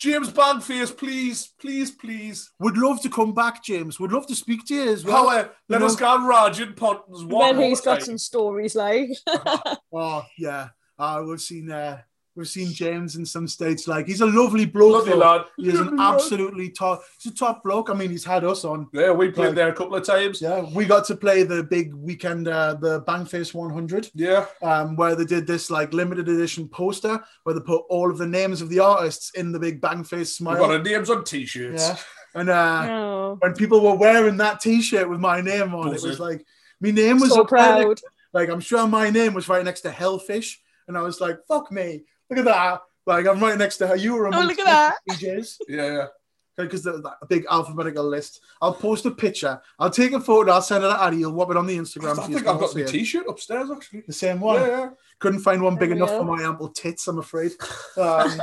James 0.00 0.30
Bangface, 0.32 0.96
please, 0.96 1.52
please, 1.60 1.90
please. 1.90 2.50
Would 2.58 2.78
love 2.78 3.02
to 3.02 3.10
come 3.10 3.34
back, 3.34 3.62
James. 3.62 4.00
Would 4.00 4.12
love 4.12 4.26
to 4.28 4.34
speak 4.34 4.64
to 4.68 4.74
you 4.74 4.88
as 4.92 5.04
well. 5.04 5.28
How 5.28 5.38
uh, 5.40 5.48
let 5.68 5.80
You 5.80 5.86
us 5.86 6.00
know- 6.00 6.18
go 6.18 6.24
Rajan 6.26 6.74
Pontons 6.74 7.26
one 7.26 7.58
when 7.58 7.68
he's 7.68 7.82
got 7.82 7.96
time. 7.98 8.04
some 8.06 8.18
stories 8.18 8.74
like 8.74 9.10
Oh 9.92 10.24
yeah, 10.38 10.68
uh, 10.98 11.22
we've 11.26 11.40
seen 11.40 11.70
uh, 11.70 11.98
we've 12.36 12.48
seen 12.48 12.72
James 12.72 13.16
in 13.16 13.26
some 13.26 13.46
states. 13.48 13.86
Like 13.88 14.06
he's 14.06 14.20
a 14.20 14.26
lovely 14.26 14.64
bloke. 14.66 14.92
Lovely 15.06 15.12
though. 15.12 15.18
lad. 15.18 15.42
He 15.56 15.68
is 15.68 15.78
an 15.80 15.96
lad. 15.96 16.14
absolutely 16.14 16.70
top. 16.70 17.02
He's 17.20 17.32
a 17.32 17.34
top 17.36 17.62
bloke. 17.62 17.90
I 17.90 17.94
mean, 17.94 18.10
he's 18.10 18.24
had 18.24 18.44
us 18.44 18.64
on. 18.64 18.88
Yeah, 18.92 19.10
we 19.12 19.30
played 19.30 19.48
Like- 19.48 19.54
there 19.56 19.68
a 19.68 19.74
couple 19.74 19.96
of 19.96 20.04
times. 20.04 20.40
Yeah, 20.40 20.64
we 20.74 20.84
got 20.84 21.04
to 21.06 21.16
play 21.16 21.42
the 21.42 21.62
big 21.62 21.94
weekend, 21.94 22.48
uh, 22.48 22.74
the 22.74 23.02
Bangface 23.02 23.52
100, 23.54 24.10
Yeah. 24.14 24.46
um, 24.62 24.96
where 24.96 25.14
they 25.14 25.24
did 25.24 25.46
this 25.46 25.70
like 25.70 25.92
limited 25.92 26.28
edition 26.28 26.68
poster 26.68 27.22
where 27.44 27.54
they 27.54 27.60
put 27.60 27.82
all 27.88 28.10
of 28.10 28.18
the 28.18 28.26
names 28.26 28.62
of 28.62 28.68
the 28.68 28.78
artists 28.80 29.30
in 29.34 29.52
the 29.52 29.58
big 29.58 29.80
Bangface 29.80 30.12
We've 30.18 30.28
smile. 30.28 30.56
got 30.56 30.70
our 30.70 30.82
names 30.82 31.10
on 31.10 31.24
t-shirts. 31.24 31.88
Yeah, 31.88 31.96
and 32.34 32.48
uh, 32.50 32.86
oh, 32.90 33.36
when 33.40 33.54
people 33.54 33.80
were 33.80 33.96
wearing 33.96 34.36
that 34.36 34.60
T-shirt 34.60 35.08
with 35.10 35.20
my 35.20 35.40
name 35.40 35.74
on, 35.74 35.88
it 35.88 35.92
Buzzing. 35.92 36.10
was 36.10 36.20
like 36.20 36.46
my 36.80 36.90
name 36.92 37.18
was 37.18 37.30
so 37.32 37.42
up 37.42 37.50
there 37.50 37.58
proud 37.58 38.00
like 38.32 38.48
I'm 38.48 38.60
sure 38.60 38.86
my 38.86 39.10
name 39.10 39.34
was 39.34 39.48
right 39.48 39.64
next 39.64 39.80
to 39.80 39.90
Hellfish, 39.90 40.60
and 40.86 40.96
I 40.96 41.02
was 41.02 41.20
like, 41.20 41.38
"Fuck 41.48 41.72
me, 41.72 42.04
look 42.30 42.38
at 42.38 42.44
that!" 42.46 42.80
Like 43.06 43.26
I'm 43.26 43.40
right 43.40 43.58
next 43.58 43.78
to 43.78 43.86
her. 43.88 43.96
You 43.96 44.14
were 44.14 44.26
Oh, 44.28 44.40
look 44.40 44.58
at 44.58 44.94
the 45.06 45.14
DJs 45.14 45.56
Yeah, 45.68 45.86
yeah. 45.92 46.06
because 46.56 46.82
the, 46.82 46.92
the 47.00 47.12
big 47.28 47.44
alphabetical 47.50 48.04
list. 48.04 48.40
I'll 48.60 48.74
post 48.74 49.06
a 49.06 49.10
picture. 49.10 49.60
I'll 49.78 49.90
take 49.90 50.12
a 50.12 50.20
photo. 50.20 50.52
I'll 50.52 50.62
send 50.62 50.84
it 50.84 50.88
to 50.88 51.02
Addy. 51.02 51.16
You'll 51.18 51.32
whop 51.32 51.50
it 51.50 51.56
on 51.56 51.66
the 51.66 51.76
Instagram. 51.76 52.12
I 52.12 52.14
so 52.14 52.22
you 52.28 52.34
think 52.34 52.44
can 52.46 52.54
I've 52.54 52.60
got 52.60 52.74
my 52.74 52.80
see 52.80 52.80
it. 52.82 52.88
t-shirt 52.88 53.24
upstairs 53.28 53.70
actually. 53.70 54.02
The 54.06 54.12
same 54.12 54.38
one. 54.40 54.60
Yeah, 54.60 54.68
yeah. 54.68 54.88
Couldn't 55.18 55.40
find 55.40 55.62
one 55.62 55.76
big 55.76 55.88
There 55.88 55.96
enough 55.96 56.10
for 56.10 56.24
my 56.24 56.42
ample 56.42 56.68
tits. 56.68 57.08
I'm 57.08 57.18
afraid. 57.18 57.52
Um, 57.96 58.40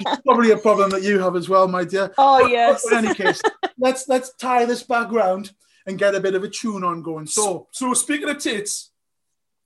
it's 0.00 0.20
probably 0.26 0.50
a 0.50 0.56
problem 0.58 0.90
that 0.90 1.02
you 1.02 1.18
have 1.20 1.36
as 1.36 1.48
well, 1.48 1.68
my 1.68 1.84
dear. 1.84 2.12
oh 2.18 2.40
But- 2.42 2.50
yes 2.50 2.84
But 2.88 2.98
in 2.98 3.04
any 3.06 3.14
case, 3.14 3.40
let's 3.78 4.08
let's 4.08 4.34
tie 4.34 4.64
this 4.64 4.82
back 4.82 5.12
round 5.12 5.52
and 5.86 5.98
get 5.98 6.14
a 6.14 6.20
bit 6.20 6.34
of 6.34 6.42
a 6.44 6.48
tune 6.48 6.84
on 6.84 7.02
going. 7.02 7.26
So 7.26 7.68
So 7.70 7.94
speaking 7.94 8.28
of 8.28 8.38
tits, 8.38 8.90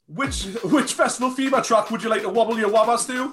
which 0.07 0.45
which 0.65 0.93
festival 0.93 1.31
FEMA 1.31 1.65
track 1.65 1.91
would 1.91 2.03
you 2.03 2.09
like 2.09 2.23
to 2.23 2.29
wobble 2.29 2.59
your 2.59 2.71
wabbas 2.71 3.07
to? 3.07 3.33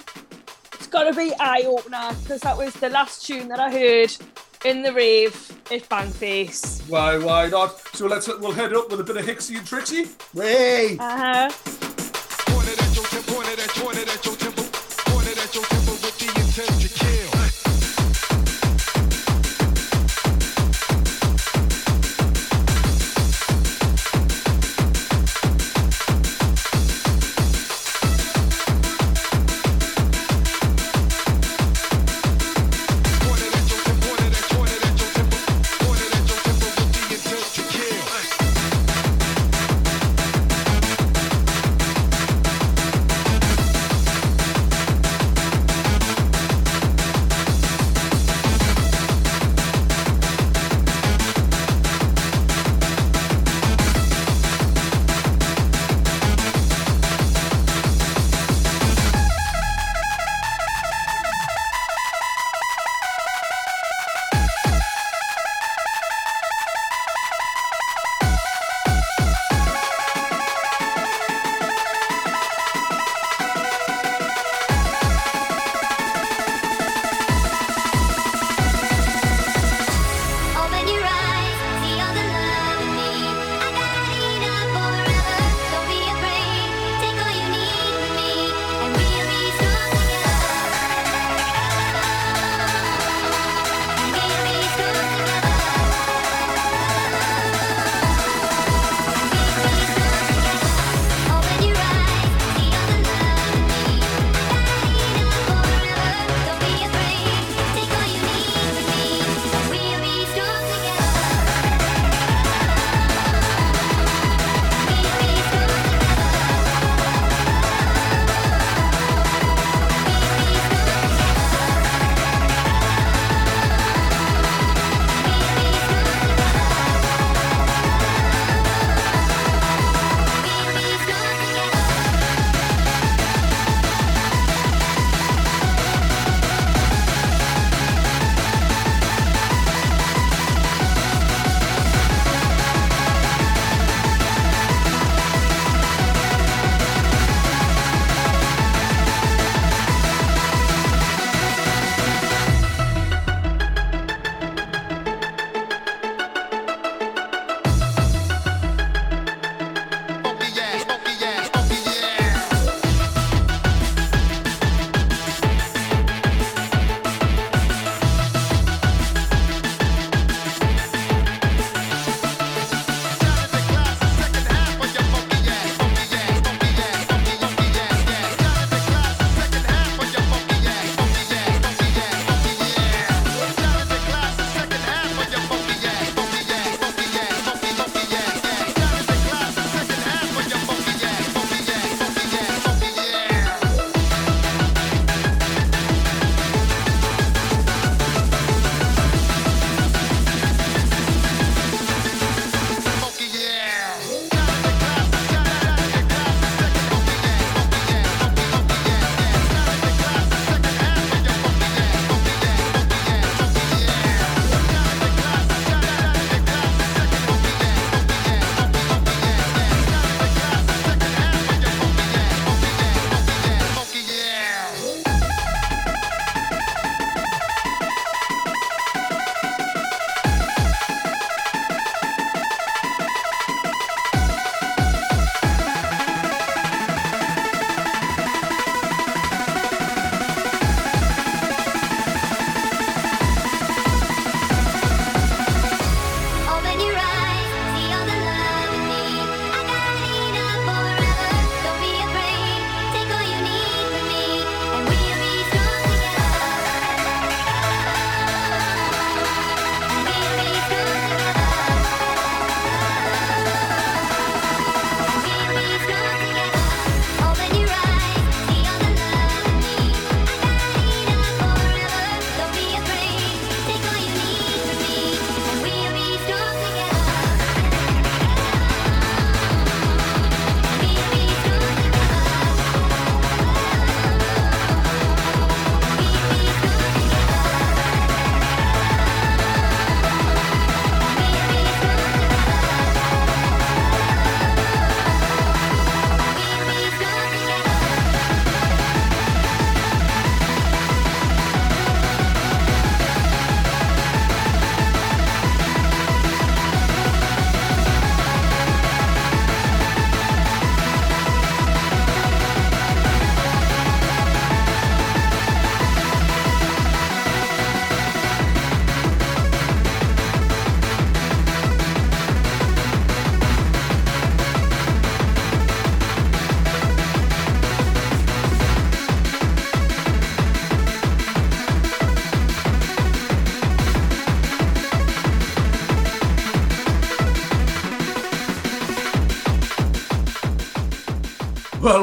it's 0.74 0.88
got 0.88 1.04
to 1.04 1.14
be 1.14 1.34
eye 1.40 1.64
opener 1.66 2.10
because 2.24 2.42
that 2.42 2.58
was 2.58 2.74
the 2.76 2.90
last 2.90 3.26
tune 3.26 3.48
that 3.50 3.60
I 3.60 3.72
heard 3.72 4.16
in 4.66 4.82
the 4.82 4.94
rave 4.94 5.34
at 5.72 5.88
Bangface 5.90 6.88
Why, 6.88 7.18
why 7.18 7.48
not? 7.48 7.80
So 7.96 8.08
let's 8.08 8.28
we'll 8.28 8.52
head 8.52 8.74
up 8.74 8.90
with 8.90 9.00
a 9.00 9.04
bit 9.04 9.18
of 9.18 9.26
Hixxy 9.26 9.58
and 9.58 9.68
Trixxy. 9.68 10.34
Way. 10.34 10.98
uh-huh 10.98 11.50
One 11.50 12.01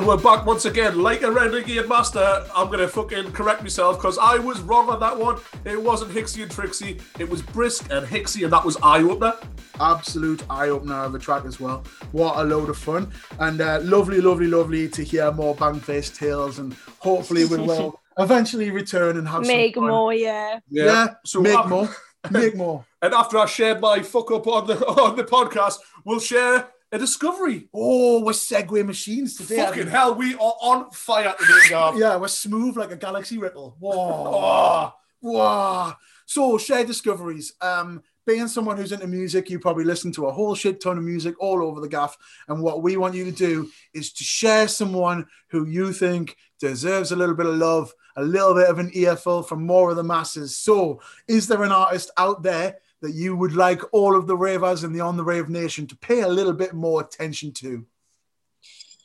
we're 0.09 0.17
back 0.17 0.47
once 0.47 0.65
again. 0.65 1.03
Like 1.03 1.21
a 1.21 1.31
renegade 1.31 1.87
master, 1.87 2.43
I'm 2.57 2.69
going 2.69 2.79
to 2.79 2.89
fucking 2.89 3.31
correct 3.33 3.61
myself 3.61 3.99
because 3.99 4.17
I 4.17 4.39
was 4.39 4.59
wrong 4.63 4.89
on 4.89 4.99
that 5.01 5.19
one. 5.19 5.37
It 5.67 5.83
wasn't 5.83 6.13
Hixxy 6.13 6.43
and 6.43 6.51
Trixxy. 6.51 7.03
It 7.21 7.29
was 7.29 7.43
Brisk 7.43 7.91
and 7.91 8.07
Hixxy, 8.07 8.45
and 8.45 8.53
that 8.55 8.65
was 8.65 8.79
Eye 8.83 9.03
Opener. 9.03 9.35
absolute 9.81 10.43
eye 10.49 10.71
opener 10.71 10.95
of 11.05 11.15
a 11.15 11.19
track 11.19 11.45
as 11.45 11.61
well. 11.61 11.85
What 12.13 12.39
a 12.39 12.43
load 12.43 12.71
of 12.71 12.79
fun. 12.79 13.13
And 13.39 13.61
uh, 13.61 13.81
lovely, 13.83 14.23
lovely, 14.23 14.47
lovely 14.47 14.89
to 14.89 15.05
hear 15.05 15.31
more 15.31 15.55
Bangface 15.55 16.17
tales. 16.17 16.59
And 16.59 16.73
hopefully 17.01 17.45
we 17.45 17.59
will 17.59 18.01
eventually 18.19 18.71
return 18.71 19.19
and 19.19 19.29
have 19.29 19.43
Make 19.47 19.75
some 19.75 19.83
fun. 19.85 19.91
more, 19.91 20.15
yeah. 20.15 20.61
Yeah, 20.71 21.09
So 21.27 21.43
make 21.43 21.55
af- 21.59 21.69
more. 21.69 21.89
Make 22.31 22.57
more. 22.57 22.85
And 23.03 23.13
after 23.15 23.39
I 23.39 23.45
shared 23.47 23.81
my 23.81 24.01
fuck 24.03 24.31
up 24.33 24.47
on 24.49 24.67
the 24.67 24.75
on 24.87 25.17
the 25.17 25.23
podcast, 25.25 25.77
we'll 26.05 26.19
share 26.19 26.67
a 26.91 26.99
discovery. 26.99 27.69
Oh, 27.73 28.23
we're 28.25 28.33
segue 28.33 28.85
machines 28.85 29.37
today. 29.37 29.57
Fucking 29.57 29.89
hell, 29.89 30.15
we 30.15 30.35
are 30.35 30.55
on 30.61 30.91
fire 30.91 31.35
today. 31.39 31.53
Yeah, 31.99 32.17
we're 32.17 32.29
smooth 32.29 32.77
like 32.77 32.91
a 32.91 32.97
galaxy 32.97 33.39
ripple. 33.39 33.77
Whoa. 33.79 33.93
Oh, 33.95 34.93
Wow. 35.21 35.97
So 36.27 36.59
share 36.59 36.85
discoveries. 36.85 37.55
Um, 37.61 38.03
being 38.27 38.47
someone 38.49 38.77
who's 38.77 38.93
into 38.93 39.07
music, 39.07 39.49
you 39.49 39.59
probably 39.59 39.85
listen 39.85 40.13
to 40.13 40.27
a 40.27 40.33
whole 40.33 40.55
shit 40.55 40.81
ton 40.81 40.99
of 40.99 41.05
music 41.05 41.35
all 41.41 41.63
over 41.63 41.81
the 41.81 41.89
gaff. 41.89 42.17
And 42.49 42.63
what 42.63 42.83
we 42.83 42.97
want 42.99 43.15
you 43.15 43.25
to 43.25 43.33
do 43.33 43.71
is 43.95 44.13
to 44.13 44.25
share 44.25 44.69
someone 44.69 45.27
who 45.49 45.67
you 45.67 45.93
think 45.93 46.37
deserves 46.61 47.11
a 47.11 47.17
little 47.17 47.35
bit 47.35 47.47
of 47.47 47.55
love, 47.55 47.93
a 48.17 48.23
little 48.23 48.55
bit 48.55 48.69
of 48.69 48.79
an 48.79 48.91
earful 48.93 49.43
from 49.43 49.65
more 49.67 49.91
of 49.91 49.97
the 49.97 50.05
masses. 50.05 50.57
So, 50.57 51.01
is 51.27 51.49
there 51.49 51.63
an 51.63 51.73
artist 51.73 52.11
out 52.19 52.43
there 52.43 52.77
that 53.03 53.13
you 53.13 53.37
would 53.37 53.55
like 53.55 53.83
all 53.93 54.17
of 54.17 54.27
the 54.27 54.37
ravers 54.37 54.85
in 54.85 54.93
the 54.93 55.01
On 55.01 55.17
the 55.17 55.25
Rave 55.25 55.49
Nation 55.49 55.87
to 55.87 55.97
pay 55.97 56.21
a 56.21 56.29
little 56.29 56.53
bit 56.53 56.75
more 56.75 57.01
attention 57.01 57.53
to? 57.53 57.87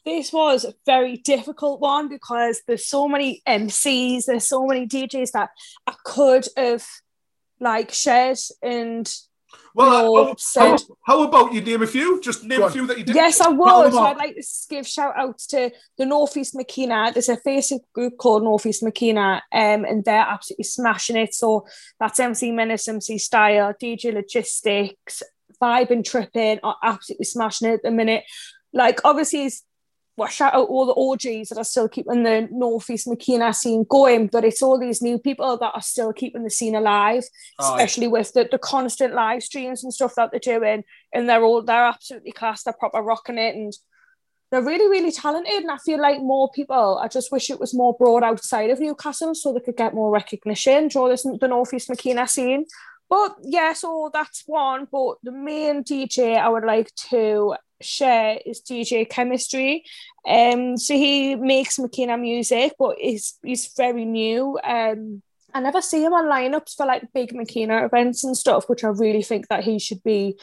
This 0.06 0.34
was 0.34 0.66
a 0.66 0.74
very 0.86 1.18
difficult 1.18 1.80
one 1.80 2.10
because 2.10 2.62
there's 2.68 2.86
so 2.86 3.08
many 3.08 3.42
MCs, 3.48 4.26
there's 4.26 4.48
so 4.48 4.66
many 4.66 4.86
DJs 4.86 5.32
that 5.32 5.52
I 5.88 5.94
could 6.04 6.48
have 6.58 6.86
like 7.60 7.92
shared 7.92 8.40
and 8.62 9.12
well, 9.74 10.04
No, 10.04 10.16
uh, 10.16 10.28
how, 10.28 10.36
so- 10.38 10.98
how 11.04 11.24
about 11.24 11.54
you 11.54 11.62
name 11.62 11.82
a 11.82 11.88
few? 11.88 12.22
Just 12.22 12.44
name 12.44 12.60
Go 12.60 12.64
a 12.66 12.68
on. 12.68 12.72
few 12.74 12.88
that 12.88 12.98
you 12.98 13.04
did. 13.04 13.16
Yes, 13.16 13.42
I 13.42 13.50
Rattle 13.52 13.84
would. 13.84 13.94
So. 13.94 14.00
I'd 14.04 14.18
like 14.18 14.36
to 14.36 14.44
give 14.70 14.88
shout 14.88 15.14
outs 15.18 15.48
to 15.48 15.72
the 15.98 16.06
Northeast 16.06 16.54
Makina. 16.56 17.14
There's 17.14 17.30
a 17.30 17.38
Facebook 17.38 17.82
group 17.94 18.18
called 18.18 18.44
Northeast 18.44 18.84
Makina, 18.84 19.38
um, 19.52 19.86
and 19.86 20.04
they're 20.06 20.16
absolutely 20.20 20.66
smashing 20.66 21.18
it. 21.18 21.34
So 21.34 21.66
that's 22.00 22.20
MC 22.20 22.52
Menace, 22.52 22.88
MC 22.88 23.18
Style, 23.18 23.74
DJ 23.82 24.14
Logistics, 24.14 25.24
Vibe 25.62 25.92
and 25.92 26.06
Tripping 26.06 26.60
are 26.64 26.76
absolutely 26.84 27.26
smashing 27.26 27.70
it 27.70 27.74
at 27.76 27.84
the 27.84 27.92
minute. 27.92 28.24
Like, 28.74 29.00
obviously, 29.06 29.46
it's, 29.46 29.64
well, 30.16 30.30
shout 30.30 30.54
out 30.54 30.68
all 30.68 30.86
the 30.86 30.94
OGs 30.94 31.50
that 31.50 31.58
are 31.58 31.64
still 31.64 31.90
keeping 31.90 32.24
the 32.24 32.48
Northeast 32.52 33.08
Makina 33.08 33.54
scene 33.54 33.86
going, 33.90 34.28
but 34.28 34.46
it's 34.46 34.62
all 34.62 34.80
these 34.80 35.02
new 35.02 35.18
people 35.18 35.58
that 35.58 35.72
are 35.74 35.82
still 35.82 36.14
keeping 36.14 36.44
the 36.44 36.52
scene 36.52 36.76
alive 36.76 37.24
oh, 37.60 37.74
Aye. 37.74 37.78
especially 37.78 38.08
with 38.08 38.32
the, 38.34 38.48
the 38.52 38.60
constant 38.60 39.16
live 39.16 39.42
streams 39.42 39.84
and 39.84 39.94
stuff 39.94 40.14
that 40.16 40.30
they're 40.32 40.60
doing. 40.60 40.84
And 41.14 41.28
they're 41.28 41.44
all 41.44 41.64
they're 41.64 41.86
absolutely 41.86 42.32
class, 42.32 42.64
they're 42.64 42.74
proper 42.74 43.02
rocking 43.02 43.40
it 43.40 43.56
and 43.56 43.74
they're 44.52 44.62
really, 44.62 44.88
really 44.88 45.12
talented. 45.12 45.64
And 45.64 45.72
I 45.72 45.78
feel 45.78 46.00
like 46.00 46.20
more 46.20 46.52
people, 46.52 47.00
I 47.02 47.08
just 47.08 47.32
wish 47.32 47.50
it 47.50 47.60
was 47.60 47.74
more 47.74 47.96
broad 47.98 48.22
outside 48.22 48.70
of 48.70 48.80
Newcastle 48.80 49.34
so 49.34 49.52
they 49.52 49.62
could 49.62 49.78
get 49.78 49.96
more 49.96 50.12
recognition, 50.12 50.90
draw 50.90 51.10
this 51.10 51.24
the 51.24 51.48
Northeast 51.48 51.90
Makina 51.90 52.30
scene. 52.30 52.66
But 53.10 53.36
yeah, 53.42 53.74
so 53.74 54.12
that's 54.14 54.44
one. 54.46 54.88
But 54.92 55.16
the 55.24 55.32
main 55.32 55.84
DJ 55.84 56.38
I 56.38 56.50
would 56.50 56.66
like 56.66 56.94
to 57.10 57.56
share 57.84 58.40
is 58.46 58.62
DJ 58.62 59.10
Chemistry. 59.10 59.84
Um, 60.28 60.78
so 60.78 60.94
he 60.94 61.36
makes 61.36 61.78
Makina 61.78 62.20
music, 62.20 62.74
but 62.80 62.96
he's 62.98 63.38
he's 63.44 63.72
very 63.76 64.06
new. 64.06 64.58
Um, 64.64 65.22
I 65.54 65.60
never 65.60 65.82
see 65.82 66.04
him 66.04 66.14
on 66.14 66.26
lineups 66.26 66.76
for 66.76 66.86
like 66.86 67.14
big 67.14 67.34
Makina 67.34 67.86
events 67.86 68.24
and 68.24 68.36
stuff, 68.36 68.68
which 68.68 68.84
I 68.84 68.88
really 68.88 69.22
think 69.22 69.50
that 69.50 69.64
he 69.64 69.78
should 69.80 70.04
be 70.04 70.36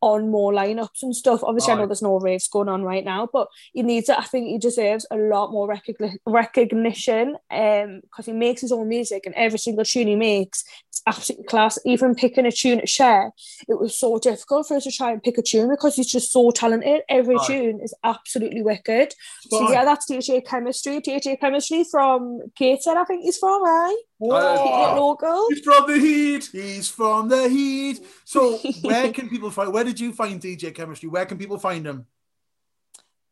on 0.00 0.30
more 0.30 0.52
lineups 0.52 1.02
and 1.02 1.14
stuff. 1.14 1.42
Obviously, 1.42 1.72
I 1.72 1.76
know 1.76 1.86
there's 1.86 2.02
no 2.02 2.20
raves 2.20 2.48
going 2.48 2.68
on 2.68 2.82
right 2.82 3.04
now, 3.04 3.28
but 3.32 3.48
he 3.72 3.82
needs 3.82 4.08
it. 4.08 4.18
I 4.18 4.22
think 4.22 4.46
he 4.46 4.58
deserves 4.58 5.06
a 5.10 5.16
lot 5.16 5.50
more 5.50 5.68
recogni- 5.68 6.18
recognition 6.26 7.36
um 7.50 8.00
because 8.02 8.26
he 8.26 8.32
makes 8.32 8.60
his 8.60 8.72
own 8.72 8.88
music 8.88 9.26
and 9.26 9.34
every 9.34 9.58
single 9.58 9.84
tune 9.84 10.06
he 10.06 10.16
makes 10.16 10.64
absolutely 11.06 11.46
class. 11.46 11.78
Even 11.84 12.14
picking 12.14 12.46
a 12.46 12.52
tune 12.52 12.80
to 12.80 12.86
share, 12.86 13.32
it 13.68 13.78
was 13.78 13.98
so 13.98 14.18
difficult 14.18 14.68
for 14.68 14.76
us 14.76 14.84
to 14.84 14.90
try 14.90 15.12
and 15.12 15.22
pick 15.22 15.38
a 15.38 15.42
tune 15.42 15.68
because 15.70 15.96
he's 15.96 16.10
just 16.10 16.32
so 16.32 16.50
talented. 16.50 17.02
Every 17.08 17.36
tune 17.46 17.80
is 17.82 17.94
absolutely 18.04 18.62
wicked. 18.62 19.14
So 19.50 19.70
yeah, 19.70 19.84
that's 19.84 20.10
DJ 20.10 20.44
Chemistry. 20.44 21.00
DJ 21.00 21.38
Chemistry 21.40 21.84
from 21.84 22.40
Gateshead, 22.56 22.96
I 22.96 23.04
think 23.04 23.22
he's 23.22 23.38
from, 23.38 23.62
right? 23.62 23.96
Oh. 24.20 24.94
Local. 24.98 25.48
He's 25.50 25.60
from 25.60 25.86
the 25.86 25.98
heat. 25.98 26.48
He's 26.52 26.88
from 26.88 27.28
the 27.28 27.48
heat. 27.48 28.00
So 28.24 28.58
where 28.82 29.12
can 29.12 29.28
people 29.28 29.50
find? 29.50 29.72
Where 29.72 29.84
did 29.84 30.00
you 30.00 30.12
find 30.12 30.40
DJ 30.40 30.74
Chemistry? 30.74 31.08
Where 31.08 31.26
can 31.26 31.38
people 31.38 31.58
find 31.58 31.86
him? 31.86 32.06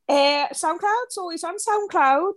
Uh, 0.09 0.47
SoundCloud, 0.53 1.07
so 1.11 1.29
he's 1.31 1.43
on 1.43 1.57
SoundCloud. 1.57 2.35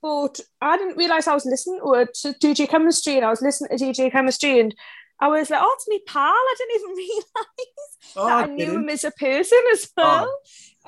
But 0.00 0.40
I 0.60 0.76
didn't 0.76 0.96
realise 0.96 1.26
I 1.26 1.34
was 1.34 1.46
listening 1.46 1.80
to, 1.80 2.34
DJ 2.40 2.68
Chemistry 2.68 3.16
and 3.16 3.24
I 3.24 3.30
was 3.30 3.42
listening 3.42 3.76
to 3.76 3.84
DJ 3.84 4.12
Chemistry 4.12 4.60
and 4.60 4.74
I 5.20 5.28
was 5.28 5.50
like, 5.50 5.60
oh, 5.62 5.74
it's 5.76 5.88
me 5.88 6.00
pal. 6.06 6.22
I 6.22 6.54
didn't 6.58 6.80
even 6.80 6.90
realise 6.96 7.88
Oh, 8.16 8.26
that 8.26 8.36
I 8.36 8.42
I 8.42 8.46
knew 8.46 8.72
him 8.72 8.88
as 8.88 9.04
a 9.04 9.10
person 9.12 9.58
as 9.72 9.90
well. 9.96 10.32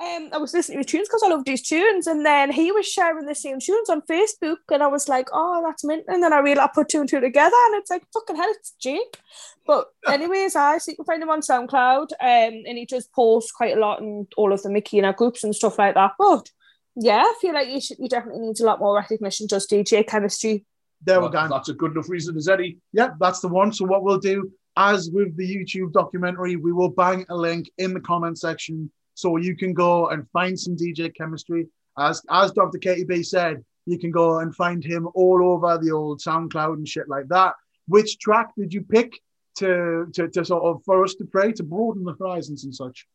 Um, 0.01 0.29
I 0.33 0.37
was 0.37 0.53
listening 0.53 0.77
to 0.77 0.79
his 0.79 0.87
tunes 0.87 1.07
because 1.07 1.21
I 1.23 1.27
loved 1.27 1.47
his 1.47 1.61
tunes, 1.61 2.07
and 2.07 2.25
then 2.25 2.51
he 2.51 2.71
was 2.71 2.87
sharing 2.87 3.25
the 3.25 3.35
same 3.35 3.59
tunes 3.59 3.89
on 3.89 4.01
Facebook, 4.01 4.57
and 4.71 4.81
I 4.81 4.87
was 4.87 5.07
like, 5.07 5.27
"Oh, 5.31 5.61
that's 5.63 5.83
mint." 5.83 6.05
And 6.07 6.23
then 6.23 6.33
I 6.33 6.39
realized 6.39 6.69
I 6.71 6.73
put 6.73 6.89
two 6.89 7.01
and 7.01 7.09
two 7.09 7.19
together, 7.19 7.55
and 7.67 7.75
it's 7.75 7.91
like, 7.91 8.03
"Fucking 8.13 8.35
hell, 8.35 8.49
it's 8.49 8.73
Jake." 8.79 9.19
But 9.67 9.87
anyways, 10.07 10.55
I 10.55 10.79
so 10.79 10.91
you 10.91 10.95
can 10.95 11.05
find 11.05 11.21
him 11.21 11.29
on 11.29 11.41
SoundCloud, 11.41 12.13
um, 12.13 12.63
and 12.65 12.77
he 12.77 12.85
does 12.85 13.07
post 13.07 13.53
quite 13.53 13.77
a 13.77 13.79
lot 13.79 13.99
in 13.99 14.27
all 14.37 14.53
of 14.53 14.63
the 14.63 14.71
Mickey 14.71 14.97
and 14.97 15.05
our 15.05 15.13
groups 15.13 15.43
and 15.43 15.55
stuff 15.55 15.77
like 15.77 15.93
that. 15.93 16.13
But 16.17 16.49
yeah, 16.95 17.23
I 17.23 17.33
feel 17.41 17.53
like 17.53 17.69
you 17.69 17.79
should, 17.79 17.97
he 17.97 18.07
definitely 18.07 18.41
need 18.41 18.59
a 18.59 18.65
lot 18.65 18.79
more 18.79 18.95
recognition. 18.95 19.47
Just 19.47 19.69
DJ 19.69 20.05
chemistry. 20.05 20.65
There 21.03 21.19
we 21.19 21.23
Well, 21.23 21.31
go. 21.31 21.47
That's 21.49 21.69
a 21.69 21.73
good 21.73 21.91
enough 21.91 22.09
reason 22.09 22.37
as 22.37 22.47
any. 22.47 22.77
Yep, 22.93 23.15
that's 23.19 23.39
the 23.39 23.47
one. 23.47 23.71
So 23.73 23.85
what 23.85 24.03
we'll 24.03 24.19
do, 24.19 24.51
as 24.77 25.09
with 25.11 25.35
the 25.35 25.43
YouTube 25.43 25.93
documentary, 25.93 26.55
we 26.55 26.71
will 26.71 26.89
bang 26.89 27.25
a 27.29 27.35
link 27.35 27.69
in 27.77 27.93
the 27.93 27.99
comment 28.01 28.39
section 28.39 28.91
so 29.13 29.37
you 29.37 29.55
can 29.55 29.73
go 29.73 30.09
and 30.09 30.29
find 30.31 30.59
some 30.59 30.75
DJ 30.75 31.15
chemistry. 31.15 31.67
As 31.97 32.21
as 32.29 32.51
Dr. 32.51 32.77
Katie 32.77 33.03
B 33.03 33.23
said, 33.23 33.63
you 33.85 33.97
can 33.97 34.11
go 34.11 34.39
and 34.39 34.55
find 34.55 34.83
him 34.83 35.07
all 35.13 35.43
over 35.43 35.77
the 35.77 35.91
old 35.91 36.19
SoundCloud 36.19 36.73
and 36.73 36.87
shit 36.87 37.09
like 37.09 37.27
that. 37.29 37.55
Which 37.87 38.19
track 38.19 38.51
did 38.57 38.73
you 38.73 38.83
pick 38.83 39.19
to 39.57 40.07
to, 40.13 40.27
to 40.29 40.45
sort 40.45 40.63
of 40.63 40.83
for 40.85 41.03
us 41.03 41.15
to 41.15 41.25
pray 41.25 41.51
to 41.53 41.63
broaden 41.63 42.03
the 42.03 42.15
horizons 42.19 42.63
and 42.63 42.75
such? 42.75 43.07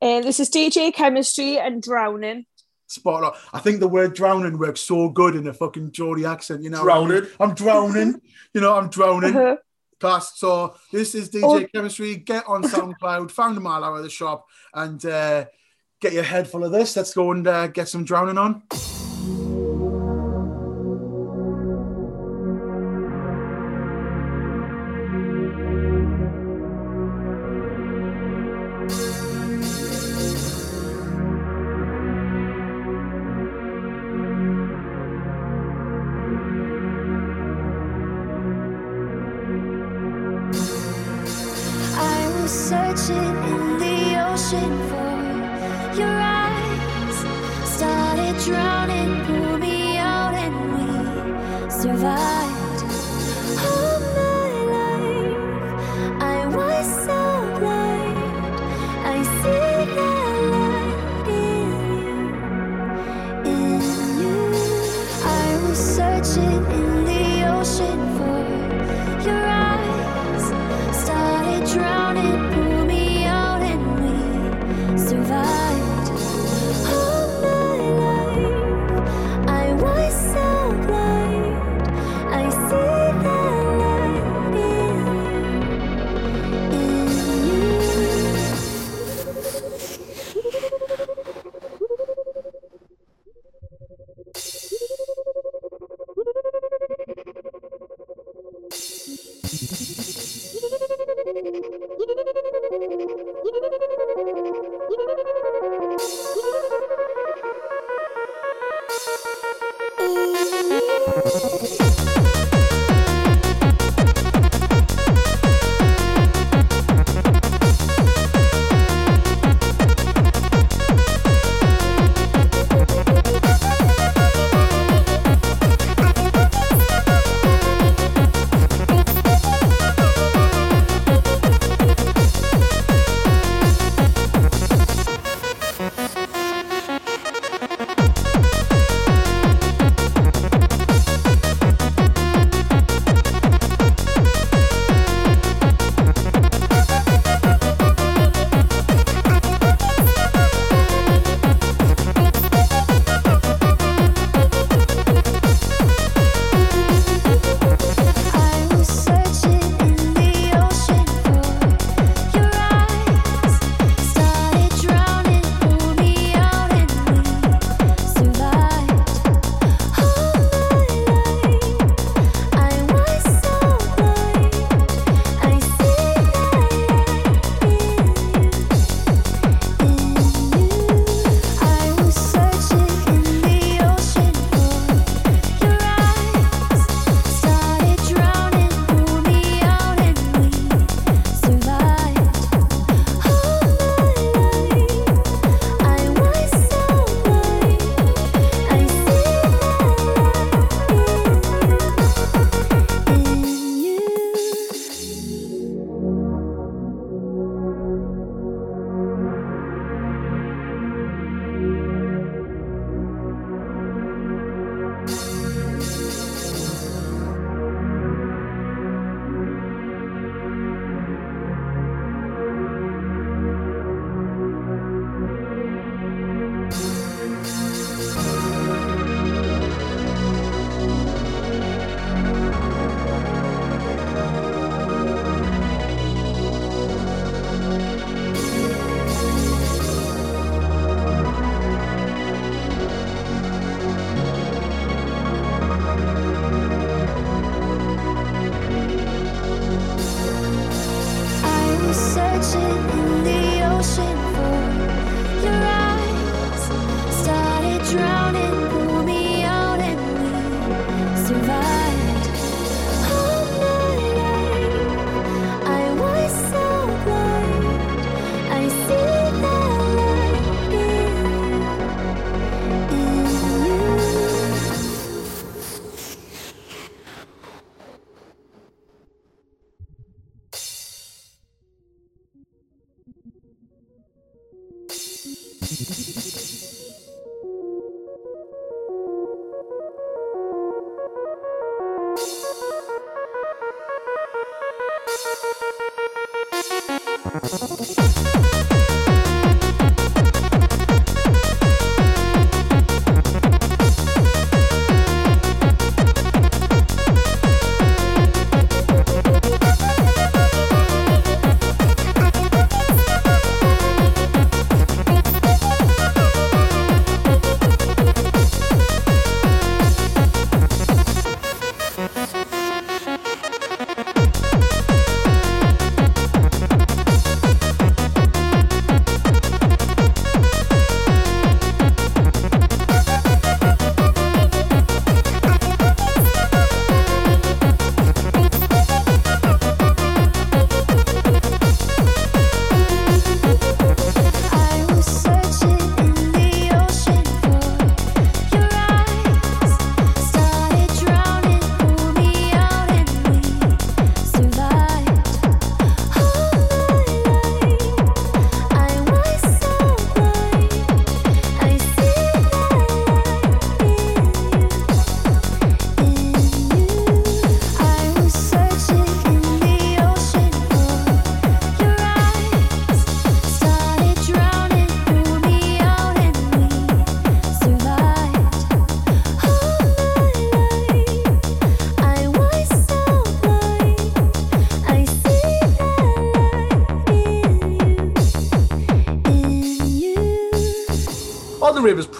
And 0.00 0.24
this 0.24 0.38
is 0.38 0.50
DJ 0.50 0.92
chemistry 0.92 1.58
and 1.58 1.82
drowning. 1.82 2.46
Spot 2.86 3.24
on. 3.24 3.32
I 3.52 3.60
think 3.60 3.80
the 3.80 3.88
word 3.88 4.14
drowning 4.14 4.58
works 4.58 4.80
so 4.82 5.08
good 5.08 5.34
in 5.36 5.46
a 5.48 5.54
fucking 5.54 5.92
Geordie 5.92 6.26
accent. 6.26 6.62
You 6.62 6.70
know, 6.70 6.82
Drowning. 6.82 7.26
I'm 7.40 7.54
drowning. 7.54 8.20
you 8.52 8.60
know, 8.60 8.74
I'm 8.76 8.88
drowning. 8.88 9.36
Uh-huh. 9.36 9.56
Class. 10.00 10.38
So 10.38 10.76
this 10.92 11.14
is 11.14 11.30
DJ 11.30 11.42
Oh. 11.44 11.66
Chemistry. 11.74 12.16
Get 12.16 12.44
on 12.46 12.62
SoundCloud, 12.62 13.30
found 13.32 13.56
a 13.56 13.60
mile 13.60 13.82
out 13.84 13.96
of 13.96 14.02
the 14.02 14.10
shop, 14.10 14.46
and 14.74 15.04
uh, 15.06 15.46
get 16.00 16.12
your 16.12 16.24
head 16.24 16.46
full 16.48 16.64
of 16.64 16.72
this. 16.72 16.96
Let's 16.96 17.14
go 17.14 17.30
and 17.32 17.46
uh, 17.46 17.68
get 17.68 17.88
some 17.88 18.04
drowning 18.04 18.36
on. 18.38 18.62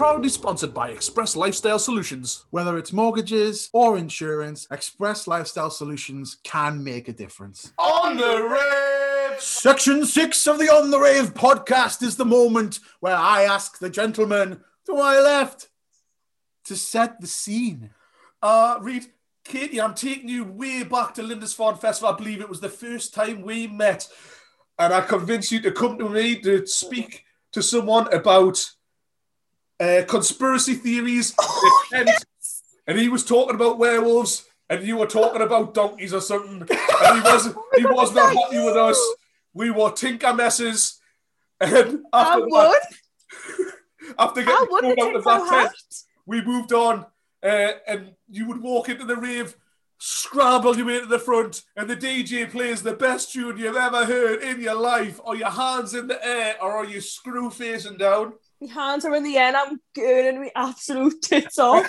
Proudly 0.05 0.29
sponsored 0.29 0.75
by 0.75 0.91
Express 0.91 1.35
Lifestyle 1.35 1.79
Solutions. 1.79 2.45
Whether 2.51 2.77
it's 2.77 2.93
mortgages 2.93 3.71
or 3.73 3.97
insurance, 3.97 4.67
Express 4.71 5.27
Lifestyle 5.27 5.71
Solutions 5.71 6.37
can 6.45 6.85
make 6.85 7.09
a 7.09 7.13
difference. 7.15 7.73
On 7.79 8.15
the 8.19 8.43
Rave! 8.43 9.41
Section 9.41 10.05
six 10.05 10.47
of 10.47 10.59
the 10.59 10.67
On 10.67 10.91
the 10.91 11.01
Rave 11.01 11.33
podcast 11.33 12.03
is 12.03 12.17
the 12.19 12.25
moment 12.27 12.81
where 13.01 13.17
I 13.17 13.45
ask 13.45 13.79
the 13.79 13.89
gentleman 13.89 14.61
to 14.85 14.93
my 14.93 15.19
left 15.19 15.69
to 16.67 16.77
set 16.77 17.19
the 17.19 17.27
scene. 17.27 17.89
Uh, 18.43 18.77
Reed, 18.83 19.07
Katie, 19.43 19.81
I'm 19.81 19.95
taking 19.95 20.29
you 20.29 20.45
way 20.45 20.83
back 20.83 21.15
to 21.15 21.23
Lindisfarne 21.23 21.79
Festival. 21.79 22.13
I 22.13 22.19
believe 22.19 22.43
it 22.43 22.51
was 22.51 22.61
the 22.61 22.69
first 22.69 23.15
time 23.15 23.41
we 23.41 23.69
met. 23.69 24.07
And 24.79 24.93
I 24.93 25.01
convinced 25.01 25.51
you 25.51 25.63
to 25.63 25.73
come 25.73 25.97
to 25.97 26.11
me 26.11 26.41
to 26.41 26.67
speak 26.67 27.25
to 27.53 27.63
someone 27.63 28.13
about 28.13 28.63
uh, 29.81 30.03
conspiracy 30.07 30.75
theories. 30.75 31.35
in 31.93 32.07
Kent. 32.07 32.25
And 32.87 32.99
he 32.99 33.09
was 33.09 33.25
talking 33.25 33.55
about 33.55 33.79
werewolves, 33.79 34.45
and 34.69 34.87
you 34.87 34.97
were 34.97 35.07
talking 35.07 35.43
about 35.43 35.75
donkeys 35.75 36.13
or 36.13 36.21
something. 36.21 36.69
And 37.05 37.17
he 37.17 37.23
was 37.23 37.55
he 37.77 37.85
was 37.85 38.15
not 38.15 38.35
happy 38.35 38.65
with 38.65 38.77
us. 38.77 39.01
We 39.53 39.71
were 39.71 39.91
tinker 39.91 40.33
messes. 40.33 41.01
And 41.61 42.01
after 42.13 42.41
that, 42.41 42.81
after 44.19 44.43
getting 44.43 44.67
thrown 44.67 45.01
out 45.01 45.17
of 45.17 45.25
that 45.25 45.41
hat. 45.49 45.51
tent, 45.51 46.03
we 46.27 46.43
moved 46.43 46.73
on, 46.73 47.07
uh, 47.43 47.73
and 47.87 48.13
you 48.29 48.47
would 48.47 48.61
walk 48.61 48.89
into 48.89 49.05
the 49.05 49.17
rave, 49.17 49.57
scramble 49.99 50.77
your 50.77 50.87
way 50.87 51.01
to 51.01 51.07
the 51.07 51.19
front, 51.19 51.63
and 51.77 51.89
the 51.89 51.97
DJ 51.97 52.51
plays 52.51 52.83
the 52.83 52.95
best 52.95 53.33
tune 53.33 53.59
you've 53.59 53.77
ever 53.77 54.05
heard 54.05 54.43
in 54.43 54.61
your 54.61 54.75
life. 54.75 55.21
Are 55.25 55.37
your 55.37 55.51
hands 55.51 55.95
in 55.95 56.07
the 56.07 56.25
air, 56.27 56.57
or 56.63 56.73
are 56.73 56.87
you 56.87 57.01
screw 57.01 57.51
facing 57.51 57.97
down? 57.97 58.35
My 58.65 58.73
hands 58.73 59.05
are 59.05 59.15
in 59.15 59.25
the 59.25 59.37
air 59.37 59.53
I'm 59.55 59.81
gurning 59.97 60.41
my 60.41 60.51
absolute 60.55 61.21
tits 61.23 61.59
off. 61.59 61.87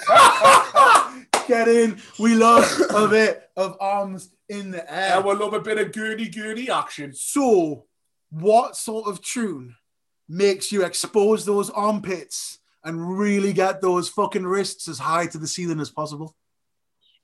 Get 1.47 1.67
in. 1.67 2.01
We 2.19 2.35
love 2.35 2.65
a 2.93 3.07
bit 3.07 3.49
of 3.55 3.77
arms 3.79 4.29
in 4.49 4.71
the 4.71 4.91
air. 4.91 5.15
I 5.15 5.19
would 5.19 5.37
love 5.37 5.53
a 5.53 5.59
bit 5.59 5.77
of 5.77 5.91
gurney 5.91 6.27
gurney 6.27 6.69
action. 6.69 7.13
So, 7.13 7.85
what 8.29 8.75
sort 8.75 9.07
of 9.07 9.21
tune 9.21 9.75
makes 10.27 10.71
you 10.71 10.83
expose 10.83 11.45
those 11.45 11.69
armpits 11.69 12.59
and 12.83 13.17
really 13.17 13.53
get 13.53 13.81
those 13.81 14.09
fucking 14.09 14.45
wrists 14.45 14.87
as 14.87 14.99
high 14.99 15.27
to 15.27 15.37
the 15.37 15.47
ceiling 15.47 15.79
as 15.79 15.89
possible? 15.89 16.35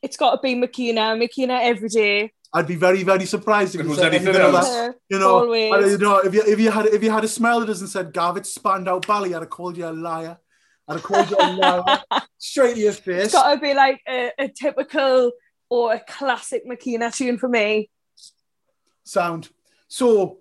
It's 0.02 0.18
got 0.18 0.36
to 0.36 0.41
be 0.41 0.56
Makina. 0.56 1.18
Makina 1.22 1.60
every 1.62 1.89
day. 1.89 2.32
I'd 2.54 2.68
be 2.68 2.76
very, 2.76 3.04
very 3.04 3.26
surprised 3.26 3.76
if 3.76 3.82
If 3.82 3.86
you 3.86 3.91
it 3.91 3.95
was 3.95 3.99
said 3.99 4.14
anything 4.14 4.36
anything 4.36 4.56
else. 4.56 4.68
else. 4.68 4.95
You 5.10 5.20
know, 5.20 5.36
always. 5.38 5.74
I- 5.74 5.88
you 5.88 5.97
know, 5.97 6.18
if 6.20 6.34
you 6.34 6.43
if 6.45 6.60
you 6.60 6.70
had 6.72 6.86
if 6.88 7.02
you 7.04 7.10
had 7.12 7.24
a 7.24 7.28
smile 7.28 7.60
that 7.62 7.68
doesn't 7.68 7.88
said 7.88 8.12
Gav, 8.14 8.36
it's 8.38 8.54
out 8.89 9.08
Ballet, 9.08 9.34
I'd 9.34 9.41
have 9.41 9.49
called 9.49 9.78
you 9.78 9.88
a 9.88 9.91
liar. 9.91 10.38
I'd 10.88 10.93
have 10.95 11.04
called 11.04 11.30
you 11.30 11.38
a 11.39 11.47
liar 11.54 11.99
straight 12.38 12.76
to 12.76 12.80
your 12.82 12.91
face. 12.93 13.26
It's 13.26 13.34
got 13.34 13.54
to 13.54 13.60
be 13.62 13.74
like 13.74 14.02
a, 14.08 14.32
a 14.38 14.47
typical 14.49 15.32
or 15.70 15.93
a 15.93 16.02
classic 16.06 16.68
Makina 16.68 17.16
tune 17.16 17.38
for 17.38 17.47
me. 17.47 17.89
Sound. 19.04 19.49
So 19.88 20.39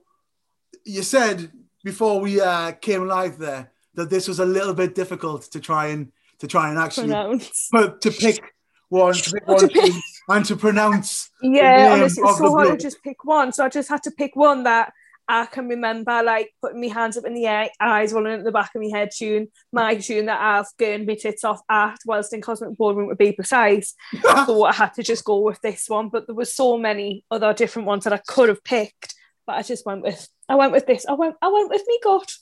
you 0.84 1.02
said 1.02 1.50
before 1.84 2.20
we 2.20 2.40
uh, 2.40 2.72
came 2.72 3.06
live 3.06 3.38
there 3.38 3.70
that 3.94 4.10
this 4.10 4.28
was 4.28 4.38
a 4.40 4.44
little 4.44 4.74
bit 4.74 4.94
difficult 4.94 5.42
to 5.52 5.60
try 5.60 5.86
and 5.88 6.10
to 6.40 6.46
try 6.46 6.70
and 6.70 6.78
actually 6.78 7.08
Pronounce. 7.08 7.68
but 7.70 8.00
to 8.02 8.10
pick 8.10 8.40
one, 8.88 9.12
to 9.14 9.30
pick 9.32 9.46
one 9.46 9.58
to 9.60 9.68
pick- 9.68 9.84
tune 9.92 10.02
and 10.30 10.44
to 10.46 10.56
pronounce. 10.56 11.30
Yeah, 11.42 11.76
name 11.76 11.92
honestly, 11.92 12.22
it's 12.22 12.38
so 12.38 12.52
hard 12.52 12.68
to 12.68 12.76
just 12.76 13.02
pick 13.02 13.24
one. 13.24 13.52
So 13.52 13.64
I 13.64 13.68
just 13.68 13.88
had 13.88 14.02
to 14.04 14.10
pick 14.10 14.36
one 14.36 14.62
that 14.64 14.92
I 15.28 15.46
can 15.46 15.68
remember 15.68 16.22
like 16.22 16.52
putting 16.60 16.80
my 16.80 16.88
hands 16.88 17.16
up 17.16 17.24
in 17.24 17.34
the 17.34 17.46
air, 17.46 17.70
eyes 17.80 18.12
rolling 18.12 18.32
at 18.32 18.44
the 18.44 18.52
back 18.52 18.74
of 18.74 18.82
my 18.82 18.88
head, 18.96 19.10
tune 19.14 19.48
my 19.72 19.96
tune 19.96 20.26
that 20.26 20.40
I've 20.40 20.66
gurned 20.78 21.06
my 21.06 21.14
tits 21.14 21.44
off 21.44 21.60
at 21.68 21.98
whilst 22.06 22.32
in 22.32 22.40
Cosmic 22.40 22.76
Ballroom 22.76 23.10
to 23.10 23.16
be 23.16 23.32
precise. 23.32 23.94
so 24.46 24.64
I 24.64 24.72
had 24.72 24.94
to 24.94 25.02
just 25.02 25.24
go 25.24 25.40
with 25.40 25.60
this 25.60 25.88
one. 25.88 26.08
But 26.08 26.26
there 26.26 26.34
were 26.34 26.44
so 26.44 26.78
many 26.78 27.24
other 27.30 27.52
different 27.52 27.86
ones 27.86 28.04
that 28.04 28.12
I 28.12 28.20
could 28.26 28.48
have 28.48 28.64
picked, 28.64 29.14
but 29.46 29.56
I 29.56 29.62
just 29.62 29.86
went 29.86 30.02
with 30.02 30.28
I 30.48 30.54
went 30.54 30.72
with 30.72 30.86
this. 30.86 31.06
I 31.06 31.12
went 31.12 31.36
I 31.42 31.48
went 31.48 31.70
with 31.70 31.82
me 31.86 31.98
gut. 32.02 32.32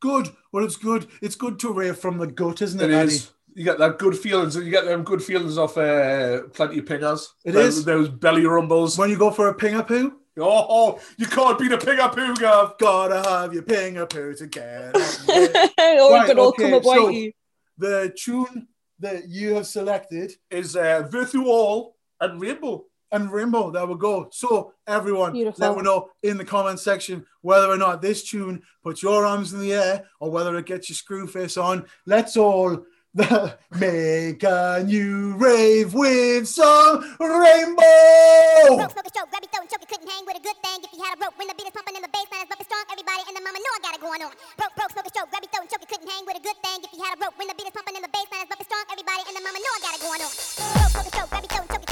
Good. 0.00 0.28
Well, 0.50 0.64
it's 0.64 0.76
good. 0.76 1.08
It's 1.20 1.36
good 1.36 1.58
to 1.60 1.72
rave 1.72 1.98
from 1.98 2.18
the 2.18 2.26
gut, 2.26 2.62
isn't 2.62 2.80
it? 2.80 2.90
It 2.90 2.94
Addy? 2.94 3.12
is. 3.14 3.30
You 3.54 3.64
get 3.64 3.78
that 3.78 3.98
good 3.98 4.16
feelings. 4.16 4.54
You 4.56 4.70
get 4.70 4.84
them 4.84 5.02
good 5.02 5.22
feelings 5.22 5.58
off 5.58 5.76
uh, 5.76 6.42
plenty 6.52 6.78
of 6.78 6.84
pingers. 6.84 7.26
It 7.44 7.52
those, 7.52 7.78
is. 7.78 7.84
those 7.84 8.08
belly 8.08 8.46
rumbles. 8.46 8.96
When 8.96 9.10
you 9.10 9.18
go 9.18 9.30
for 9.30 9.48
a 9.48 9.54
pinger 9.54 9.86
poo, 9.86 10.16
Oh, 10.38 10.66
oh, 10.70 11.00
you 11.18 11.26
can't 11.26 11.58
beat 11.58 11.72
a 11.72 11.76
pinger 11.76 12.14
poo, 12.14 12.34
Gav. 12.36 12.78
gotta 12.78 13.28
have 13.28 13.52
your 13.52 13.64
pinger 13.64 14.08
poo 14.08 14.32
to 14.34 14.46
get. 14.46 14.94
or 15.28 16.12
Right, 16.12 16.24
it 16.24 16.26
could 16.26 16.38
all 16.38 16.48
okay, 16.48 16.70
come 16.70 16.74
up 16.74 16.84
so- 16.84 17.08
you. 17.08 17.32
the 17.76 18.14
tune 18.16 18.68
that 19.00 19.28
you 19.28 19.54
have 19.54 19.66
selected 19.66 20.32
Is 20.50 20.76
uh, 20.76 21.06
Virtual 21.10 21.96
and 22.20 22.40
Rainbow. 22.40 22.84
and 23.12 23.30
Rainbow. 23.32 23.70
There 23.70 23.84
we 23.86 23.96
go. 23.96 24.28
So 24.30 24.72
everyone, 24.86 25.32
Beautiful. 25.32 25.66
let 25.66 25.76
me 25.76 25.82
know 25.82 26.08
in 26.22 26.36
the 26.36 26.44
comment 26.44 26.78
section 26.80 27.26
whether 27.42 27.66
or 27.68 27.76
not 27.76 28.00
this 28.00 28.22
tune 28.22 28.62
puts 28.82 29.02
your 29.02 29.26
arms 29.26 29.52
in 29.52 29.60
the 29.60 29.72
air 29.72 30.04
or 30.20 30.30
whether 30.30 30.56
it 30.56 30.66
gets 30.66 30.88
your 30.88 30.96
screw 30.96 31.26
face 31.26 31.56
on. 31.56 31.86
Let's 32.06 32.36
all 32.36 32.84
the 33.14 33.58
make 33.74 34.42
a 34.42 34.84
new 34.86 35.34
rave 35.34 35.94
with 35.94 36.46
some 36.46 37.02
rainbow. 37.18 38.86
Stroke, 38.86 38.94
and 39.02 39.10
choke. 39.10 39.82
Couldn't 39.90 40.06
hang 40.06 40.24
with 40.26 40.38
a 40.38 40.44
good 40.44 40.54
thing 40.62 40.78
if 40.86 40.94
had 40.94 41.18
a 41.18 41.20
rope. 41.20 41.34
When 41.34 41.48
the 41.50 41.54
beat 41.58 41.66
is 41.66 41.74
pumping 41.74 41.98
and 41.98 42.04
the 42.04 42.12
bass 42.14 42.30
line 42.30 42.46
is 42.46 42.50
bumping 42.50 42.70
strong, 42.70 42.84
everybody 42.86 43.22
in 43.26 43.34
the 43.34 43.42
mama 43.42 43.58
know 43.58 43.72
I 43.74 43.80
got 43.82 43.94
it 43.98 44.00
going 44.00 44.22
on. 44.22 44.30
Smoke 44.54 44.72
stroke, 44.78 45.32
and 45.34 45.50
choke. 45.50 45.82
Couldn't 45.90 46.06
hang 46.06 46.22
with 46.22 46.38
a 46.38 46.44
good 46.44 46.58
thing 46.62 46.78
if 46.86 46.90
had 47.02 47.18
a 47.18 47.20
rope. 47.20 47.34
When 47.34 47.50
the 47.50 47.56
beat 47.58 47.66
is 47.66 47.74
pumping 47.74 47.98
and 47.98 48.04
the 48.06 48.12
bass 48.14 48.30
line 48.30 48.46
is 48.46 48.50
bumping 48.50 48.68
strong, 48.70 48.84
everybody 48.86 49.22
in 49.26 49.34
the 49.34 49.42
mama 49.42 49.58
know 49.58 49.72
I 49.74 49.80
got 49.82 49.94
it 49.98 50.02
going 50.06 50.22
on. 50.22 50.30
Smoke 50.30 51.10
stroke, 51.10 51.34
and 51.34 51.50
choke. 51.50 51.89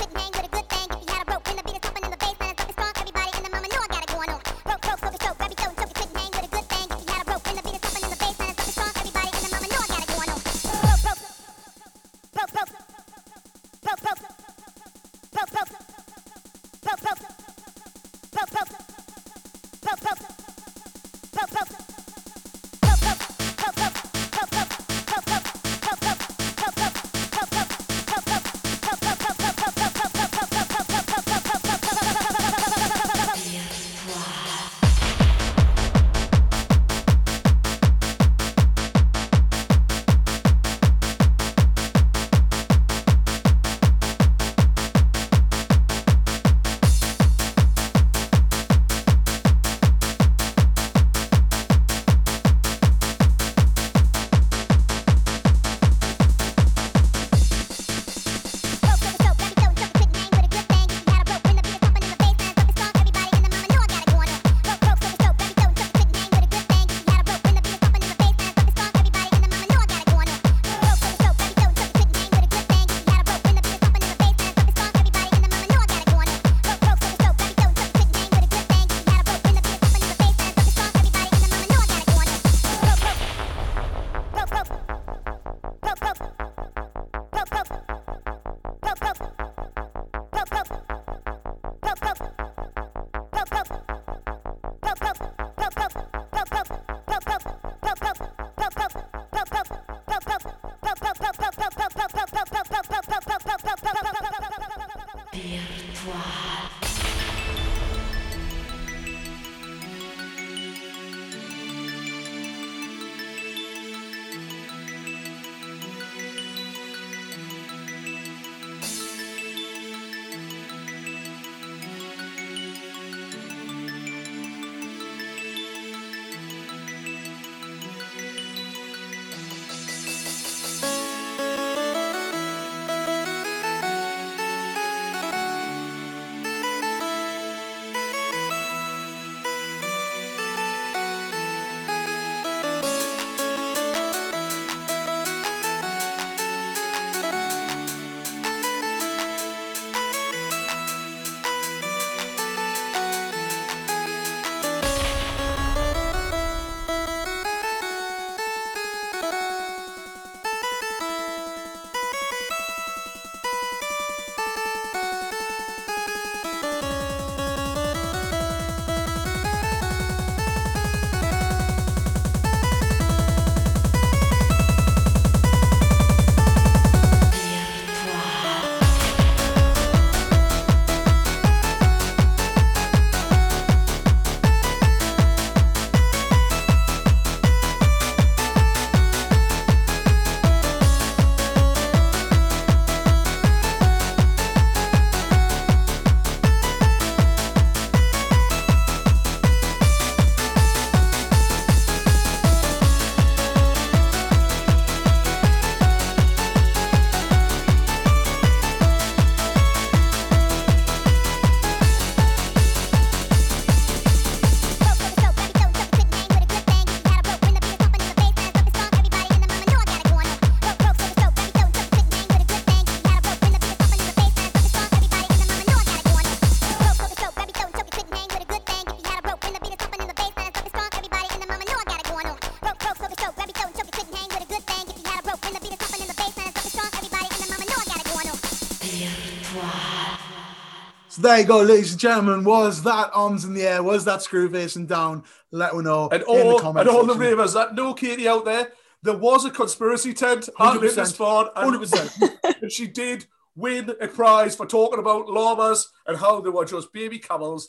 There 241.29 241.41
you 241.41 241.45
go, 241.45 241.61
ladies 241.61 241.93
and 241.93 242.01
gentlemen. 242.01 242.43
Was 242.45 242.83
that 242.85 243.11
arms 243.13 243.45
in 243.45 243.53
the 243.55 243.63
air? 243.63 243.83
Was 243.83 244.05
that 244.07 244.23
screw 244.23 244.49
facing 244.51 244.87
down? 244.87 245.25
Let 245.51 245.77
me 245.77 245.83
know 245.83 246.09
And 246.09 246.23
in 246.23 246.27
the 246.27 246.43
all, 246.45 246.59
comments. 246.59 246.89
and 246.89 246.97
all 246.97 247.05
the 247.05 247.13
section. 247.13 247.29
ravers 247.37 247.53
that 247.53 247.75
know 247.75 247.93
Katie 247.93 248.27
out 248.27 248.45
there, 248.47 248.73
there 249.03 249.17
was 249.17 249.45
a 249.45 249.51
conspiracy 249.51 250.15
tent 250.15 250.49
at 250.49 250.55
100%. 250.55 250.81
Lindisfarne, 250.81 251.49
and, 251.55 251.75
100%. 251.77 252.39
and 252.63 252.73
she 252.73 252.87
did 252.87 253.27
win 253.55 253.93
a 254.01 254.09
prize 254.09 254.57
for 254.57 254.65
talking 254.67 254.99
about 255.01 255.29
llamas 255.29 255.91
and 256.07 256.17
how 256.17 256.41
they 256.41 256.51
were 256.51 256.65
just 256.65 256.93
baby 256.93 257.19
camels. 257.19 257.69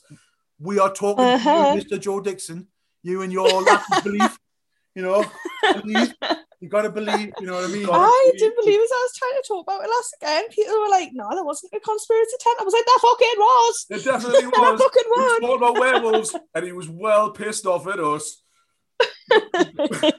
We 0.60 0.80
are 0.80 0.92
talking 0.94 1.26
Uh-huh. 1.26 1.76
to 1.76 1.78
you, 1.80 1.84
Mr. 1.84 2.00
Joe 2.00 2.22
Dixon. 2.22 2.68
You 3.04 3.22
and 3.24 3.32
your 3.34 3.62
lack 3.62 3.84
of 3.98 4.04
belief. 4.04 4.38
You 5.00 5.06
know, 5.06 5.26
believe. 5.82 6.14
You 6.60 6.68
gotta 6.68 6.90
believe. 6.90 7.32
You 7.40 7.48
know 7.48 7.54
what 7.54 7.64
I 7.64 7.68
mean? 7.72 7.88
I 7.90 8.32
didn't 8.38 8.58
believe 8.60 8.82
as 8.82 8.90
I 8.92 9.08
was 9.08 9.16
trying 9.18 9.42
to 9.42 9.48
talk 9.48 9.64
about 9.66 9.82
it 9.82 9.88
last 9.88 10.16
again. 10.22 10.50
People 10.50 10.78
were 10.82 10.90
like, 10.90 11.12
no, 11.14 11.26
there 11.32 11.46
wasn't 11.46 11.72
a 11.74 11.80
conspiracy 11.80 12.36
tent. 12.42 12.58
I 12.60 12.66
was 12.66 12.74
like, 12.74 12.86
there 12.86 13.00
fucking 13.00 13.38
was. 13.38 13.86
It 13.92 14.04
definitely 14.04 14.42
There 14.52 14.72
was. 14.74 14.82
fucking 14.82 15.04
He 15.06 15.10
was 15.10 15.20
was. 15.32 15.40
talking 15.40 15.56
about 15.56 15.80
werewolves, 15.80 16.36
and 16.54 16.66
he 16.66 16.74
was 16.74 16.90
well 16.90 17.32
pissed 17.32 17.66
off 17.66 17.88
at 17.88 18.02
us. 18.02 18.42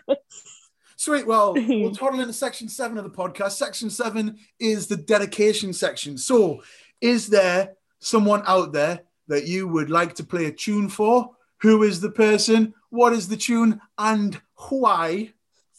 Sweet. 0.96 1.26
Well, 1.26 1.52
we'll 1.54 1.94
toddle 1.94 2.20
into 2.20 2.32
section 2.32 2.70
seven 2.70 2.96
of 2.96 3.04
the 3.04 3.10
podcast. 3.10 3.52
Section 3.52 3.90
seven 3.90 4.38
is 4.58 4.86
the 4.86 4.96
dedication 4.96 5.74
section. 5.74 6.16
So, 6.16 6.62
is 7.02 7.28
there 7.28 7.74
someone 7.98 8.42
out 8.46 8.72
there 8.72 9.00
that 9.28 9.46
you 9.46 9.68
would 9.68 9.90
like 9.90 10.14
to 10.14 10.24
play 10.24 10.46
a 10.46 10.52
tune 10.52 10.88
for? 10.88 11.32
Who 11.60 11.82
is 11.82 12.00
the 12.00 12.10
person? 12.10 12.72
What 12.88 13.12
is 13.12 13.28
the 13.28 13.36
tune? 13.36 13.78
And 13.98 14.40
why? 14.68 15.32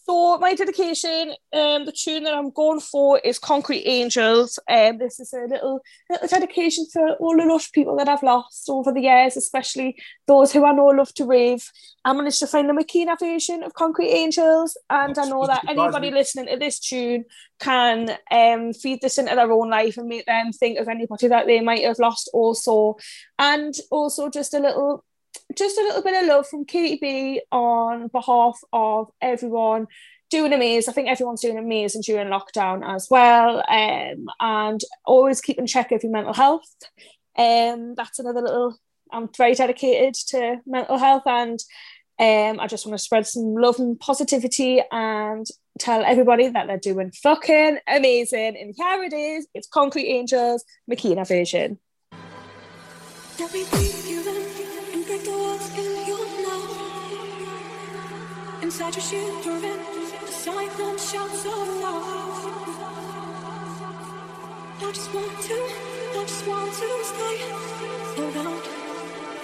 So 0.05 0.39
my 0.39 0.55
dedication, 0.55 1.35
um, 1.53 1.85
the 1.85 1.93
tune 1.95 2.23
that 2.23 2.33
I'm 2.33 2.49
going 2.49 2.79
for 2.79 3.19
is 3.19 3.37
Concrete 3.37 3.83
Angels. 3.85 4.57
Um, 4.67 4.97
this 4.97 5.19
is 5.19 5.31
a 5.31 5.45
little 5.47 5.79
little 6.09 6.27
dedication 6.27 6.85
for 6.91 7.11
all 7.13 7.37
the 7.37 7.45
lush 7.45 7.71
people 7.71 7.95
that 7.97 8.09
I've 8.09 8.23
lost 8.23 8.67
over 8.67 8.91
the 8.91 9.01
years, 9.01 9.37
especially 9.37 9.95
those 10.27 10.51
who 10.51 10.65
I 10.65 10.73
know 10.73 10.87
love 10.87 11.13
to 11.13 11.25
rave. 11.25 11.69
I 12.03 12.13
managed 12.13 12.39
to 12.39 12.47
find 12.47 12.67
the 12.67 12.73
Makina 12.73 13.17
version 13.19 13.63
of 13.63 13.75
Concrete 13.75 14.09
Angels, 14.09 14.75
and 14.89 15.17
I 15.17 15.25
know 15.29 15.45
that 15.45 15.69
anybody 15.69 16.09
me. 16.09 16.17
listening 16.17 16.47
to 16.47 16.57
this 16.57 16.79
tune 16.79 17.25
can 17.59 18.17
um, 18.31 18.73
feed 18.73 19.01
this 19.01 19.19
into 19.19 19.35
their 19.35 19.51
own 19.51 19.69
life 19.69 19.97
and 19.97 20.09
make 20.09 20.25
them 20.25 20.51
think 20.51 20.79
of 20.79 20.87
anybody 20.87 21.27
that 21.27 21.45
they 21.45 21.61
might 21.61 21.85
have 21.85 21.99
lost 21.99 22.29
also, 22.33 22.97
and 23.37 23.75
also 23.91 24.29
just 24.29 24.55
a 24.55 24.59
little 24.59 25.05
just 25.55 25.77
a 25.77 25.81
little 25.81 26.01
bit 26.01 26.21
of 26.21 26.27
love 26.27 26.47
from 26.47 26.65
Katie 26.65 26.99
B 27.01 27.41
on 27.51 28.07
behalf 28.07 28.59
of 28.71 29.09
everyone 29.21 29.87
doing 30.29 30.53
amazing. 30.53 30.91
I 30.91 30.93
think 30.93 31.09
everyone's 31.09 31.41
doing 31.41 31.57
amazing 31.57 32.01
during 32.01 32.29
lockdown 32.29 32.87
as 32.87 33.07
well. 33.11 33.63
Um, 33.67 34.25
and 34.39 34.81
always 35.05 35.41
keep 35.41 35.59
in 35.59 35.67
check 35.67 35.91
of 35.91 36.03
your 36.03 36.11
mental 36.11 36.33
health. 36.33 36.73
Um, 37.37 37.93
that's 37.95 38.19
another 38.19 38.41
little. 38.41 38.77
I'm 39.11 39.29
very 39.37 39.53
dedicated 39.55 40.15
to 40.29 40.61
mental 40.65 40.97
health, 40.97 41.23
and 41.25 41.59
um, 42.17 42.59
I 42.61 42.67
just 42.67 42.85
want 42.85 42.97
to 42.97 43.03
spread 43.03 43.27
some 43.27 43.55
love 43.55 43.77
and 43.79 43.99
positivity 43.99 44.81
and 44.89 45.45
tell 45.79 46.03
everybody 46.03 46.47
that 46.47 46.67
they're 46.67 46.77
doing 46.77 47.11
fucking 47.11 47.79
amazing. 47.87 48.55
And 48.57 48.73
here 48.77 49.03
it 49.03 49.13
is. 49.13 49.47
It's 49.53 49.67
Concrete 49.67 50.07
Angels, 50.07 50.63
Makina 50.89 51.27
version. 51.27 51.79
Inside 58.81 58.95
your 58.95 59.05
shivering, 59.05 59.81
the 60.25 60.31
silent 60.31 60.99
shouts 60.99 61.45
of 61.45 61.67
love. 61.85 62.39
I 64.81 64.91
just 64.91 65.13
want 65.13 65.39
to, 65.39 65.57
I 66.17 66.23
just 66.25 66.47
want 66.47 66.73
to 66.73 66.87
stay 67.11 67.37
around. 68.17 68.63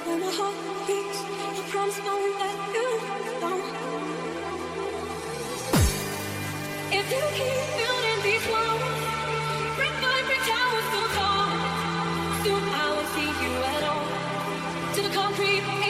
When 0.06 0.18
my 0.22 0.32
heart 0.38 0.58
beats, 0.88 1.20
I 1.22 1.62
promise 1.70 2.00
I 2.02 2.04
won't 2.18 2.36
let 2.42 2.60
you 2.74 2.90
down. 3.44 3.62
If 6.98 7.06
you 7.14 7.24
keep 7.38 7.62
building 7.78 8.20
these 8.26 8.46
walls, 8.50 9.02
brick 9.78 9.96
by 10.02 10.18
brick 10.26 10.44
towers 10.50 10.88
will 10.94 11.10
fall. 11.14 11.50
Soon 12.42 12.64
I 12.74 12.86
won't 12.90 13.10
see 13.14 13.30
you 13.44 13.54
at 13.76 13.84
all. 13.86 14.08
To 14.96 15.00
the 15.04 15.14
concrete 15.14 15.87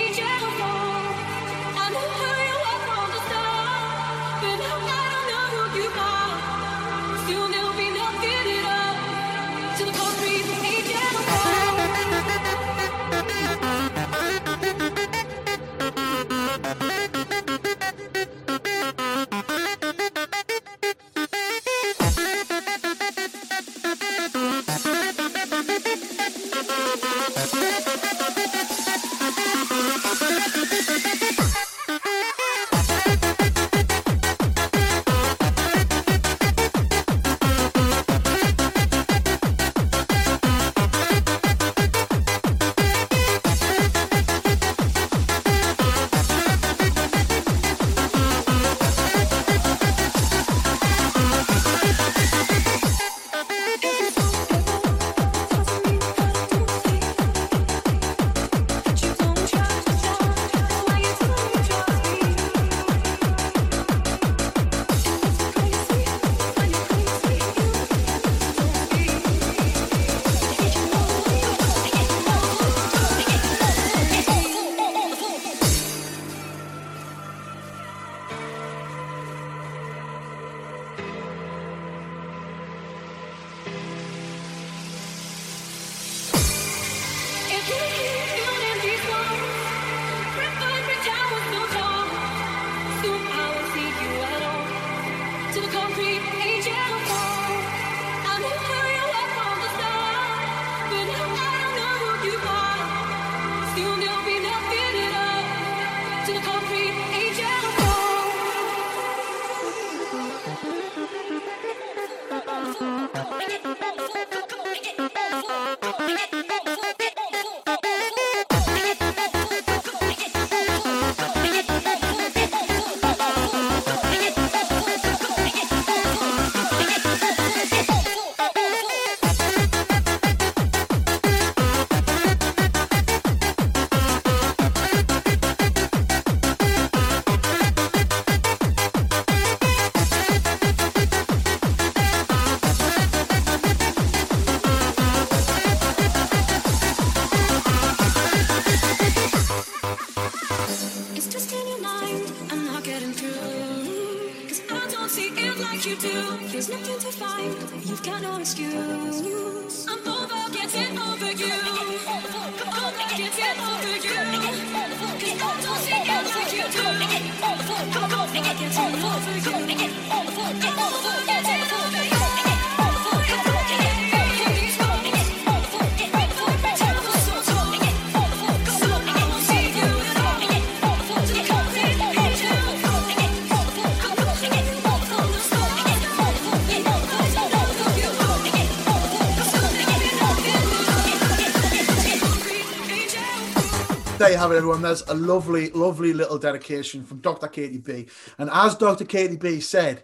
have 194.47 194.55
it, 194.55 194.57
everyone. 194.57 194.81
There's 194.81 195.01
a 195.07 195.13
lovely, 195.13 195.69
lovely 195.71 196.13
little 196.13 196.37
dedication 196.37 197.03
from 197.03 197.19
Dr. 197.19 197.47
Katie 197.47 197.79
B. 197.79 198.07
And 198.37 198.49
as 198.51 198.75
Dr. 198.75 199.03
Katie 199.05 199.35
B 199.35 199.59
said, 199.59 200.03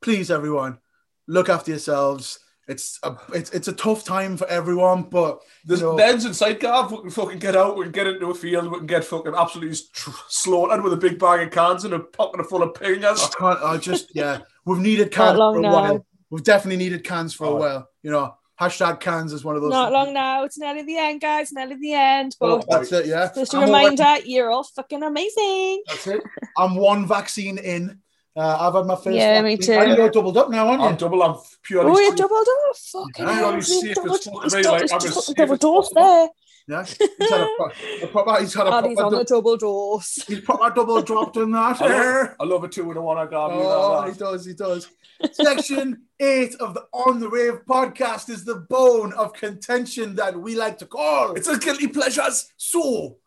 please, 0.00 0.30
everyone, 0.30 0.78
look 1.26 1.48
after 1.48 1.72
yourselves. 1.72 2.38
It's 2.68 3.00
a 3.02 3.16
it's, 3.34 3.50
it's 3.50 3.66
a 3.66 3.72
tough 3.72 4.04
time 4.04 4.36
for 4.36 4.46
everyone, 4.46 5.02
but 5.02 5.40
you 5.64 5.68
There's 5.68 5.82
know, 5.82 5.96
Neds 5.96 6.24
inside 6.26 6.60
Gav. 6.60 6.92
We 6.92 6.98
can 7.00 7.10
fucking 7.10 7.40
get 7.40 7.56
out. 7.56 7.76
We 7.76 7.84
can 7.86 7.92
get 7.92 8.06
into 8.06 8.30
a 8.30 8.34
field. 8.34 8.70
We 8.70 8.78
can 8.78 8.86
get 8.86 9.04
fucking 9.04 9.34
absolutely 9.36 9.76
tr- 9.92 10.10
slaughtered 10.28 10.82
with 10.84 10.92
a 10.92 10.96
big 10.96 11.18
bag 11.18 11.44
of 11.44 11.52
cans 11.52 11.84
and 11.84 11.92
a 11.92 11.98
pocket 11.98 12.48
full 12.48 12.62
of 12.62 12.72
pingers. 12.74 13.18
I 13.20 13.28
can't. 13.36 13.64
I 13.64 13.76
just 13.78 14.14
yeah. 14.14 14.42
We've 14.64 14.78
needed 14.78 15.10
cans 15.10 15.38
for 15.38 15.58
a 15.58 15.60
now. 15.60 15.72
while. 15.72 16.06
We've 16.30 16.44
definitely 16.44 16.76
needed 16.76 17.02
cans 17.02 17.34
for 17.34 17.46
a 17.46 17.50
Oh. 17.50 17.56
while. 17.56 17.88
You 18.04 18.12
know, 18.12 18.36
hashtag 18.68 19.00
cans 19.00 19.32
is 19.32 19.44
one 19.44 19.56
of 19.56 19.62
those. 19.62 19.70
Not 19.70 19.92
long 19.92 20.12
now. 20.14 20.44
It's 20.44 20.58
nearly 20.58 20.82
the 20.82 20.98
end, 20.98 21.20
guys. 21.20 21.52
Nearly 21.52 21.76
the 21.76 21.94
end. 21.94 22.36
But 22.40 22.64
That's 22.68 22.92
it. 22.92 23.06
Yeah. 23.06 23.30
just 23.34 23.54
a 23.54 23.58
I'm 23.58 23.68
already- 23.70 23.90
reminder, 23.96 24.24
you're 24.26 24.50
all 24.50 24.64
fucking 24.64 25.02
amazing. 25.02 25.82
That's 25.88 26.06
it. 26.06 26.22
I'm 26.56 26.74
one 26.76 27.06
vaccine 27.06 27.58
in. 27.58 27.98
Uh, 28.34 28.56
I've 28.60 28.74
had 28.74 28.86
my 28.86 28.94
first. 28.96 29.10
Yeah, 29.14 29.42
me 29.42 29.56
vaccine. 29.56 29.74
too. 29.78 29.84
And 29.84 29.96
you're 29.98 30.08
doubled 30.10 30.38
up 30.38 30.48
now, 30.50 30.66
aren't 30.68 30.80
you? 30.80 30.88
I'm 30.88 30.96
double. 30.96 31.22
I'm 31.22 31.36
purely. 31.62 31.90
Oh, 31.90 31.98
you 31.98 32.08
safe. 32.08 32.16
doubled 32.16 32.46
up. 32.70 32.76
Fucking 32.76 33.26
Yeah, 33.26 33.32
hell. 33.34 33.54
he's 33.56 33.68
He's 33.68 33.80
safe 33.82 33.94
double, 33.94 34.14
as 34.14 34.24
fuck 34.24 34.42
he's 34.44 34.52
double, 34.52 34.70
like, 34.72 34.80
he's 34.82 34.92
I'm 34.92 34.96
as 34.96 35.04
double, 35.04 35.22
safe 35.22 35.58
dose 35.60 35.90
there. 35.94 36.28
Yeah. 36.68 36.84
He's 36.84 37.30
had 37.30 37.40
a, 37.40 37.48
pro- 37.56 37.70
a 38.02 38.06
proper. 38.06 38.40
He's 38.40 38.54
had 38.54 38.66
a 38.68 38.76
And 38.78 38.86
he's 38.86 38.96
proper. 38.96 39.16
on 39.16 39.18
the 39.20 39.24
double 39.26 39.56
dose. 39.58 40.14
he's 40.26 40.40
proper 40.40 40.70
double 40.74 41.02
dropped 41.02 41.36
in 41.36 41.50
that. 41.52 41.82
I 41.82 41.86
love, 41.88 42.28
I 42.40 42.44
love 42.44 42.64
a 42.64 42.68
two 42.68 42.88
and 42.88 42.96
a 42.96 43.02
one. 43.02 43.18
I 43.18 43.26
got 43.26 43.48
you. 43.48 43.60
Oh, 43.62 44.02
he 44.10 44.16
does, 44.18 44.46
he 44.46 44.54
does. 44.54 44.88
Section 45.30 46.02
eight 46.20 46.54
of 46.56 46.74
the 46.74 46.86
On 46.92 47.20
the 47.20 47.28
Rave 47.28 47.60
podcast 47.68 48.28
is 48.28 48.44
the 48.44 48.56
bone 48.56 49.12
of 49.12 49.32
contention 49.32 50.14
that 50.16 50.38
we 50.38 50.54
like 50.56 50.78
to 50.78 50.86
call. 50.86 51.32
It's 51.34 51.48
a 51.48 51.58
guilty 51.58 51.88
pleasures. 51.88 52.52
So, 52.56 53.18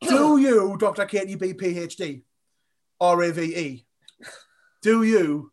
do 0.00 0.38
you, 0.38 0.76
Dr. 0.78 1.06
Katie 1.06 1.36
B, 1.36 1.54
PhD, 1.54 2.22
RAVE, 3.00 3.38
E, 3.38 3.86
do 4.82 5.02
you 5.02 5.52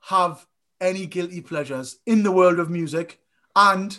have 0.00 0.46
any 0.80 1.06
guilty 1.06 1.40
pleasures 1.40 1.98
in 2.06 2.22
the 2.22 2.32
world 2.32 2.58
of 2.58 2.70
music? 2.70 3.20
And 3.54 3.98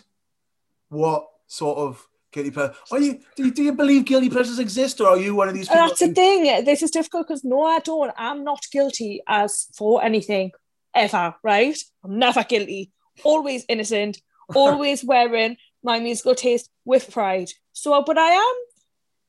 what 0.90 1.28
sort 1.48 1.78
of 1.78 2.08
guilty 2.32 2.52
pleasure? 2.52 2.74
Are 2.92 3.00
you, 3.00 3.20
do, 3.36 3.46
you, 3.46 3.52
do 3.52 3.64
you 3.64 3.74
believe 3.74 4.06
guilty 4.06 4.30
pleasures 4.30 4.60
exist, 4.60 5.02
or 5.02 5.10
are 5.10 5.18
you 5.18 5.36
one 5.36 5.50
of 5.50 5.54
these 5.54 5.68
people? 5.68 5.88
That's 5.88 6.00
the 6.00 6.14
thing. 6.14 6.66
This 6.66 6.82
is 6.82 6.92
difficult 6.92 7.28
because 7.28 7.44
no, 7.44 7.64
I 7.64 7.80
don't. 7.80 8.12
I'm 8.18 8.44
not 8.44 8.66
guilty 8.72 9.22
as 9.28 9.68
for 9.74 10.04
anything 10.04 10.52
ever, 10.98 11.36
right? 11.44 11.78
I'm 12.04 12.20
never 12.20 12.44
guilty. 12.44 12.92
Always 13.24 13.66
innocent. 13.70 14.20
Always 14.56 15.04
wearing 15.04 15.58
my 15.84 16.00
musical 16.00 16.36
taste 16.36 16.70
with 16.86 17.12
pride. 17.12 17.50
So, 17.74 18.02
but 18.04 18.18
I 18.18 18.30
am. 18.32 18.56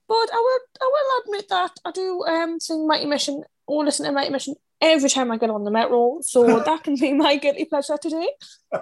But 0.09 0.28
I 0.32 0.36
will. 0.36 0.61
I 0.81 0.90
will 0.93 1.23
admit 1.24 1.49
that 1.51 1.73
I 1.85 1.90
do 1.90 2.24
um 2.24 2.61
sing 2.61 2.86
Mighty 2.86 3.07
Mission 3.07 3.43
or 3.66 3.85
listen 3.85 4.07
to 4.07 4.12
Mighty 4.12 4.31
Mission 4.31 4.55
every 4.81 5.11
time 5.11 5.31
I 5.32 5.36
get 5.36 5.51
on 5.51 5.65
the 5.65 5.70
metro. 5.70 6.19
So 6.23 6.61
that 6.65 6.85
can 6.85 6.95
be 6.97 7.12
my 7.12 7.36
guilty 7.36 7.65
pleasure 7.65 7.99
today. 8.01 8.28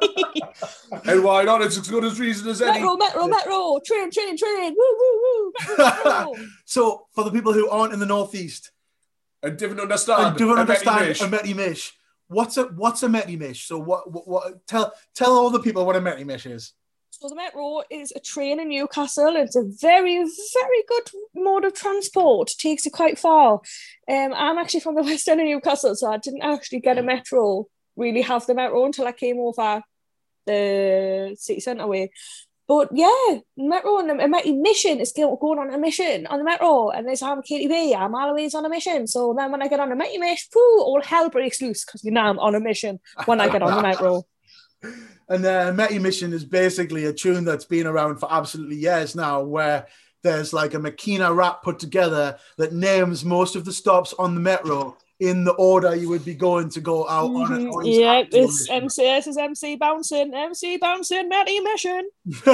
And 1.04 1.24
why 1.24 1.44
not? 1.44 1.62
It's 1.62 1.78
as 1.78 1.88
good 1.88 2.04
as 2.04 2.20
reason 2.20 2.48
as 2.48 2.60
any. 2.62 2.72
Metro, 2.72 2.96
metro, 2.96 3.26
metro, 3.26 3.80
train, 3.84 4.10
train, 4.10 4.36
train. 4.36 4.74
Woo, 4.76 4.96
woo, 5.00 5.22
woo. 5.22 5.52
Metro, 5.78 6.04
metro. 6.04 6.34
So, 6.64 7.06
for 7.14 7.24
the 7.24 7.30
people 7.30 7.52
who 7.52 7.68
aren't 7.68 7.92
in 7.92 8.00
the 8.00 8.06
Northeast, 8.06 8.70
And 9.42 9.56
didn't 9.58 9.80
understand. 9.80 10.26
and 10.26 10.38
don't 10.38 10.58
a 10.58 10.60
understand 10.62 11.08
Mish. 11.08 11.54
Mish. 11.56 11.92
What's 12.28 12.56
a 12.56 12.64
what's 12.64 13.02
a 13.02 13.08
Meti 13.08 13.38
Mish? 13.38 13.66
So 13.66 13.78
what, 13.78 14.10
what 14.10 14.26
what 14.26 14.66
tell 14.66 14.92
tell 15.14 15.32
all 15.32 15.50
the 15.50 15.60
people 15.60 15.86
what 15.86 15.96
a 15.96 16.00
Meti 16.00 16.24
Mish 16.24 16.46
is. 16.46 16.72
So 17.10 17.28
the 17.30 17.34
Metro 17.34 17.82
is 17.90 18.12
a 18.14 18.20
train 18.20 18.60
in 18.60 18.68
Newcastle. 18.68 19.36
It's 19.36 19.56
a 19.56 19.62
very, 19.62 20.16
very 20.16 20.82
good 20.86 21.10
mode 21.34 21.64
of 21.64 21.72
transport. 21.72 22.50
Takes 22.58 22.84
you 22.84 22.90
quite 22.90 23.18
far. 23.18 23.60
Um, 24.06 24.34
I'm 24.34 24.58
actually 24.58 24.80
from 24.80 24.96
the 24.96 25.02
west 25.04 25.26
end 25.26 25.40
of 25.40 25.46
Newcastle, 25.46 25.94
so 25.94 26.12
I 26.12 26.18
didn't 26.18 26.42
actually 26.42 26.80
get 26.80 26.98
a 26.98 27.02
Metro, 27.02 27.68
really 27.96 28.20
have 28.20 28.44
the 28.44 28.54
Metro 28.54 28.84
until 28.84 29.06
I 29.06 29.12
came 29.12 29.38
over 29.38 29.82
the 30.44 31.36
city 31.38 31.60
centre 31.60 31.86
way. 31.86 32.10
But 32.68 32.88
yeah, 32.92 33.38
Metro 33.56 33.98
and 33.98 34.10
the 34.10 34.24
a 34.24 34.28
Metro 34.28 34.52
mission 34.52 34.98
is 34.98 35.12
going 35.12 35.58
on 35.58 35.72
a 35.72 35.78
mission 35.78 36.26
on 36.26 36.38
the 36.38 36.44
Metro, 36.44 36.90
and 36.90 37.08
this 37.08 37.22
I'm 37.22 37.42
Katie 37.42 37.68
B. 37.68 37.94
I'm 37.94 38.14
always 38.14 38.54
on 38.54 38.64
a 38.64 38.68
mission. 38.68 39.06
So 39.06 39.34
then 39.36 39.52
when 39.52 39.62
I 39.62 39.68
get 39.68 39.80
on 39.80 39.90
the 39.90 39.96
Metro 39.96 40.18
Mish, 40.18 40.50
poo, 40.50 40.58
all 40.80 41.00
hell 41.02 41.30
breaks 41.30 41.62
loose 41.62 41.84
because 41.84 42.02
you 42.04 42.10
know 42.10 42.22
I'm 42.22 42.38
on 42.38 42.54
a 42.54 42.60
mission 42.60 42.98
when 43.26 43.40
I 43.40 43.48
get 43.48 43.62
on 43.62 43.76
the 43.76 43.82
Metro. 43.82 44.24
And 45.28 45.44
uh, 45.44 45.72
Meti 45.72 46.00
Mission 46.00 46.32
is 46.32 46.44
basically 46.44 47.06
a 47.06 47.12
tune 47.12 47.44
that's 47.44 47.64
been 47.64 47.88
around 47.88 48.18
for 48.18 48.32
absolutely 48.32 48.76
years 48.76 49.16
now, 49.16 49.42
where 49.42 49.86
there's 50.22 50.52
like 50.52 50.74
a 50.74 50.78
Makina 50.78 51.34
rap 51.34 51.62
put 51.64 51.80
together 51.80 52.38
that 52.58 52.72
names 52.72 53.24
most 53.24 53.56
of 53.56 53.64
the 53.64 53.72
stops 53.72 54.14
on 54.18 54.34
the 54.34 54.40
metro 54.40 54.96
in 55.20 55.44
the 55.44 55.52
order 55.52 55.94
you 55.94 56.08
would 56.08 56.24
be 56.24 56.34
going 56.34 56.68
to 56.70 56.80
go 56.80 57.08
out 57.08 57.30
on 57.30 57.52
it. 57.52 57.64
Mhm. 57.66 58.00
Yeah, 58.00 58.22
it's 58.30 58.68
MCS 58.68 59.26
is 59.28 59.38
MC 59.38 59.76
bouncing, 59.76 60.34
MC 60.34 60.76
bouncing, 60.76 61.28
Matty 61.28 61.60
mission. 61.60 62.08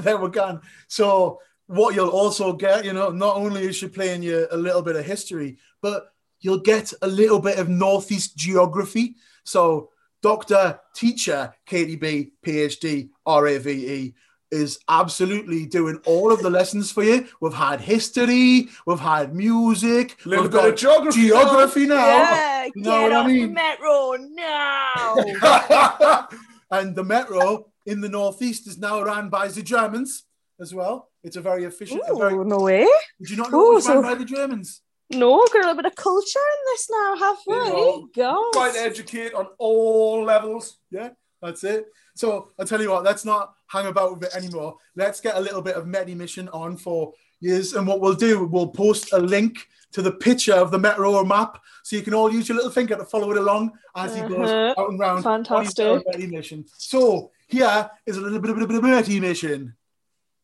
there 0.00 0.16
we 0.18 0.28
go. 0.30 0.60
So 0.88 1.40
what 1.66 1.94
you'll 1.94 2.10
also 2.10 2.52
get, 2.52 2.84
you 2.84 2.92
know, 2.92 3.10
not 3.10 3.36
only 3.36 3.62
is 3.62 3.76
she 3.76 3.88
playing 3.88 4.22
you 4.22 4.46
a 4.50 4.56
little 4.56 4.82
bit 4.82 4.96
of 4.96 5.04
history, 5.04 5.58
but 5.80 6.12
you'll 6.40 6.60
get 6.60 6.92
a 7.02 7.06
little 7.06 7.40
bit 7.40 7.58
of 7.58 7.68
Northeast 7.68 8.36
geography. 8.36 9.16
So 9.44 9.90
Dr. 10.22 10.78
Teacher 10.94 11.52
Katie 11.66 11.96
B, 11.96 12.32
PhD, 12.44 13.08
RAVE, 13.26 14.12
is 14.52 14.78
absolutely 14.88 15.66
doing 15.66 15.98
all 16.04 16.30
of 16.30 16.40
the 16.42 16.50
lessons 16.50 16.92
for 16.92 17.02
you. 17.02 17.26
We've 17.40 17.54
had 17.54 17.80
history, 17.80 18.68
we've 18.86 19.00
had 19.00 19.34
music, 19.34 20.18
Little 20.26 20.44
we've 20.44 20.52
got 20.52 20.68
of 20.68 20.76
geography 20.76 21.22
now. 21.22 21.26
geography 21.28 21.86
now. 21.86 22.06
Yeah, 22.06 22.64
you 22.66 22.72
get 22.74 22.82
know 22.84 23.02
what 23.02 23.12
off 23.12 23.24
I 23.24 23.28
mean? 23.28 23.48
the 23.48 23.54
metro 23.54 24.12
now. 25.40 26.28
and 26.70 26.94
the 26.94 27.02
metro 27.02 27.66
in 27.86 28.00
the 28.00 28.08
northeast 28.08 28.68
is 28.68 28.78
now 28.78 29.02
run 29.02 29.30
by 29.30 29.48
the 29.48 29.62
Germans 29.62 30.24
as 30.60 30.74
well. 30.74 31.08
It's 31.24 31.36
a 31.36 31.40
very 31.40 31.64
efficient. 31.64 32.02
a 32.08 32.14
very, 32.14 32.36
no 32.44 32.58
way. 32.58 32.86
did 33.18 33.30
you 33.30 33.36
not 33.36 33.50
know 33.50 33.58
Ooh, 33.60 33.72
it 33.72 33.74
was 33.76 33.88
run 33.88 34.02
by 34.02 34.14
the 34.14 34.24
Germans? 34.24 34.82
No, 35.10 35.38
got 35.38 35.54
a 35.54 35.58
little 35.58 35.74
bit 35.76 35.86
of 35.86 35.94
culture 35.94 36.38
in 36.38 36.72
this 36.72 36.88
now, 36.90 37.16
have 37.16 37.36
we? 37.46 37.54
know, 37.54 38.08
God. 38.14 38.52
Trying 38.52 38.72
to 38.74 38.80
educate 38.80 39.34
on 39.34 39.46
all 39.58 40.24
levels. 40.24 40.78
Yeah, 40.90 41.10
that's 41.40 41.64
it. 41.64 41.86
So 42.14 42.50
I'll 42.58 42.66
tell 42.66 42.80
you 42.80 42.90
what, 42.90 43.04
let's 43.04 43.24
not 43.24 43.54
hang 43.72 43.86
about 43.86 44.12
with 44.18 44.24
it 44.28 44.36
anymore. 44.36 44.76
Let's 44.96 45.20
get 45.20 45.36
a 45.36 45.40
little 45.40 45.62
bit 45.62 45.76
of 45.76 45.86
Medi 45.86 46.14
Mission 46.14 46.48
on 46.50 46.76
for 46.76 47.12
years. 47.40 47.72
And 47.72 47.86
what 47.86 48.00
we'll 48.00 48.14
do, 48.14 48.44
we'll 48.44 48.68
post 48.68 49.12
a 49.12 49.18
link 49.18 49.66
to 49.92 50.02
the 50.02 50.12
picture 50.12 50.54
of 50.54 50.70
the 50.70 50.78
Metro 50.78 51.24
map 51.24 51.58
so 51.82 51.96
you 51.96 52.02
can 52.02 52.14
all 52.14 52.32
use 52.32 52.48
your 52.48 52.56
little 52.56 52.70
finger 52.70 52.96
to 52.96 53.04
follow 53.04 53.30
it 53.30 53.36
along 53.38 53.72
as 53.96 54.14
he 54.14 54.22
goes 54.22 54.48
Uh-huh. 54.50 54.74
out 54.80 54.90
and 54.90 54.98
round. 54.98 55.24
Fantastic. 55.24 55.78
little 55.84 56.02
Medi 56.12 56.26
Mission. 56.26 56.64
So 56.78 57.30
here 57.48 57.90
is 58.06 58.16
a 58.16 58.20
little 58.20 58.38
bit 58.40 58.50
of 58.50 58.70
a 58.70 58.82
Medi 58.82 59.20
Mission. 59.20 59.74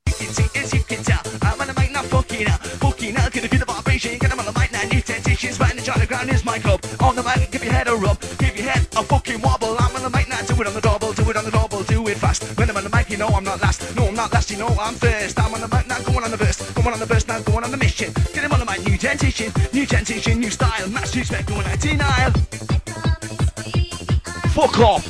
As 0.06 0.72
you 0.74 0.82
can 0.82 0.98
on 1.60 1.66
the 1.66 1.74
mic 1.80 1.92
now, 1.92 2.02
fucking 2.02 2.48
up, 2.48 2.60
fucking 2.60 3.16
up. 3.16 3.32
Can 3.32 3.42
you 3.42 3.48
feel 3.48 3.60
the 3.60 3.64
vibration? 3.66 4.18
Get 4.18 4.32
'em 4.32 4.38
on 4.40 4.46
the 4.46 4.52
mic 4.58 4.72
now, 4.72 4.82
new 4.84 5.00
sensations. 5.00 5.54
Spanish 5.56 5.88
on 5.88 6.00
the 6.00 6.06
ground 6.06 6.30
is 6.30 6.44
my 6.44 6.58
club. 6.58 6.80
On 7.00 7.14
the 7.14 7.22
mic, 7.22 7.50
give 7.50 7.64
your 7.64 7.72
head 7.72 7.88
a 7.88 7.94
rub, 7.94 8.18
give 8.38 8.56
your 8.56 8.66
head 8.68 8.86
a 8.96 9.02
fucking 9.02 9.40
wobble. 9.40 9.76
I'm 9.78 9.94
on 9.96 10.02
the 10.02 10.10
mic 10.10 10.28
now, 10.28 10.40
do 10.42 10.54
it 10.60 10.66
on 10.66 10.74
the 10.74 10.80
double, 10.80 11.12
do 11.12 11.28
it 11.30 11.36
on 11.36 11.44
the 11.44 11.50
double, 11.50 11.67
do 11.67 11.67
it 11.67 11.67
fast. 12.18 12.42
When 12.58 12.68
I'm 12.68 12.76
on 12.76 12.84
the 12.84 12.90
mic, 12.90 13.08
you 13.10 13.16
know 13.16 13.28
I'm 13.28 13.44
not 13.44 13.60
last. 13.60 13.94
No, 13.96 14.06
I'm 14.08 14.14
not 14.14 14.32
last, 14.32 14.50
you 14.50 14.58
know 14.58 14.68
I'm 14.80 14.94
first. 14.94 15.38
I'm 15.38 15.54
on 15.54 15.60
the 15.60 15.68
mic 15.68 15.86
now, 15.86 16.00
going 16.02 16.24
on 16.24 16.30
the 16.30 16.36
burst, 16.36 16.74
going 16.74 16.92
on 16.92 16.98
the 16.98 17.06
burst 17.06 17.28
now, 17.28 17.40
going 17.40 17.64
on 17.64 17.70
the 17.70 17.76
mission. 17.76 18.12
Get 18.34 18.44
'em 18.44 18.52
on 18.52 18.60
the 18.60 18.66
mic, 18.66 18.84
new 18.86 18.98
sensation, 18.98 19.52
new 19.72 19.86
sensation, 19.86 20.40
new 20.40 20.50
style. 20.50 20.88
Mass 20.88 21.14
respect, 21.16 21.48
going 21.48 21.66
out 21.66 21.80
denial. 21.80 22.32
Fuck 24.52 24.78
off. 24.80 25.04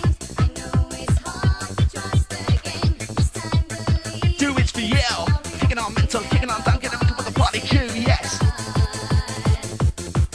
Do 4.38 4.56
it 4.56 4.70
for 4.70 4.80
you. 4.80 5.16
Kicking 5.60 5.78
on 5.78 5.94
mental, 5.94 6.20
kicking 6.22 6.50
on 6.50 6.62
down, 6.62 6.78
getting 6.78 6.98
with 6.98 7.26
the 7.26 7.32
party 7.32 7.60
crew, 7.60 7.88
yes. 7.94 8.38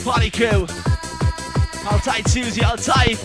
Party 0.04 0.30
crew. 0.30 0.66
I'll 1.86 2.00
tie 2.00 2.22
Susie, 2.26 2.62
I'll 2.62 2.76
tie. 2.76 3.16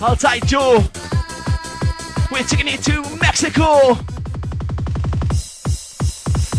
I'll 0.00 0.16
tie 0.16 0.40
Joe. 0.40 0.84
We're 2.32 2.42
taking 2.44 2.68
it 2.68 2.82
to 2.84 3.02
Mexico. 3.20 3.98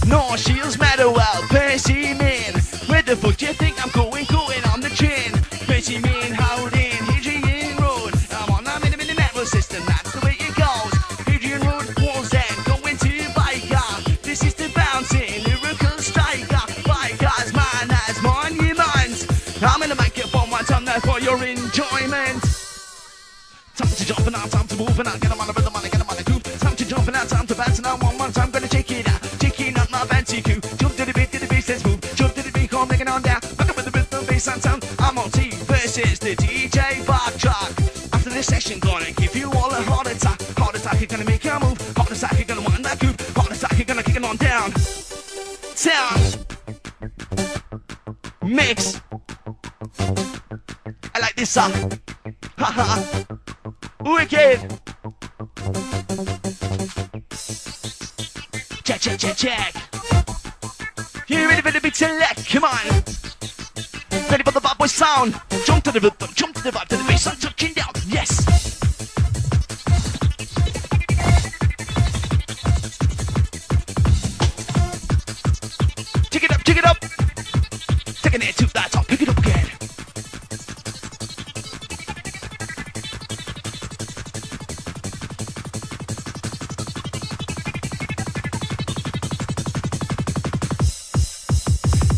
No, 0.08 0.36
she's 0.36 0.78
matter 0.78 1.10
well, 1.10 1.42
Percy 1.50 2.14
Main. 2.14 2.54
Where 2.86 3.02
the 3.02 3.16
fuck 3.16 3.38
do 3.38 3.48
you 3.48 3.54
think 3.54 3.84
I'm 3.84 3.90
going? 3.90 4.26
Going 4.26 4.64
on 4.66 4.82
the 4.82 4.90
train. 4.90 5.32
Percy 5.66 5.98
Main, 5.98 6.34
Howden, 6.34 6.78
Hadrian 7.10 7.78
Road. 7.78 8.14
I'm 8.32 8.52
on 8.54 8.64
the 8.66 8.80
minute 8.84 9.00
minute 9.00 9.18
network 9.18 9.48
system, 9.48 9.84
to 24.04 24.14
jump 24.14 24.28
and 24.28 24.36
out, 24.36 24.52
time 24.52 24.68
to 24.68 24.76
move 24.76 25.00
and 25.00 25.08
out, 25.08 25.20
get 25.20 25.32
'em 25.32 25.40
on 25.40 25.48
the 25.48 25.54
rhythm 25.54 25.76
and 25.76 25.84
get 25.84 26.02
'em 26.02 26.10
on 26.10 26.18
the 26.18 26.24
groove. 26.24 26.44
Time 26.60 26.76
to 26.76 26.86
jump 26.86 27.08
and 27.08 27.16
out, 27.16 27.30
time 27.30 27.48
to 27.48 27.56
bounce 27.56 27.78
and 27.78 27.88
out. 27.88 28.04
One 28.04 28.18
more 28.18 28.32
time, 28.32 28.52
gonna 28.52 28.68
check 28.68 28.92
it 28.92 29.08
out. 29.08 29.22
Checking 29.40 29.78
out 29.78 29.90
my 29.92 30.06
fancy 30.06 30.42
cue. 30.42 30.60
Jump 30.80 30.96
to 30.98 31.06
the 31.06 31.14
beat, 31.14 31.32
to 31.32 31.40
the 31.40 31.48
bass, 31.48 31.70
let's 31.70 31.86
move. 31.86 32.00
Jump 32.16 32.34
to 32.36 32.42
the 32.42 32.52
beat, 32.52 32.70
come 32.70 32.88
breaking 32.88 33.08
on 33.08 33.22
down. 33.22 33.40
Back 33.58 33.70
up 33.70 33.76
with 33.78 33.86
the 33.86 33.92
rhythm, 33.92 34.26
bass 34.26 34.48
and 34.48 34.62
sound. 34.62 34.86
I'm 35.00 35.18
on 35.18 35.30
T 35.32 35.52
versus 35.72 36.20
the 36.20 36.36
DJ 36.36 37.00
Bob 37.06 37.32
Backtrack. 37.32 37.72
After 38.14 38.30
this 38.30 38.48
session, 38.48 38.80
gonna 38.80 39.12
give 39.12 39.36
you 39.36 39.50
all 39.52 39.72
a 39.72 39.82
heart 39.82 40.08
attack. 40.08 40.40
Heart 40.58 40.76
attack, 40.76 41.00
you're 41.00 41.14
gonna 41.14 41.30
make 41.34 41.44
your 41.44 41.60
move. 41.60 41.78
Heart 41.96 42.12
attack, 42.12 42.34
you're 42.38 42.50
gonna 42.52 42.68
wind 42.70 42.84
that 42.84 43.00
groove. 43.00 43.18
Heart 43.38 43.52
attack, 43.56 43.78
you're 43.78 43.86
gonna 43.92 44.04
kick 44.04 44.18
it 44.18 44.26
on 44.26 44.38
down. 44.38 44.74
Down. 45.84 46.18
Mix. 48.42 49.00
I 51.16 51.20
like 51.20 51.36
this 51.36 51.52
song. 51.52 51.72
Haha. 52.58 53.24
Wicked. 54.02 54.80
Check, 58.84 59.00
check, 59.00 59.20
check, 59.20 59.38
check. 59.38 59.76
You 61.28 61.48
ready 61.48 61.62
for 61.62 61.72
the 61.72 61.80
beat 61.82 61.96
select? 61.96 62.50
Come 62.50 62.64
on. 62.64 62.86
Ready 64.30 64.44
for 64.44 64.52
the 64.52 64.60
bad 64.62 64.78
boy 64.78 64.88
sound? 64.88 65.40
Jump 65.66 65.84
to 65.84 65.92
the 65.92 66.00
rhythm, 66.00 66.30
jump 66.34 66.56
to 66.56 66.64
the 66.64 66.72
vibe, 66.72 66.88
to 66.88 66.98
the 66.98 67.04
bass, 67.04 67.28
I'm 67.28 67.38
touching 67.38 67.74
down. 67.74 67.92
Yes. 68.08 68.46
Take 76.30 76.44
it 76.44 76.52
up, 76.52 76.64
take 76.64 76.78
it 76.78 76.86
up. 76.86 77.00
Taking 78.24 78.42
it 78.42 78.56
to 78.56 78.66
the 78.66 78.88
top, 78.90 79.03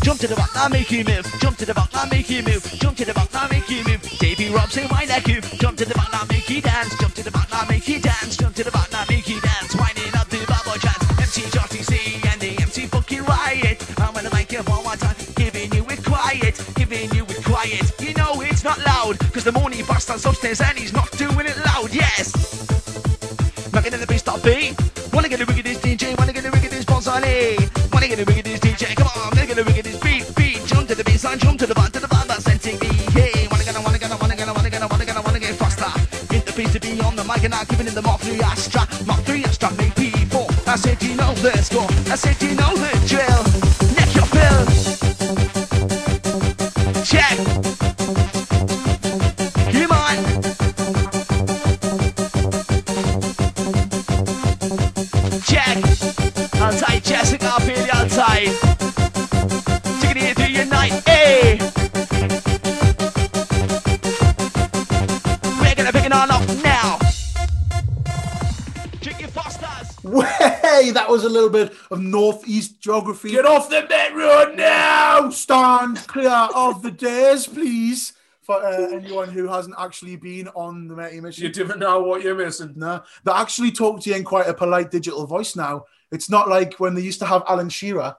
Jump 0.06 0.20
to 0.20 0.28
the 0.28 0.36
back, 0.36 0.54
now 0.54 0.68
make 0.68 0.92
you 0.92 1.02
move. 1.02 1.26
Jump 1.40 1.56
to 1.58 1.66
the 1.66 1.74
back, 1.74 1.92
now 1.92 2.04
make 2.06 2.30
you 2.30 2.40
move. 2.44 2.62
Jump 2.78 2.96
to 2.96 3.04
the 3.04 3.12
back, 3.12 3.26
now 3.34 3.48
make 3.50 3.68
you 3.68 3.82
move. 3.82 4.00
Davy 4.20 4.50
Robson, 4.50 4.86
wind 4.86 5.10
that 5.10 5.26
you? 5.26 5.40
Jump 5.58 5.76
to 5.78 5.84
the 5.84 5.94
back, 5.94 6.12
now 6.12 6.22
make 6.30 6.48
you 6.48 6.62
dance. 6.62 6.96
Jump 6.96 7.12
to 7.14 7.24
the 7.24 7.30
back, 7.32 7.50
now 7.50 7.66
make 7.68 7.88
you 7.88 7.98
dance. 7.98 8.36
Jump 8.36 8.54
to 8.54 8.62
the 8.62 8.70
back, 8.70 8.88
now 8.92 9.02
make 9.10 9.28
you 9.28 9.40
dance. 9.40 9.74
Winding 9.74 10.14
up 10.14 10.28
the 10.28 10.38
bubble 10.46 10.78
chance. 10.78 11.02
MC 11.18 11.42
JTC 11.50 12.24
and 12.30 12.40
the 12.40 12.54
MC 12.62 12.86
fucking 12.86 13.24
riot. 13.24 13.82
I'm 13.98 14.14
gonna 14.14 14.30
make 14.32 14.52
it 14.52 14.62
one 14.68 14.84
more 14.84 14.94
time. 14.94 15.16
Giving 15.34 15.74
you 15.74 15.84
it 15.90 16.04
quiet. 16.04 16.54
Giving 16.76 17.10
you 17.10 17.24
it 17.26 17.42
quiet. 17.42 17.82
You 17.98 18.14
know 18.14 18.40
it's 18.42 18.62
not 18.62 18.78
loud. 18.86 19.18
Cause 19.34 19.42
the 19.42 19.50
morning 19.58 19.84
bastard's 19.88 20.24
upstairs 20.24 20.60
and 20.60 20.78
he's 20.78 20.92
not 20.92 21.10
doing 21.18 21.50
it 21.50 21.58
loud. 21.66 21.90
Yes. 21.92 22.30
Knocking 23.72 23.92
in 23.92 23.98
the 23.98 24.06
bass 24.06 24.20
stop 24.20 24.40
beat. 24.44 24.78
Wanna 25.12 25.28
get 25.28 25.40
a 25.40 25.42
of 25.42 25.62
this 25.64 25.78
DJ, 25.78 26.16
wanna 26.16 26.32
get 26.32 26.44
a 26.44 26.48
of 26.48 26.62
this 26.62 26.84
Bonsani. 26.84 27.55
Bass 31.26 31.38
jump 31.40 31.58
to 31.58 31.66
the 31.66 31.74
bar, 31.74 31.88
to 31.88 31.98
the 31.98 32.06
bar, 32.06 32.24
that's 32.24 32.44
NTV. 32.44 32.86
Hey, 33.10 33.48
wanna 33.50 33.64
get, 33.64 33.74
wanna 33.82 33.98
get, 33.98 34.10
wanna 34.20 34.36
get, 34.36 34.46
wanna 34.46 34.70
get, 34.70 34.90
wanna 34.90 35.04
get, 35.04 35.24
wanna 35.24 35.40
get 35.40 35.54
faster. 35.56 35.90
Hit 36.32 36.46
the 36.46 36.52
beat 36.56 36.70
to 36.70 36.78
be 36.78 37.00
on 37.00 37.16
the 37.16 37.24
mic 37.24 37.42
and 37.42 37.52
I'm 37.52 37.66
giving 37.66 37.88
it 37.88 37.94
the 37.94 38.02
Mark 38.02 38.20
3 38.20 38.40
Astra. 38.42 38.86
Mark 39.06 39.24
3 39.24 39.42
Astra, 39.44 39.72
make 39.72 39.94
P4. 39.96 40.68
I 40.68 40.76
said 40.76 41.02
you 41.02 41.16
know 41.16 41.34
let's 41.42 41.68
go. 41.68 41.82
I 42.12 42.14
said 42.14 42.40
you 42.40 42.54
know 42.54 42.72
the 42.76 42.92
drill. 43.08 43.45
Of 71.96 72.02
northeast 72.02 72.80
geography. 72.80 73.30
Get 73.30 73.46
off 73.46 73.70
the 73.70 73.82
net 73.82 74.14
road 74.14 74.56
now! 74.56 75.30
Stand 75.30 76.06
clear 76.06 76.48
of 76.54 76.82
the 76.82 76.90
days, 76.90 77.46
please. 77.46 78.12
For 78.42 78.64
uh, 78.64 78.90
anyone 78.92 79.30
who 79.30 79.48
hasn't 79.48 79.74
actually 79.76 80.14
been 80.14 80.46
on 80.48 80.86
the 80.86 80.94
Metty 80.94 81.20
Mission, 81.20 81.44
You 81.44 81.50
didn't 81.50 81.80
know 81.80 82.02
what 82.02 82.22
you're 82.22 82.36
missing. 82.36 82.74
No, 82.76 83.02
they 83.24 83.32
actually 83.32 83.72
talk 83.72 84.00
to 84.02 84.10
you 84.10 84.16
in 84.16 84.22
quite 84.22 84.46
a 84.46 84.54
polite 84.54 84.92
digital 84.92 85.26
voice 85.26 85.56
now. 85.56 85.84
It's 86.12 86.30
not 86.30 86.48
like 86.48 86.74
when 86.78 86.94
they 86.94 87.00
used 87.00 87.18
to 87.20 87.26
have 87.26 87.42
Alan 87.48 87.68
Shearer, 87.68 88.14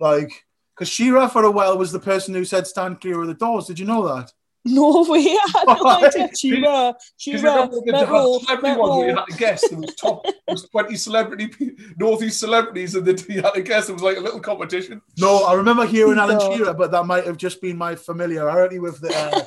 like 0.00 0.44
because 0.74 0.88
Shearer 0.88 1.28
for 1.28 1.44
a 1.44 1.50
while 1.50 1.78
was 1.78 1.92
the 1.92 2.00
person 2.00 2.34
who 2.34 2.44
said 2.44 2.66
stand 2.66 3.00
clear 3.00 3.20
of 3.20 3.28
the 3.28 3.34
doors. 3.34 3.66
Did 3.66 3.78
you 3.78 3.86
know 3.86 4.08
that? 4.08 4.32
No 4.64 5.04
way, 5.08 5.20
I 5.44 5.52
had 5.54 5.66
no 5.66 5.86
idea. 5.86 6.36
Shearer, 6.36 6.92
Because 6.92 7.00
Shearer, 7.16 7.42
remember 7.42 7.76
the 7.84 7.92
Met 7.92 8.08
hot 8.08 8.40
celebrity 8.42 8.78
one 8.78 8.98
where 8.98 9.08
you 9.08 9.16
had 9.16 9.24
to 9.26 9.36
guess. 9.36 9.68
There 9.68 9.78
was 9.78 9.94
top, 9.94 10.22
there 10.24 10.34
was 10.48 10.68
20 10.68 10.96
celebrity, 10.96 11.46
pe- 11.48 11.70
northeast 11.98 12.40
celebrities, 12.40 12.94
and 12.94 13.06
then 13.06 13.16
you 13.28 13.40
had 13.42 13.54
to 13.54 13.62
guess. 13.62 13.88
It 13.88 13.94
was 13.94 14.02
like 14.02 14.18
a 14.18 14.20
little 14.20 14.40
competition. 14.40 15.00
No, 15.18 15.44
I 15.44 15.54
remember 15.54 15.86
hearing 15.86 16.18
Alan 16.18 16.38
No. 16.38 16.56
Shearer, 16.56 16.74
but 16.74 16.90
that 16.90 17.06
might 17.06 17.24
have 17.24 17.38
just 17.38 17.60
been 17.62 17.78
my 17.78 17.94
familiarity 17.94 18.78
with 18.78 19.00
the 19.00 19.14
uh, 19.14 19.44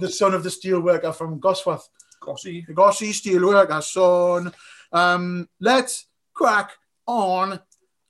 the 0.00 0.08
son 0.10 0.34
of 0.34 0.42
the 0.42 0.50
steelworker 0.50 1.14
from 1.14 1.40
Gosforth. 1.40 1.82
Gossy. 2.20 2.62
Gossi 2.70 3.10
steelworker 3.12 3.82
son. 3.82 4.52
Um, 4.92 5.48
let's 5.58 6.06
crack 6.34 6.72
on 7.06 7.60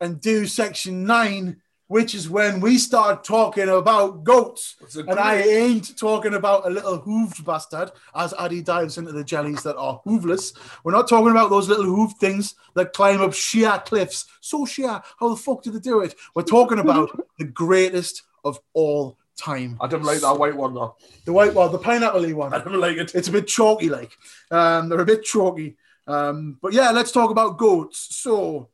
and 0.01 0.21
do 0.21 0.47
section 0.47 1.05
nine, 1.05 1.61
which 1.91 2.15
is 2.15 2.31
when 2.31 2.61
we 2.61 2.79
start 2.79 3.25
talking 3.25 3.69
about 3.69 4.23
goats. 4.23 4.77
And 4.97 5.19
I 5.19 5.43
ain't 5.43 5.99
talking 5.99 6.35
about 6.35 6.65
a 6.65 6.71
little 6.71 7.01
hooved 7.01 7.45
bastard 7.45 7.91
as 8.15 8.33
Addy 8.39 8.62
dives 8.62 8.97
into 8.97 9.11
the 9.11 9.25
jellies 9.25 9.65
that 9.65 9.77
are 9.77 10.01
hoovless. 10.07 10.57
We're 10.85 10.93
not 10.93 11.09
talking 11.09 11.33
about 11.33 11.51
those 11.51 11.69
little 11.69 11.87
hooved 11.87 12.19
things 12.19 12.55
that 12.77 12.93
climb 12.93 13.21
up 13.21 13.35
sheer 13.35 13.83
cliffs. 13.85 14.27
So 14.41 14.65
sheer, 14.65 15.03
how 15.19 15.31
the 15.31 15.37
fuck 15.37 15.65
do 15.65 15.73
they 15.73 15.81
do 15.81 15.99
it? 15.99 16.15
We're 16.33 16.45
talking 16.45 16.79
about 16.79 17.11
the 17.41 17.47
greatest 17.47 18.23
of 18.45 18.61
all 18.73 19.19
time. 19.37 19.77
I 19.81 19.89
don't 19.89 20.05
like 20.05 20.21
that 20.21 20.39
white 20.39 20.55
one 20.55 20.75
though. 20.75 20.95
The 21.25 21.33
white 21.33 21.55
one, 21.55 21.73
the 21.73 21.79
pineapple 21.79 22.33
one. 22.35 22.55
I 22.55 22.59
don't 22.59 22.79
like 22.79 22.99
it. 22.99 23.17
It's 23.17 23.27
a 23.27 23.33
bit 23.33 23.49
chalky, 23.49 23.89
like. 23.89 24.17
Um, 24.53 24.89
they're 24.89 25.01
a 25.01 25.05
bit 25.05 25.25
chalky. 25.25 25.77
Um, 26.07 26.57
but 26.62 26.73
yeah, 26.73 26.93
let's 26.93 27.11
talk 27.11 27.33
about 27.33 27.59
goats. 27.59 28.15
So, 28.15 28.69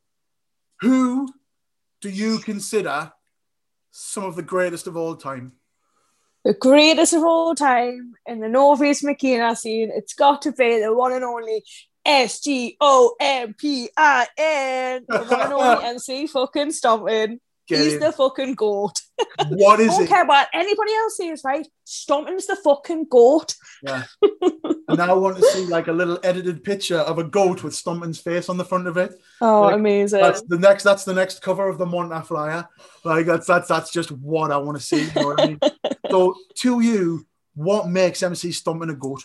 who 0.81 1.33
do 2.07 2.13
you 2.13 2.39
consider 2.39 3.11
some 3.91 4.23
of 4.23 4.37
the 4.37 4.41
greatest 4.41 4.87
of 4.87 4.95
all 4.95 5.15
time? 5.17 5.51
The 6.45 6.53
greatest 6.53 7.13
of 7.13 7.23
all 7.23 7.53
time 7.53 8.13
in 8.25 8.39
the 8.39 8.47
Northeast 8.47 9.03
Makina 9.03 9.57
scene, 9.57 9.91
it's 9.93 10.13
got 10.13 10.41
to 10.43 10.53
be 10.53 10.79
the 10.79 10.93
one 10.93 11.11
and 11.11 11.25
only 11.25 11.65
S 12.05 12.39
G 12.39 12.77
O 12.79 13.13
M 13.19 13.53
P 13.55 13.89
I 13.97 14.25
N. 14.37 15.05
The 15.09 15.17
one 15.17 15.41
and 15.41 15.53
only 15.53 15.85
MC 15.89 16.27
fucking 16.27 16.71
Stomping. 16.71 17.41
Get 17.67 17.79
He's 17.79 17.99
the 17.99 18.11
fucking 18.11 18.55
goat. 18.55 19.01
What 19.49 19.79
is 19.79 19.89
don't 19.89 20.03
it? 20.03 20.09
care 20.09 20.25
what 20.25 20.47
anybody 20.53 20.93
else 20.93 21.17
says, 21.17 21.41
right? 21.43 21.67
Stomping's 21.83 22.45
the 22.45 22.55
fucking 22.55 23.07
goat. 23.09 23.55
Yeah. 23.81 24.03
and 24.21 24.97
now 24.97 25.11
I 25.11 25.13
want 25.13 25.37
to 25.37 25.43
see 25.43 25.65
like 25.65 25.87
a 25.87 25.91
little 25.91 26.19
edited 26.23 26.63
picture 26.63 26.99
of 26.99 27.17
a 27.17 27.23
goat 27.23 27.63
with 27.63 27.73
Stumpman's 27.73 28.19
face 28.19 28.47
on 28.47 28.57
the 28.57 28.65
front 28.65 28.87
of 28.87 28.95
it. 28.97 29.13
Oh, 29.41 29.61
Like, 29.63 29.75
amazing. 29.75 30.21
That's 30.21 30.41
the 30.43 30.57
next. 30.59 30.83
That's 30.83 31.03
the 31.03 31.13
next 31.13 31.41
cover 31.41 31.67
of 31.67 31.77
the 31.77 31.85
Monta 31.85 32.25
flyer. 32.25 32.67
Like 33.03 33.25
that's 33.25 33.47
that's 33.47 33.67
that's 33.67 33.91
just 33.91 34.11
what 34.11 34.51
I 34.51 34.57
want 34.57 34.77
to 34.77 34.83
see. 34.83 35.05
You 35.05 35.11
know 35.15 35.27
what 35.27 35.41
I 35.41 35.47
mean? 35.47 35.59
so 36.11 36.35
to 36.59 36.79
you, 36.79 37.25
what 37.55 37.87
makes 37.87 38.21
MC 38.23 38.49
Stumpman 38.49 38.91
a 38.91 38.95
goat? 38.95 39.23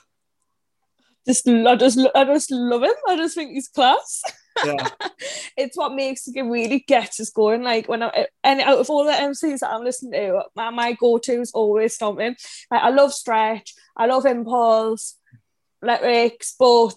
Just, 1.26 1.46
I 1.46 1.76
just, 1.76 1.98
I 2.14 2.24
just 2.24 2.50
love 2.50 2.82
him. 2.82 2.94
I 3.08 3.16
just 3.16 3.34
think 3.34 3.52
he's 3.52 3.68
class. 3.68 4.22
Yeah. 4.64 4.88
it's 5.56 5.76
what 5.76 5.94
makes 5.94 6.28
it 6.28 6.40
really 6.42 6.80
gets 6.80 7.20
us 7.20 7.30
going. 7.30 7.62
Like 7.62 7.88
when 7.88 8.02
I 8.02 8.26
and 8.44 8.60
out 8.60 8.78
of 8.78 8.90
all 8.90 9.04
the 9.04 9.12
MCs 9.12 9.60
that 9.60 9.70
I'm 9.70 9.84
listening 9.84 10.12
to, 10.12 10.42
my, 10.54 10.70
my 10.70 10.92
go-to 10.92 11.40
is 11.40 11.52
always 11.52 11.94
stomping. 11.94 12.36
Like 12.70 12.82
I 12.82 12.90
love 12.90 13.12
stretch, 13.12 13.74
I 13.96 14.06
love 14.06 14.26
impulse, 14.26 15.16
lyrics, 15.82 16.54
but 16.58 16.96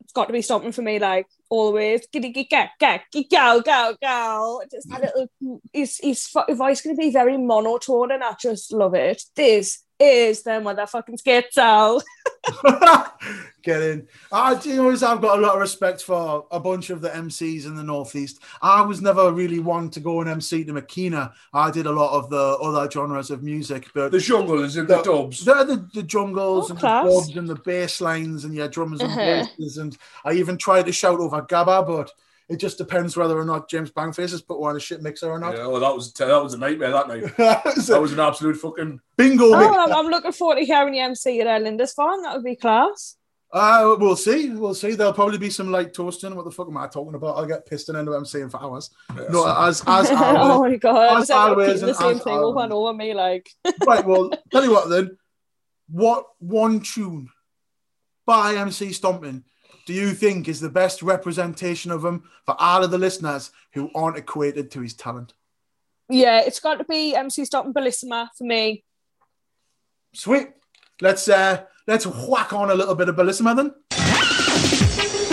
it's 0.00 0.12
got 0.12 0.26
to 0.26 0.32
be 0.32 0.42
something 0.42 0.72
for 0.72 0.82
me. 0.82 0.98
Like 0.98 1.26
always, 1.48 2.06
giddy 2.12 2.30
giddy 2.30 2.48
go 2.50 2.66
go 2.80 2.98
go 3.30 3.62
go 3.62 3.96
go. 4.00 4.62
Just 4.70 4.90
a 4.90 4.94
mm. 4.94 5.00
little. 5.00 5.60
His 5.72 5.98
his 6.02 6.28
voice 6.50 6.82
going 6.82 6.96
to 6.96 7.00
be 7.00 7.10
very 7.10 7.36
monotone, 7.38 8.12
and 8.12 8.22
I 8.22 8.34
just 8.38 8.72
love 8.72 8.94
it. 8.94 9.22
This 9.34 9.82
is 9.98 10.42
the 10.42 10.50
motherfucking 10.52 11.20
schizo. 11.22 12.02
Get 13.62 13.82
in. 13.82 14.06
I 14.30 14.54
do 14.54 14.68
you 14.68 14.76
know, 14.76 14.90
I've 14.90 15.20
got 15.20 15.38
a 15.38 15.42
lot 15.42 15.54
of 15.54 15.60
respect 15.60 16.02
for 16.02 16.46
a 16.52 16.60
bunch 16.60 16.90
of 16.90 17.00
the 17.00 17.08
MCs 17.08 17.66
in 17.66 17.74
the 17.74 17.82
Northeast. 17.82 18.40
I 18.62 18.82
was 18.82 19.02
never 19.02 19.32
really 19.32 19.58
one 19.58 19.90
to 19.90 20.00
go 20.00 20.20
and 20.20 20.30
MC 20.30 20.64
to 20.64 20.72
Makina. 20.72 21.32
I 21.52 21.70
did 21.72 21.86
a 21.86 21.92
lot 21.92 22.12
of 22.16 22.30
the 22.30 22.36
other 22.62 22.88
genres 22.90 23.30
of 23.30 23.42
music, 23.42 23.88
but 23.94 24.12
The 24.12 24.20
jungles 24.20 24.62
is 24.62 24.76
in 24.76 24.86
the 24.86 25.02
dubs. 25.02 25.44
They're 25.44 25.64
the, 25.64 25.88
the 25.92 26.02
jungles 26.04 26.68
Oh, 26.68 26.70
and 26.72 26.78
class. 26.80 27.04
the 27.04 27.10
dubs 27.10 27.36
and 27.36 27.48
the 27.48 27.56
bass 27.56 28.00
lines 28.00 28.44
and 28.44 28.54
yeah, 28.54 28.68
drummers 28.68 29.00
and 29.00 29.10
Uh-huh. 29.10 29.44
basses. 29.58 29.78
And 29.78 29.96
I 30.24 30.32
even 30.34 30.56
tried 30.58 30.86
to 30.86 30.92
shout 30.92 31.18
over 31.18 31.42
Gabba, 31.42 31.84
but 31.86 32.12
It 32.48 32.58
just 32.58 32.78
depends 32.78 33.16
whether 33.16 33.36
or 33.36 33.44
not 33.44 33.68
James 33.68 33.90
Bangface 33.90 34.30
has 34.30 34.40
put 34.40 34.60
one 34.60 34.70
in 34.70 34.76
a 34.76 34.80
shit 34.80 35.02
mixer 35.02 35.28
or 35.28 35.38
not. 35.38 35.56
Yeah, 35.56 35.66
well, 35.66 35.80
that 35.80 35.94
was 35.94 36.12
that 36.12 36.42
was 36.42 36.54
a 36.54 36.58
nightmare 36.58 36.92
that 36.92 37.08
night. 37.08 37.36
that 37.36 38.00
was 38.00 38.12
an 38.12 38.20
absolute 38.20 38.56
fucking 38.56 39.00
bingo. 39.16 39.46
Oh, 39.46 39.54
I'm, 39.54 39.92
I'm 39.92 40.06
looking 40.06 40.30
forward 40.30 40.56
to 40.56 40.64
hearing 40.64 40.92
the 40.92 41.00
MC 41.00 41.40
at 41.40 41.62
Lindisfarne. 41.62 42.22
That 42.22 42.36
would 42.36 42.44
be 42.44 42.54
class. 42.54 43.16
Uh, 43.52 43.96
we'll 43.98 44.16
see. 44.16 44.50
We'll 44.50 44.74
see. 44.74 44.94
There'll 44.94 45.12
probably 45.12 45.38
be 45.38 45.50
some 45.50 45.72
like 45.72 45.92
toasting. 45.92 46.36
What 46.36 46.44
the 46.44 46.50
fuck 46.50 46.68
am 46.68 46.76
I 46.76 46.86
talking 46.88 47.14
about? 47.14 47.36
I'll 47.36 47.46
get 47.46 47.66
pissed 47.66 47.88
and 47.88 47.98
end 47.98 48.08
up 48.08 48.14
MCing 48.14 48.50
for 48.50 48.62
hours. 48.62 48.90
No, 49.30 49.46
as 49.48 49.82
as 49.86 50.10
oh 50.12 50.16
always, 50.16 50.72
my 50.72 50.76
god! 50.76 51.22
as 51.22 51.30
I 51.30 51.48
always, 51.48 51.80
the 51.80 51.94
same 51.94 52.18
thing 52.18 52.34
over 52.34 52.44
always. 52.44 52.64
and 52.64 52.72
over 52.72 52.92
me, 52.92 53.14
like. 53.14 53.48
right. 53.86 54.04
Well, 54.04 54.30
tell 54.52 54.64
you 54.64 54.72
what 54.72 54.88
then. 54.88 55.16
What 55.88 56.26
one 56.38 56.80
tune 56.80 57.28
by 58.24 58.54
MC 58.54 58.92
Stomping 58.92 59.44
do 59.86 59.94
you 59.94 60.10
think 60.10 60.48
is 60.48 60.60
the 60.60 60.68
best 60.68 61.00
representation 61.00 61.90
of 61.92 62.04
him 62.04 62.24
for 62.44 62.60
all 62.60 62.84
of 62.84 62.90
the 62.90 62.98
listeners 62.98 63.52
who 63.72 63.88
aren't 63.94 64.18
equated 64.18 64.70
to 64.72 64.80
his 64.80 64.94
talent? 64.94 65.32
Yeah, 66.08 66.40
it's 66.40 66.60
got 66.60 66.74
to 66.78 66.84
be 66.84 67.14
MC 67.14 67.44
Stop 67.44 67.64
and 67.64 67.74
Bellissima 67.74 68.28
for 68.36 68.44
me. 68.44 68.84
Sweet. 70.12 70.48
Let's 71.00 71.28
uh 71.28 71.64
let's 71.86 72.06
whack 72.06 72.52
on 72.52 72.70
a 72.70 72.74
little 72.74 72.94
bit 72.94 73.08
of 73.08 73.16
Bellissima 73.16 73.54
then. 73.54 73.74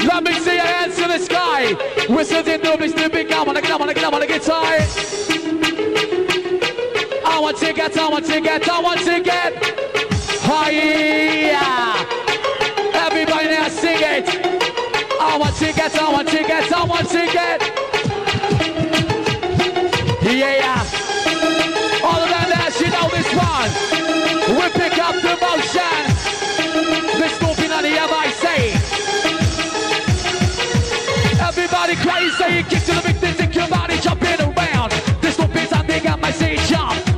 Let 0.08 0.24
me 0.24 0.34
see 0.34 0.56
your 0.56 0.66
hands 0.66 0.96
to 0.98 1.08
the 1.08 1.18
sky. 1.18 1.74
Whistles 2.14 2.48
in 2.48 2.62
the 2.62 2.78
big 2.78 3.12
big 3.12 3.32
I 3.32 3.44
wanna 3.44 3.62
get, 3.62 3.72
I 3.72 3.78
wanna 3.78 3.94
get, 3.94 4.04
I 4.04 4.10
wanna 4.10 4.28
get 4.28 4.42
tired. 4.42 4.82
I 7.26 7.40
want 7.40 7.58
to 7.58 7.74
get, 7.74 7.98
I 7.98 8.10
want 8.10 8.26
to 8.26 8.42
get, 8.42 8.70
I 8.70 8.82
want 8.82 9.00
to 9.00 9.20
get 9.22 9.54
higher. 10.44 11.54
Everybody 12.94 13.48
now 13.48 13.70
sing 13.70 13.98
it. 14.00 14.43
I 15.34 15.38
want 15.38 15.56
get, 15.74 15.92
oh, 15.96 16.10
I 16.10 16.12
want 16.12 16.30
get, 16.46 16.72
oh, 16.72 16.76
I 16.76 16.86
want 16.86 17.10
to 17.10 17.26
get. 17.34 17.60
Yeah. 20.22 20.78
All 22.06 22.22
of 22.22 22.30
them 22.30 22.52
house, 22.54 22.80
you 22.80 22.92
know 22.94 23.10
this 23.10 23.26
one. 23.34 23.72
We 24.54 24.70
pick 24.78 24.94
up 25.02 25.16
the 25.26 25.34
motion. 25.42 26.06
This 27.18 27.34
moving 27.42 27.72
on 27.72 27.82
the 27.82 27.98
MIC. 27.98 28.46
Everybody 31.42 31.96
crazy, 31.96 32.62
kick 32.70 32.84
to 32.86 32.94
the 32.94 33.02
big 33.04 33.16
thing, 33.18 33.34
think 33.34 33.56
your 33.56 33.68
body 33.70 33.98
jumping 33.98 34.40
around. 34.40 34.92
This 35.20 35.36
something 35.36 36.08
I 36.08 36.16
might 36.16 36.36
say 36.36 36.58
jump. 36.68 37.13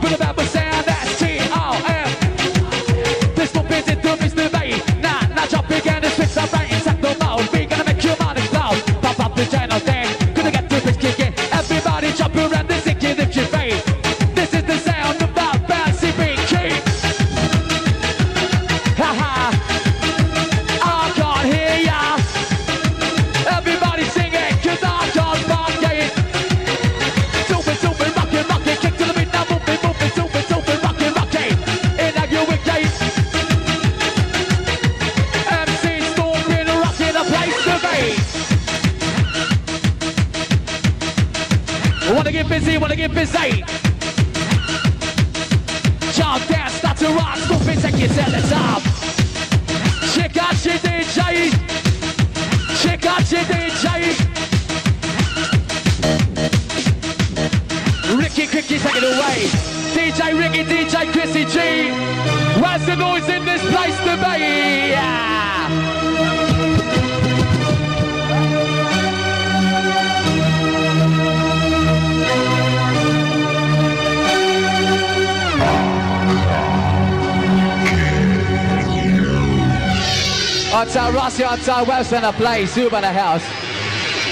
Until 80.98 81.12
Rossi, 81.12 81.44
until 81.44 81.86
West 81.86 82.14
in 82.14 82.22
the 82.22 82.32
place, 82.32 82.72
Super 82.72 82.96
in 82.96 83.02
the 83.02 83.12
house. 83.12 83.44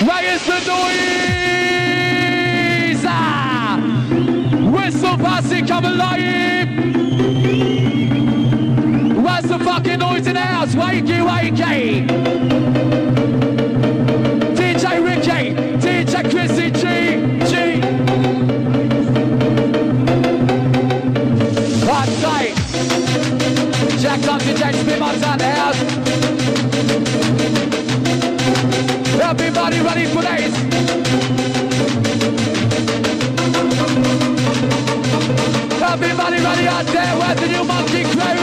Where 0.08 0.24
is 0.34 0.46
the 0.46 0.60
noise? 0.60 1.04
Ah! 3.06 3.82
Whistle 4.72 5.18
posse 5.18 5.62
come 5.64 5.84
alive! 5.84 6.70
Where's 9.26 9.44
the 9.44 9.60
fucking 9.60 10.00
noise 10.00 10.26
in 10.26 10.36
the 10.36 10.40
house? 10.40 10.74
Wakey, 10.74 11.20
wakey! 11.28 12.08
DJ 14.56 15.04
Ricky, 15.04 15.54
DJ 15.82 16.24
Chrissy 16.32 16.72
G, 16.72 16.80
G. 17.50 17.82
Hot 21.86 22.10
tight. 22.22 22.56
Jack 24.00 24.22
Thompson, 24.22 24.56
James 24.56 24.78
Spimmon's 24.78 25.20
the 25.20 25.28
house. 25.44 26.03
Everybody 29.26 29.80
ready 29.80 30.06
for 30.06 30.22
this? 30.22 30.54
Everybody 35.82 36.38
ready 36.42 36.68
out 36.68 36.86
there? 36.86 37.18
Where's 37.18 37.40
the 37.40 37.48
new 37.48 37.64
monkey 37.64 38.04
crew? 38.04 38.40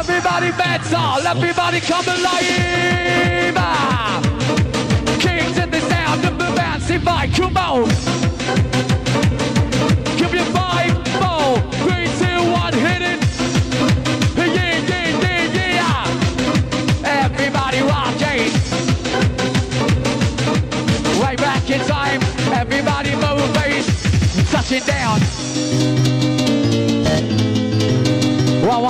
Everybody 0.00 0.50
mental, 0.56 1.26
everybody 1.26 1.80
come 1.80 2.08
alive! 2.08 3.54
Ah! 3.56 4.20
Kings 5.20 5.56
in 5.58 5.70
the 5.70 5.80
sound 5.80 6.24
of 6.24 6.38
the 6.38 6.44
bouncy 6.58 6.98
vibe, 6.98 7.34
come 7.36 7.56
on! 7.56 8.89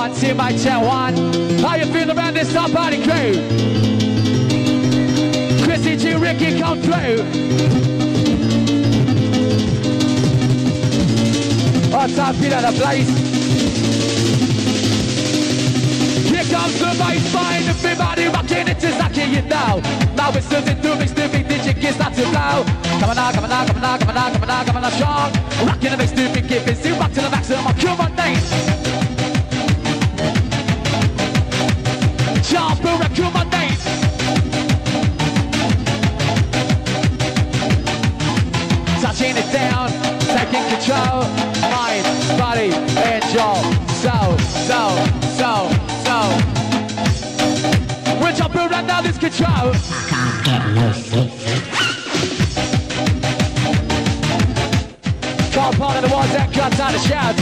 One, 0.01 0.15
two, 0.15 0.33
my 0.33 0.51
check 0.57 0.81
one. 0.81 1.15
How 1.59 1.75
you 1.75 1.85
feeling 1.85 2.17
around 2.17 2.33
this 2.33 2.51
top 2.51 2.71
party 2.71 2.97
crew? 3.03 3.37
Chrissy 5.63 5.95
G, 5.95 6.15
Ricky, 6.15 6.57
come 6.57 6.81
through. 6.81 7.21
On 11.93 12.09
top, 12.09 12.33
feel 12.33 12.49
the 12.49 12.73
place. 12.81 13.09
Here 16.25 16.45
comes 16.49 16.79
the 16.79 16.95
bass 16.97 17.33
line, 17.35 17.63
everybody 17.69 18.25
rocking 18.25 18.69
it 18.69 18.83
is 18.83 18.97
like 18.97 19.15
you 19.15 19.43
know. 19.43 19.81
Now 20.15 20.31
it's 20.31 20.47
still 20.47 20.67
into 20.67 20.95
mix, 20.95 21.11
the 21.11 21.29
big 21.31 21.47
digit 21.47 21.79
gets 21.79 21.99
not 21.99 22.15
to 22.15 22.23
blow. 22.23 22.65
Come 22.99 23.11
on 23.11 23.15
now, 23.17 23.31
come 23.31 23.43
on 23.43 23.49
now, 23.51 23.67
come 23.67 23.75
on 23.75 23.81
now, 23.83 23.97
come 23.99 24.09
on 24.09 24.15
now, 24.15 24.31
come 24.33 24.41
on 24.41 24.47
now, 24.47 24.63
come 24.63 24.75
on 24.77 24.81
now, 24.81 24.89
strong. 24.89 25.31
Rocking 25.67 25.91
the 25.91 25.97
mix, 25.97 26.11
the 26.13 26.31
big 26.33 26.47
get 26.47 26.65
busy, 26.65 26.89
rock 26.89 27.11
to 27.11 27.21
the 27.21 27.29
maximum. 27.29 27.75
Come 27.75 28.01
on, 28.01 28.15
Nate. 28.15 28.70
Around, 32.53 32.77
come 32.81 33.01
on, 33.35 33.49
Touching 39.01 39.37
it 39.37 39.51
down, 39.53 39.89
taking 40.35 40.65
control. 40.69 41.23
Mind, 41.71 42.05
body, 42.37 42.71
and 42.97 43.23
jaw. 43.31 43.55
So, 44.01 44.37
so, 44.67 44.81
so, 45.37 45.69
so. 46.03 46.17
We're 48.21 48.33
jumping 48.33 48.61
around 48.61 48.87
now, 48.87 49.01
this 49.01 49.17
control. 49.17 49.71
I 49.73 49.77
can't 50.09 50.43
get 50.45 50.61
no 50.75 50.91
Call 55.53 55.71
part 55.73 55.95
of 55.97 56.09
the 56.09 56.15
ones 56.15 56.31
that 56.33 56.51
cuts 56.53 56.79
out 56.79 56.91
the 56.91 56.99
shout. 56.99 57.40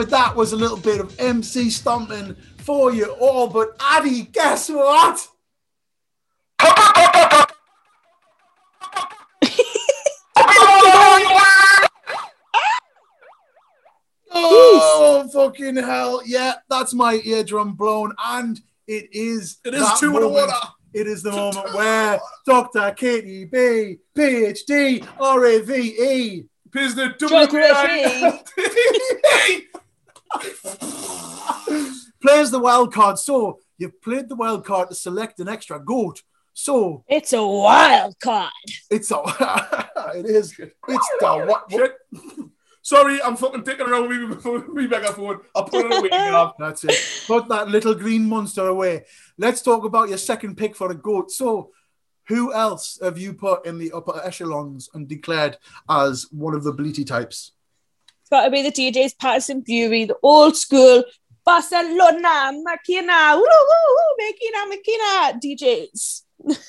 It. 0.00 0.10
That 0.10 0.34
was 0.34 0.52
a 0.52 0.56
little 0.56 0.76
bit 0.76 1.00
of 1.00 1.18
MC 1.20 1.70
stomping 1.70 2.34
for 2.58 2.92
you 2.92 3.12
all. 3.20 3.48
But 3.48 3.76
Addy, 3.80 4.22
guess 4.22 4.68
what? 4.68 5.26
Oh, 14.36 15.28
fucking 15.32 15.76
hell. 15.76 16.22
Yeah, 16.26 16.54
that's 16.68 16.94
my 16.94 17.20
eardrum 17.24 17.74
blown. 17.74 18.12
And 18.24 18.60
it 18.86 19.08
is. 19.12 19.58
It 19.64 19.74
is 19.74 19.86
two 20.00 20.10
in 20.10 20.16
a 20.16 20.20
moment- 20.20 20.34
water. 20.48 20.68
It 20.92 21.08
is 21.08 21.24
the 21.24 21.32
moment 21.32 21.74
where 21.74 22.20
Dr. 22.46 22.92
Katie 22.92 23.46
B, 23.46 23.98
PhD, 24.16 25.04
RAVE, 25.18 26.46
Business 26.74 27.12
plays 32.20 32.50
the 32.50 32.58
wild 32.58 32.92
card. 32.92 33.18
So 33.18 33.60
you've 33.78 34.00
played 34.02 34.28
the 34.28 34.34
wild 34.34 34.64
card 34.64 34.88
to 34.88 34.94
select 34.94 35.40
an 35.40 35.48
extra 35.48 35.78
goat. 35.78 36.22
So 36.52 37.04
It's 37.08 37.32
a 37.32 37.44
wild 37.44 38.18
card. 38.20 38.50
it's 38.90 39.10
a 39.10 39.16
it 40.14 40.26
is 40.26 40.54
it's 40.58 41.08
the 41.20 41.20
what, 41.48 41.64
Shit. 41.70 41.94
Sorry, 42.82 43.20
I'm 43.22 43.36
fucking 43.36 43.64
taking 43.64 43.86
around 43.86 44.08
with 44.08 44.44
me, 44.44 44.74
me 44.74 44.86
megaphone. 44.86 45.40
I'll 45.54 45.64
put 45.64 45.86
it 45.86 45.98
away 45.98 46.08
now. 46.10 46.54
That's 46.58 46.84
it. 46.84 46.94
Put 47.26 47.48
that 47.48 47.68
little 47.68 47.94
green 47.94 48.28
monster 48.28 48.66
away. 48.66 49.06
Let's 49.38 49.62
talk 49.62 49.84
about 49.84 50.10
your 50.10 50.18
second 50.18 50.56
pick 50.56 50.76
for 50.76 50.90
a 50.90 50.94
goat. 50.94 51.30
So, 51.30 51.70
who 52.28 52.52
else 52.52 52.98
have 53.02 53.18
you 53.18 53.34
put 53.34 53.66
in 53.66 53.78
the 53.78 53.92
upper 53.92 54.20
echelons 54.24 54.88
and 54.94 55.08
declared 55.08 55.58
as 55.88 56.26
one 56.30 56.54
of 56.54 56.64
the 56.64 56.72
bleaty 56.72 57.06
types? 57.06 57.52
It's 58.20 58.30
got 58.30 58.44
to 58.44 58.50
be 58.50 58.62
the 58.62 58.72
DJs 58.72 59.16
Pastis 59.16 59.62
& 59.64 59.68
Buenri, 59.68 60.08
the 60.08 60.16
old 60.22 60.56
school 60.56 61.04
Barcelona, 61.44 62.52
Makina, 62.54 63.36
woo, 63.36 63.42
woo, 63.42 63.96
woo, 63.96 64.16
Makina, 64.20 64.70
Makina 64.72 65.40
DJs. 65.40 66.22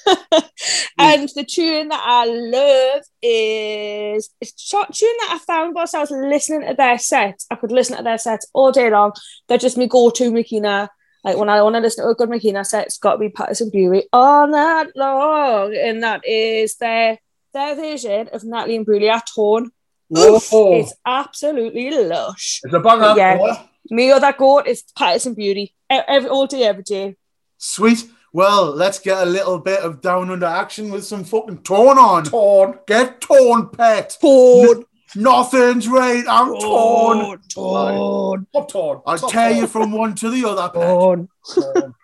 Hmm. 0.98 1.20
and 1.20 1.30
the 1.36 1.44
tune 1.44 1.90
that 1.90 2.02
I 2.02 2.26
love 2.26 3.04
is 3.22 4.30
it's 4.40 4.54
a 4.54 4.58
short 4.58 4.94
tune 4.94 5.14
that 5.20 5.34
I 5.34 5.40
found 5.40 5.76
whilst 5.76 5.94
I 5.94 6.00
was 6.00 6.12
listening 6.12 6.68
to 6.68 6.74
their 6.74 6.98
sets. 6.98 7.46
I 7.52 7.56
could 7.56 7.74
listen 7.74 7.98
to 7.98 8.04
their 8.04 8.18
sets 8.18 8.48
all 8.54 8.72
day 8.72 8.90
long. 8.90 9.12
They're 9.48 9.58
just 9.58 9.78
my 9.78 9.88
go-to 9.88 10.32
Makina. 10.32 10.88
Like 11.26 11.38
when 11.38 11.50
I 11.50 11.62
want 11.64 11.76
to 11.76 11.82
listen 11.82 12.06
to 12.06 12.12
a 12.12 12.16
good 12.16 12.30
Makina 12.30 12.64
set, 12.64 12.86
it's 12.86 13.00
got 13.00 13.14
to 13.14 13.18
be 13.18 13.30
Pastis 13.30 13.62
& 13.72 13.74
Buenri 13.74 14.04
all 14.14 14.46
night 14.48 14.96
long. 14.96 15.76
And 15.76 16.04
that 16.04 16.22
is 16.26 16.76
their 16.78 17.18
their 17.52 17.74
version 17.76 18.30
of 18.32 18.44
Natalie 18.44 18.76
and 18.76 18.86
Brulia 18.86 19.22
Tone. 19.34 19.72
Oof, 20.16 20.50
Whoa. 20.52 20.76
it's 20.76 20.94
absolutely 21.04 21.90
lush. 21.90 22.62
It's 22.64 22.74
a 22.74 22.80
banger. 22.80 23.00
But 23.00 23.18
yeah, 23.18 23.38
What? 23.38 23.68
me 23.90 24.14
or 24.14 24.20
that 24.20 24.38
goat 24.38 24.68
is 24.68 24.84
Pastis 24.98 25.36
& 25.36 25.36
Buenri. 25.36 25.72
Every 25.90 26.30
all 26.30 26.46
day, 26.46 26.64
every 26.64 26.84
day. 26.84 27.16
Sweet. 27.58 28.08
Well, 28.32 28.66
let's 28.76 29.00
get 29.00 29.26
a 29.26 29.30
little 29.30 29.58
bit 29.60 29.80
of 29.80 30.02
down 30.02 30.30
under 30.30 30.46
action 30.46 30.92
with 30.92 31.06
some 31.06 31.24
fucking 31.24 31.64
torn 31.64 31.98
on. 31.98 32.26
Torn. 32.26 32.78
Get 32.86 33.20
torn, 33.22 33.70
pet. 33.70 34.16
Torn. 34.22 34.84
Nothing's 35.16 35.88
right. 35.88 36.24
I'm 36.28 36.48
torn. 36.60 37.40
Torn. 37.50 38.48
Top 38.54 38.70
torn. 38.70 39.02
I'll 39.06 39.18
tear 39.18 39.52
you 39.52 39.68
from 39.68 39.92
one 39.92 40.16
to 40.16 40.30
the 40.30 40.46
other. 40.46 40.72
Torn. 40.74 41.30
Torn. 41.54 41.96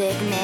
He 0.00 0.39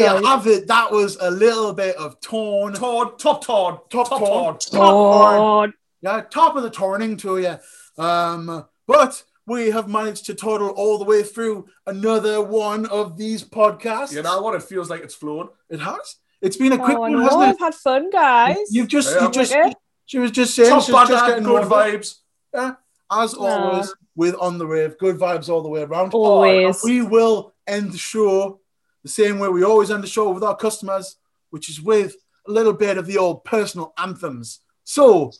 there 0.00 0.14
you 0.14 0.20
you 0.20 0.26
have 0.26 0.46
it. 0.46 0.66
That 0.68 0.90
was 0.90 1.16
a 1.20 1.30
little 1.30 1.72
bit 1.72 1.96
of 1.96 2.20
torn. 2.20 2.74
Torn, 2.74 3.16
top 3.18 3.44
torn, 3.44 3.78
top, 3.90 4.08
top 4.08 4.18
torn, 4.18 4.20
torn. 4.30 4.58
top 4.58 4.70
torn. 4.70 5.36
Torn. 5.38 5.74
Yeah, 6.02 6.20
top 6.22 6.56
of 6.56 6.62
the 6.62 6.70
turning 6.70 7.16
to 7.18 7.38
you. 7.38 8.02
Um, 8.02 8.64
but 8.86 9.22
we 9.46 9.70
have 9.70 9.88
managed 9.88 10.26
to 10.26 10.34
total 10.34 10.68
all 10.70 10.98
the 10.98 11.04
way 11.04 11.22
through 11.22 11.66
another 11.86 12.42
one 12.42 12.86
of 12.86 13.16
these 13.16 13.42
podcasts. 13.44 14.12
You 14.12 14.22
know 14.22 14.40
what? 14.42 14.54
It 14.54 14.62
feels 14.62 14.90
like 14.90 15.02
it's 15.02 15.14
flown. 15.14 15.48
It 15.70 15.80
has. 15.80 16.16
It's 16.42 16.56
been 16.56 16.72
a 16.72 16.78
quick 16.78 16.96
Oh, 16.98 17.02
I 17.04 17.08
one, 17.08 17.12
know. 17.12 17.20
hasn't 17.22 17.42
it? 17.42 17.46
I've 17.46 17.58
had 17.58 17.74
fun, 17.74 18.10
guys. 18.10 18.56
You've 18.70 18.88
just, 18.88 19.14
Yeah. 19.14 19.24
you 19.24 19.30
just, 19.30 19.52
Okay. 19.54 19.72
she 20.04 20.18
was 20.18 20.30
just 20.30 20.54
saying, 20.54 20.68
Top 20.70 20.82
she's 20.82 20.94
just 21.08 21.26
getting 21.26 21.44
good 21.44 21.64
vibes. 21.64 22.16
Yeah, 22.52 22.74
as 23.10 23.34
Nah. 23.34 23.70
always, 23.70 23.94
with 24.14 24.34
On 24.40 24.58
the 24.58 24.66
Rave, 24.66 24.98
good 24.98 25.16
vibes 25.16 25.48
all 25.48 25.62
the 25.62 25.68
way 25.68 25.82
around. 25.82 26.12
Always. 26.12 26.82
We 26.84 27.02
will 27.02 27.54
end 27.66 27.92
the 27.92 27.98
show 27.98 28.60
the 29.06 29.12
same 29.12 29.38
way 29.38 29.48
we 29.48 29.62
always 29.62 29.90
end 29.90 30.02
the 30.02 30.08
show 30.08 30.30
with 30.30 30.42
our 30.42 30.56
customers, 30.56 31.16
which 31.50 31.68
is 31.68 31.80
with 31.80 32.16
a 32.48 32.50
little 32.50 32.72
bit 32.72 32.98
of 32.98 33.06
the 33.06 33.18
old 33.18 33.44
personal 33.44 33.92
anthems. 33.96 34.60
So, 34.82 35.32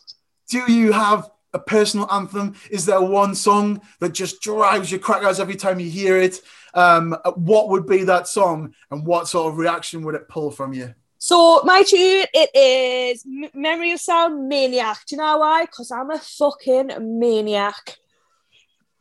do 0.49 0.71
you 0.73 0.93
have 0.93 1.29
a 1.53 1.59
personal 1.59 2.09
anthem? 2.13 2.55
Is 2.71 2.87
there 2.87 3.01
one 3.01 3.35
song 3.35 3.81
that 4.01 4.13
just 4.13 4.41
drives 4.41 4.91
your 4.91 5.01
crackers 5.01 5.41
every 5.41 5.57
time 5.57 5.81
you 5.81 5.91
hear 5.91 6.17
it? 6.17 6.41
Um, 6.75 7.17
what 7.35 7.69
would 7.71 7.87
be 7.87 8.05
that 8.05 8.29
song, 8.29 8.75
and 8.91 9.05
what 9.05 9.27
sort 9.29 9.53
of 9.53 9.59
reaction 9.59 10.03
would 10.05 10.15
it 10.15 10.29
pull 10.29 10.51
from 10.51 10.73
you? 10.73 10.95
So 11.19 11.63
my 11.65 11.83
tune 11.83 12.27
it 12.35 12.51
is 12.55 13.25
Memory 13.55 13.91
of 13.93 14.01
Sound 14.01 14.49
Maniac. 14.49 14.99
Do 15.09 15.17
you 15.17 15.23
know 15.23 15.39
why? 15.39 15.65
Because 15.65 15.91
I'm 15.91 16.11
a 16.11 16.19
fucking 16.19 16.91
maniac. 17.19 17.97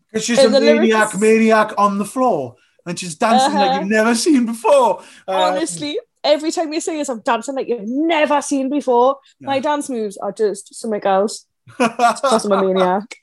Because 0.07 0.25
she's 0.25 0.39
And 0.39 0.55
a 0.55 0.59
maniac, 0.59 1.13
lyrics- 1.13 1.19
maniac 1.19 1.73
on 1.77 1.97
the 1.97 2.05
floor, 2.05 2.55
and 2.85 2.97
she's 2.99 3.15
dancing 3.15 3.53
like 3.53 3.69
Uh-huh. 3.71 3.79
you've 3.79 3.89
never 3.89 4.15
seen 4.15 4.45
before. 4.45 4.99
Uh, 5.27 5.31
Honestly, 5.31 5.99
every 6.23 6.51
time 6.51 6.71
you 6.73 6.79
sing 6.81 6.97
this, 6.97 7.09
I'm 7.09 7.21
dancing 7.21 7.55
like 7.55 7.67
you've 7.67 7.87
never 7.87 8.41
seen 8.41 8.69
before. 8.69 9.17
My 9.41 9.59
dance 9.59 9.89
moves 9.89 10.17
are 10.17 10.31
just 10.31 10.73
something 10.75 11.03
else. 11.03 11.45
Because 11.79 12.45
I'm 12.45 12.51
a 12.51 12.61
maniac. 12.63 13.15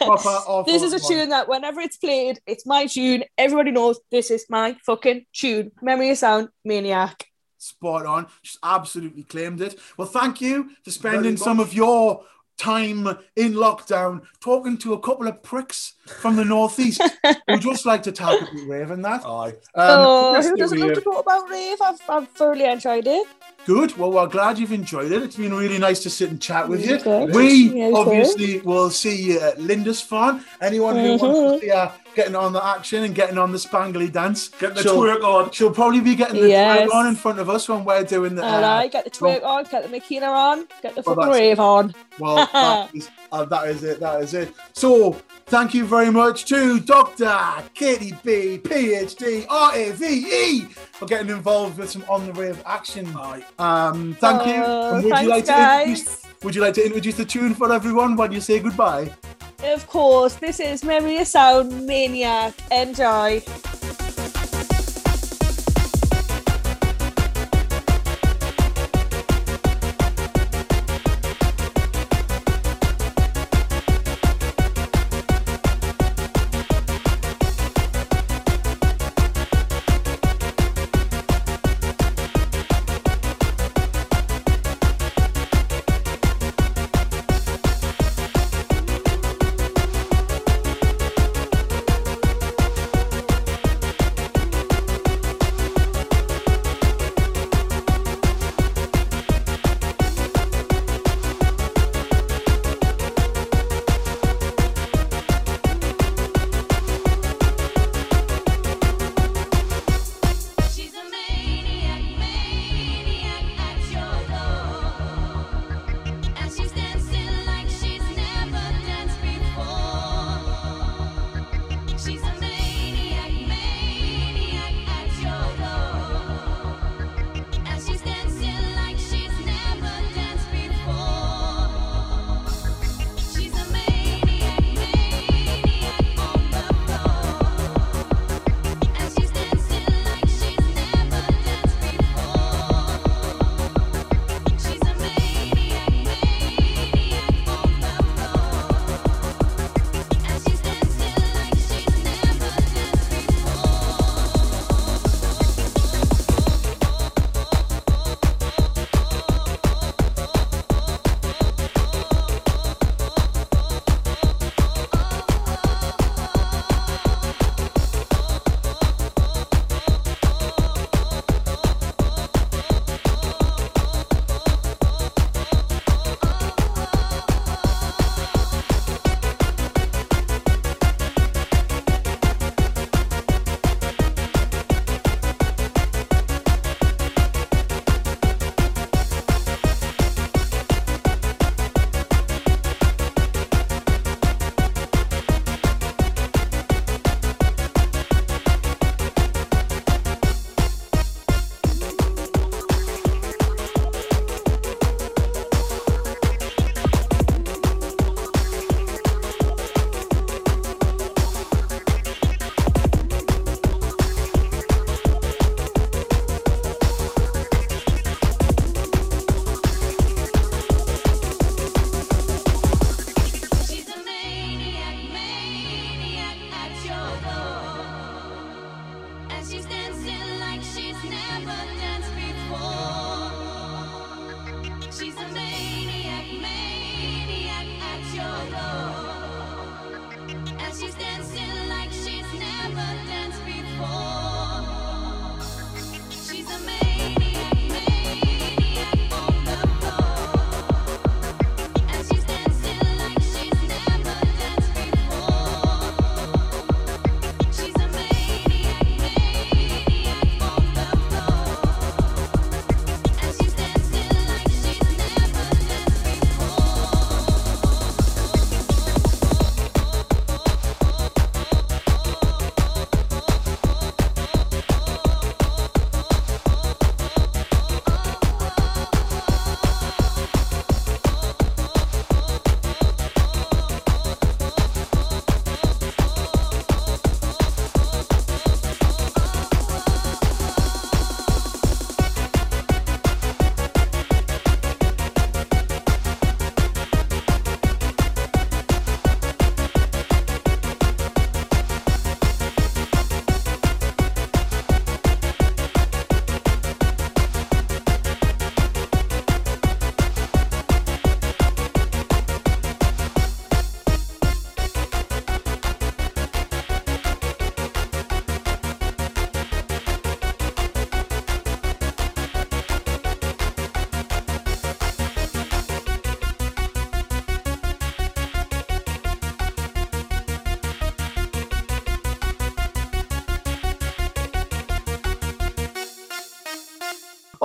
proper 0.00 0.62
this 0.70 0.82
is 0.82 0.92
a 0.92 1.00
tune 1.00 1.30
that 1.30 1.48
whenever 1.48 1.80
it's 1.80 1.96
played, 1.96 2.38
it's 2.46 2.64
my 2.64 2.86
tune. 2.86 3.24
Everybody 3.36 3.72
knows 3.72 3.98
this 4.10 4.30
is 4.30 4.46
my 4.48 4.76
fucking 4.86 5.26
tune. 5.32 5.72
Memory 5.82 6.10
of 6.10 6.18
Sound 6.18 6.48
Maniac. 6.64 7.26
spot 7.58 8.06
on. 8.06 8.26
Just 8.44 8.58
absolutely 8.62 9.24
claimed 9.24 9.60
it. 9.60 9.78
Well, 9.96 10.06
thank 10.08 10.40
you 10.40 10.70
for 10.84 10.90
spending 10.92 11.36
some 11.36 11.58
of 11.58 11.74
your 11.74 12.24
time 12.58 13.08
in 13.34 13.54
lockdown 13.54 14.20
talking 14.40 14.76
to 14.78 14.92
a 14.92 15.00
couple 15.00 15.26
of 15.26 15.42
pricks 15.42 15.94
from 16.06 16.36
the 16.36 16.44
northeast 16.44 17.00
who 17.46 17.58
just 17.58 17.86
like 17.86 18.02
to 18.04 18.12
talk 18.12 18.40
about 18.40 18.66
rave 18.66 18.90
and 18.90 19.04
that. 19.04 19.24
Aye. 19.24 19.48
Um, 19.48 19.54
oh, 19.74 20.42
who 20.42 20.56
doesn't 20.56 20.78
we, 20.80 20.84
love 20.84 20.94
to 20.94 21.00
talk 21.00 21.20
about 21.24 21.48
rave? 21.48 21.78
I've, 21.80 22.00
I've 22.08 22.28
thoroughly 22.28 22.64
enjoyed 22.64 23.06
it. 23.06 23.26
Good. 23.64 23.96
Well, 23.96 24.10
we're 24.10 24.26
glad 24.26 24.58
you've 24.58 24.72
enjoyed 24.72 25.12
it. 25.12 25.22
It's 25.22 25.36
been 25.36 25.54
really 25.54 25.78
nice 25.78 26.02
to 26.02 26.10
sit 26.10 26.30
and 26.30 26.42
chat 26.42 26.68
with 26.68 26.84
you. 26.84 26.98
Good. 26.98 27.32
We 27.32 27.68
Yeah, 27.68 27.90
good. 27.90 27.94
obviously 27.94 28.60
will 28.62 28.90
see 28.90 29.14
you 29.22 29.40
at 29.40 29.58
Lindisfarne. 29.58 30.44
Anyone 30.60 30.96
who 30.96 31.10
wants 31.10 31.22
Mhm. 31.22 31.54
to 31.54 31.60
see 31.60 31.68
her 31.68 31.92
getting 32.16 32.34
on 32.34 32.52
the 32.52 32.64
action 32.64 33.04
and 33.04 33.14
getting 33.14 33.38
on 33.38 33.52
the 33.52 33.58
spangly 33.58 34.10
dance, 34.12 34.48
Get 34.48 34.74
the 34.74 34.82
she'll, 34.82 34.96
twerk 35.00 35.22
on. 35.22 35.50
she'll 35.52 35.70
probably 35.70 36.00
be 36.00 36.16
getting 36.16 36.42
the 36.42 36.48
Yes. 36.48 36.88
twerk 36.90 36.94
on 36.94 37.06
in 37.06 37.14
front 37.14 37.38
of 37.38 37.48
us 37.48 37.68
when 37.68 37.84
we're 37.84 38.02
doing 38.02 38.34
the. 38.34 38.42
All 38.44 38.56
uh, 38.56 38.60
right, 38.78 38.90
get 38.90 39.04
the 39.04 39.10
twerk 39.10 39.44
on, 39.44 39.64
get 39.70 39.88
the 39.88 39.96
Makina 40.00 40.28
on, 40.28 40.66
get 40.82 40.96
the 40.96 41.02
Well, 41.06 41.14
fucking 41.14 41.32
rave 41.32 41.60
on. 41.60 41.94
Well, 42.18 42.48
that 42.52 42.90
is, 42.94 43.08
uh, 43.30 43.44
that 43.44 43.68
is 43.68 43.84
it. 43.84 44.00
That 44.00 44.22
is 44.22 44.34
it. 44.34 44.52
So, 44.72 45.16
thank 45.52 45.74
you 45.74 45.84
very 45.84 46.10
much 46.10 46.46
to 46.46 46.80
Dr. 46.80 47.30
Katie 47.74 48.16
B, 48.24 48.58
PhD, 48.58 49.46
RAVE, 49.50 50.70
for 50.92 51.04
getting 51.04 51.28
involved 51.28 51.76
with 51.76 51.90
some 51.90 52.02
on 52.08 52.26
the 52.26 52.32
rave 52.32 52.62
action. 52.64 53.06
Aye. 53.14 53.44
Um, 53.58 54.14
thank 54.18 54.46
you. 54.46 54.62
Oh, 54.64 54.94
And 54.94 55.04
would 55.04 55.10
you 55.10 55.14
thanks, 55.14 55.28
like 55.30 55.44
to 55.44 55.50
guys. 55.50 55.88
introduce? 55.90 56.26
Would 56.42 56.54
you 56.54 56.62
like 56.62 56.72
to 56.74 56.86
introduce 56.86 57.16
the 57.16 57.26
tune 57.26 57.54
for 57.54 57.70
everyone 57.70 58.16
when 58.16 58.32
you 58.32 58.40
say 58.40 58.60
goodbye? 58.60 59.12
Of 59.62 59.86
course, 59.88 60.36
this 60.36 60.58
is 60.58 60.82
Memory 60.82 61.18
of 61.18 61.26
Sound 61.28 61.86
Maniac. 61.86 62.54
Enjoy. 62.72 63.42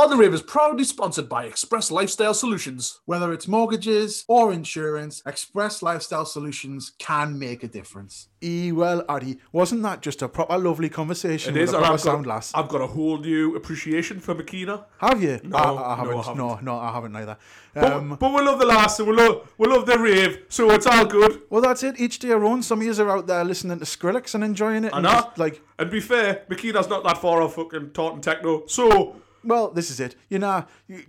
On 0.07 0.11
the 0.11 0.23
Rave 0.23 0.33
is 0.33 0.41
proudly 0.41 0.85
sponsored 0.85 1.27
by 1.27 1.43
Express 1.43 1.91
Lifestyle 1.91 2.33
Solutions. 2.33 3.01
Whether 3.03 3.33
it's 3.33 3.45
mortgages 3.45 4.23
or 4.29 4.53
insurance, 4.53 5.21
Express 5.25 5.81
Lifestyle 5.83 6.23
Solutions 6.23 6.93
can 6.97 7.37
make 7.37 7.61
a 7.61 7.67
difference. 7.67 8.29
E 8.41 8.71
well, 8.71 9.03
Addy, 9.09 9.39
wasn't 9.51 9.83
that 9.83 10.01
just 10.01 10.21
a 10.21 10.29
proper 10.29 10.57
lovely 10.57 10.87
conversation 10.87 11.57
It 11.57 11.61
is, 11.63 11.73
a 11.73 11.79
I've 11.79 11.99
sound 11.99 12.23
got, 12.23 12.35
lass? 12.35 12.53
I've 12.55 12.69
got 12.69 12.79
a 12.79 12.87
whole 12.87 13.17
new 13.17 13.57
appreciation 13.57 14.21
for 14.21 14.33
Makina. 14.33 14.85
Have 14.99 15.21
you? 15.21 15.41
No, 15.43 15.57
I, 15.57 15.61
I 15.63 15.65
no, 15.73 15.83
I 15.83 15.95
haven't. 15.97 16.17
haven't. 16.19 16.37
No, 16.37 16.59
no, 16.61 16.79
I 16.79 16.91
haven't 16.93 17.15
either. 17.17 17.37
But, 17.73 17.91
Um, 17.91 18.15
but 18.17 18.33
we 18.33 18.41
love 18.43 18.59
the 18.59 18.65
lass 18.65 18.99
and 18.99 19.09
we 19.09 19.13
love, 19.13 19.53
we 19.57 19.67
love 19.67 19.85
the 19.85 19.99
rave, 19.99 20.43
so 20.47 20.71
it's 20.71 20.87
all 20.87 21.03
good. 21.05 21.41
well, 21.49 21.61
that's 21.61 21.83
it. 21.83 21.99
Each 21.99 22.17
day 22.17 22.29
their 22.29 22.45
own. 22.45 22.63
Some 22.63 22.79
of 22.79 22.85
you 22.87 23.03
are 23.03 23.17
out 23.17 23.27
there 23.27 23.43
listening 23.43 23.79
to 23.79 23.85
Skrillex 23.85 24.35
and 24.35 24.43
enjoying 24.45 24.85
it. 24.85 24.93
I 24.93 24.99
and 24.99 25.03
know. 25.03 25.11
just, 25.11 25.37
like, 25.37 25.61
And 25.77 25.91
be 25.91 25.99
fair, 25.99 26.45
Makina's 26.49 26.87
not 26.87 27.03
that 27.03 27.17
far 27.17 27.41
off 27.41 27.55
fucking 27.55 27.89
Taunton 27.91 28.21
Techno, 28.21 28.65
so 28.67 29.17
well, 29.47 29.71
this 29.71 29.89
is 29.89 29.99
it. 29.99 30.15
You 30.29 30.39
know, 30.39 30.65
you, 30.87 31.03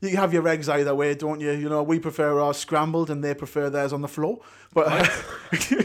you 0.00 0.16
have 0.16 0.32
your 0.32 0.46
eggs 0.48 0.68
either 0.68 0.94
way, 0.94 1.14
don't 1.14 1.40
you? 1.40 1.52
You 1.52 1.68
know, 1.68 1.82
we 1.82 1.98
prefer 1.98 2.40
ours 2.40 2.56
scrambled 2.56 3.10
and 3.10 3.22
they 3.22 3.34
prefer 3.34 3.70
theirs 3.70 3.92
on 3.92 4.02
the 4.02 4.08
floor. 4.08 4.40
But 4.72 4.86
uh, 4.88 5.82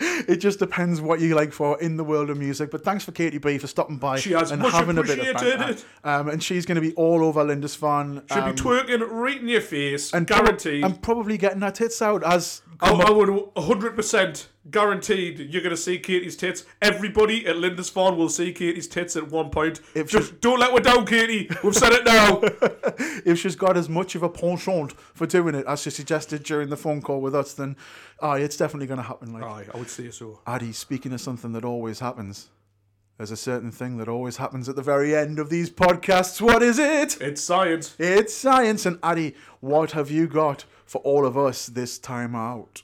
it 0.00 0.36
just 0.36 0.58
depends 0.58 1.00
what 1.00 1.20
you 1.20 1.34
like 1.34 1.52
for 1.52 1.80
in 1.80 1.96
the 1.96 2.04
world 2.04 2.30
of 2.30 2.38
music. 2.38 2.70
But 2.70 2.84
thanks 2.84 3.04
for 3.04 3.12
Katie 3.12 3.38
B 3.38 3.58
for 3.58 3.66
stopping 3.66 3.96
by 3.96 4.18
and 4.18 4.62
having 4.62 4.98
a 4.98 5.02
bit 5.02 5.18
of 5.18 5.42
it. 5.42 5.84
Um, 6.04 6.28
and 6.28 6.42
she's 6.42 6.66
going 6.66 6.76
to 6.76 6.80
be 6.80 6.94
all 6.94 7.24
over 7.24 7.44
Lindisfarne. 7.44 8.22
she'll 8.28 8.42
um, 8.42 8.54
be 8.54 8.60
twerking 8.60 9.06
right 9.10 9.40
in 9.40 9.48
your 9.48 9.60
face, 9.60 10.12
and 10.12 10.26
guaranteed. 10.26 10.84
and 10.84 11.02
probably 11.02 11.36
getting 11.36 11.60
her 11.62 11.70
tits 11.70 12.00
out 12.00 12.22
as. 12.24 12.62
I, 12.80 12.92
I 12.92 13.10
would 13.10 13.28
100% 13.28 14.46
guaranteed 14.70 15.40
you're 15.40 15.62
going 15.62 15.74
to 15.74 15.76
see 15.76 15.98
Katie's 15.98 16.36
tits. 16.36 16.64
Everybody 16.80 17.46
at 17.46 17.56
Lindisfarne 17.56 18.16
will 18.16 18.28
see 18.28 18.52
Katie's 18.52 18.86
tits 18.86 19.16
at 19.16 19.30
one 19.30 19.50
point. 19.50 19.80
If 19.94 20.08
Just 20.08 20.40
don't 20.40 20.60
let 20.60 20.72
her 20.72 20.80
down, 20.80 21.06
Katie. 21.06 21.50
We've 21.64 21.74
said 21.74 21.92
it 21.92 22.04
now. 22.04 22.40
if 23.26 23.38
she's 23.38 23.56
got 23.56 23.76
as 23.76 23.88
much 23.88 24.14
of 24.14 24.22
a 24.22 24.28
penchant 24.28 24.92
for 24.92 25.26
doing 25.26 25.54
it 25.54 25.66
as 25.66 25.82
she 25.82 25.90
suggested 25.90 26.44
during 26.44 26.68
the 26.68 26.76
phone 26.76 27.02
call 27.02 27.20
with 27.20 27.34
us, 27.34 27.52
then 27.54 27.76
aye, 28.20 28.38
it's 28.38 28.56
definitely 28.56 28.86
going 28.86 28.98
to 28.98 29.04
happen. 29.06 29.32
Like, 29.32 29.44
Aye, 29.44 29.66
I 29.74 29.76
would 29.76 29.90
say 29.90 30.10
so. 30.10 30.40
Addy, 30.46 30.72
speaking 30.72 31.12
of 31.12 31.20
something 31.20 31.52
that 31.52 31.64
always 31.64 31.98
happens, 31.98 32.48
there's 33.16 33.32
a 33.32 33.36
certain 33.36 33.72
thing 33.72 33.96
that 33.96 34.08
always 34.08 34.36
happens 34.36 34.68
at 34.68 34.76
the 34.76 34.82
very 34.82 35.16
end 35.16 35.40
of 35.40 35.50
these 35.50 35.70
podcasts. 35.70 36.40
What 36.40 36.62
is 36.62 36.78
it? 36.78 37.20
It's 37.20 37.42
science. 37.42 37.96
It's 37.98 38.32
science. 38.32 38.86
And 38.86 39.00
Addy, 39.02 39.34
what 39.58 39.90
have 39.92 40.08
you 40.08 40.28
got 40.28 40.64
for 40.88 40.98
all 41.02 41.26
of 41.26 41.36
us 41.36 41.66
this 41.66 41.98
time 41.98 42.34
out? 42.34 42.82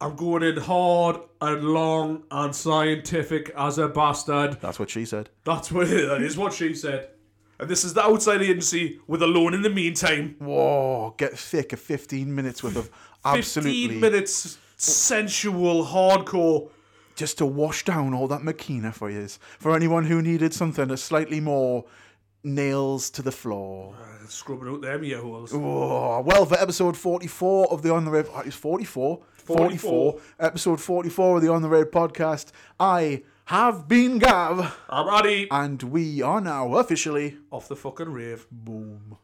I'm 0.00 0.16
going 0.16 0.42
in 0.42 0.56
hard 0.56 1.18
and 1.40 1.62
long 1.62 2.24
and 2.30 2.56
scientific 2.56 3.52
as 3.56 3.78
a 3.78 3.86
bastard. 3.86 4.58
That's 4.60 4.80
what 4.80 4.90
she 4.90 5.04
said. 5.04 5.28
That's 5.44 5.70
what 5.70 5.88
that 5.90 6.22
is 6.22 6.36
what 6.36 6.54
she 6.54 6.74
said. 6.74 7.10
And 7.60 7.68
this 7.68 7.84
is 7.84 7.94
the 7.94 8.02
outside 8.02 8.42
agency 8.42 8.98
with 9.06 9.22
a 9.22 9.26
loan 9.26 9.54
in 9.54 9.62
the 9.62 9.70
Meantime. 9.70 10.34
Whoa, 10.40 11.14
get 11.18 11.38
thick 11.38 11.72
of 11.72 11.78
15 11.78 12.34
minutes 12.34 12.64
worth 12.64 12.76
of 12.76 12.90
absolutely 13.24 13.82
15 13.82 14.00
minutes 14.00 14.58
sensual 14.76 15.84
hardcore. 15.84 16.70
just 17.14 17.38
to 17.38 17.46
wash 17.46 17.84
down 17.84 18.14
all 18.14 18.26
that 18.26 18.40
Makina 18.40 18.92
for 18.92 19.10
you. 19.10 19.28
For 19.60 19.76
anyone 19.76 20.06
who 20.06 20.20
needed 20.22 20.52
something 20.52 20.90
a 20.90 20.96
slightly 20.96 21.38
more 21.38 21.84
nails 22.44 23.10
to 23.10 23.22
the 23.22 23.32
floor. 23.32 23.94
Scrubbing 24.28 24.68
out 24.68 24.80
them 24.82 25.04
ear 25.04 25.18
holes. 25.20 25.52
Oh, 25.52 26.20
well, 26.22 26.46
for 26.46 26.58
episode 26.58 26.96
44 26.96 27.72
of 27.72 27.82
the 27.82 27.92
On 27.92 28.04
the 28.04 28.10
Rave, 28.10 28.28
oh, 28.32 28.38
uh, 28.38 28.42
it's 28.46 28.56
44? 28.56 29.20
44. 29.34 30.20
Episode 30.38 30.80
44 30.80 31.36
of 31.36 31.42
the 31.42 31.52
On 31.52 31.62
the 31.62 31.68
Rave 31.68 31.90
podcast. 31.90 32.52
I 32.78 33.22
have 33.46 33.88
been 33.88 34.18
Gav. 34.18 34.76
I'm 34.88 35.08
Addy. 35.08 35.48
And 35.50 35.82
we 35.82 36.22
are 36.22 36.40
now 36.40 36.74
officially 36.76 37.38
Off 37.50 37.68
the 37.68 37.76
fucking 37.76 38.08
rave. 38.10 38.46
boom. 38.50 39.18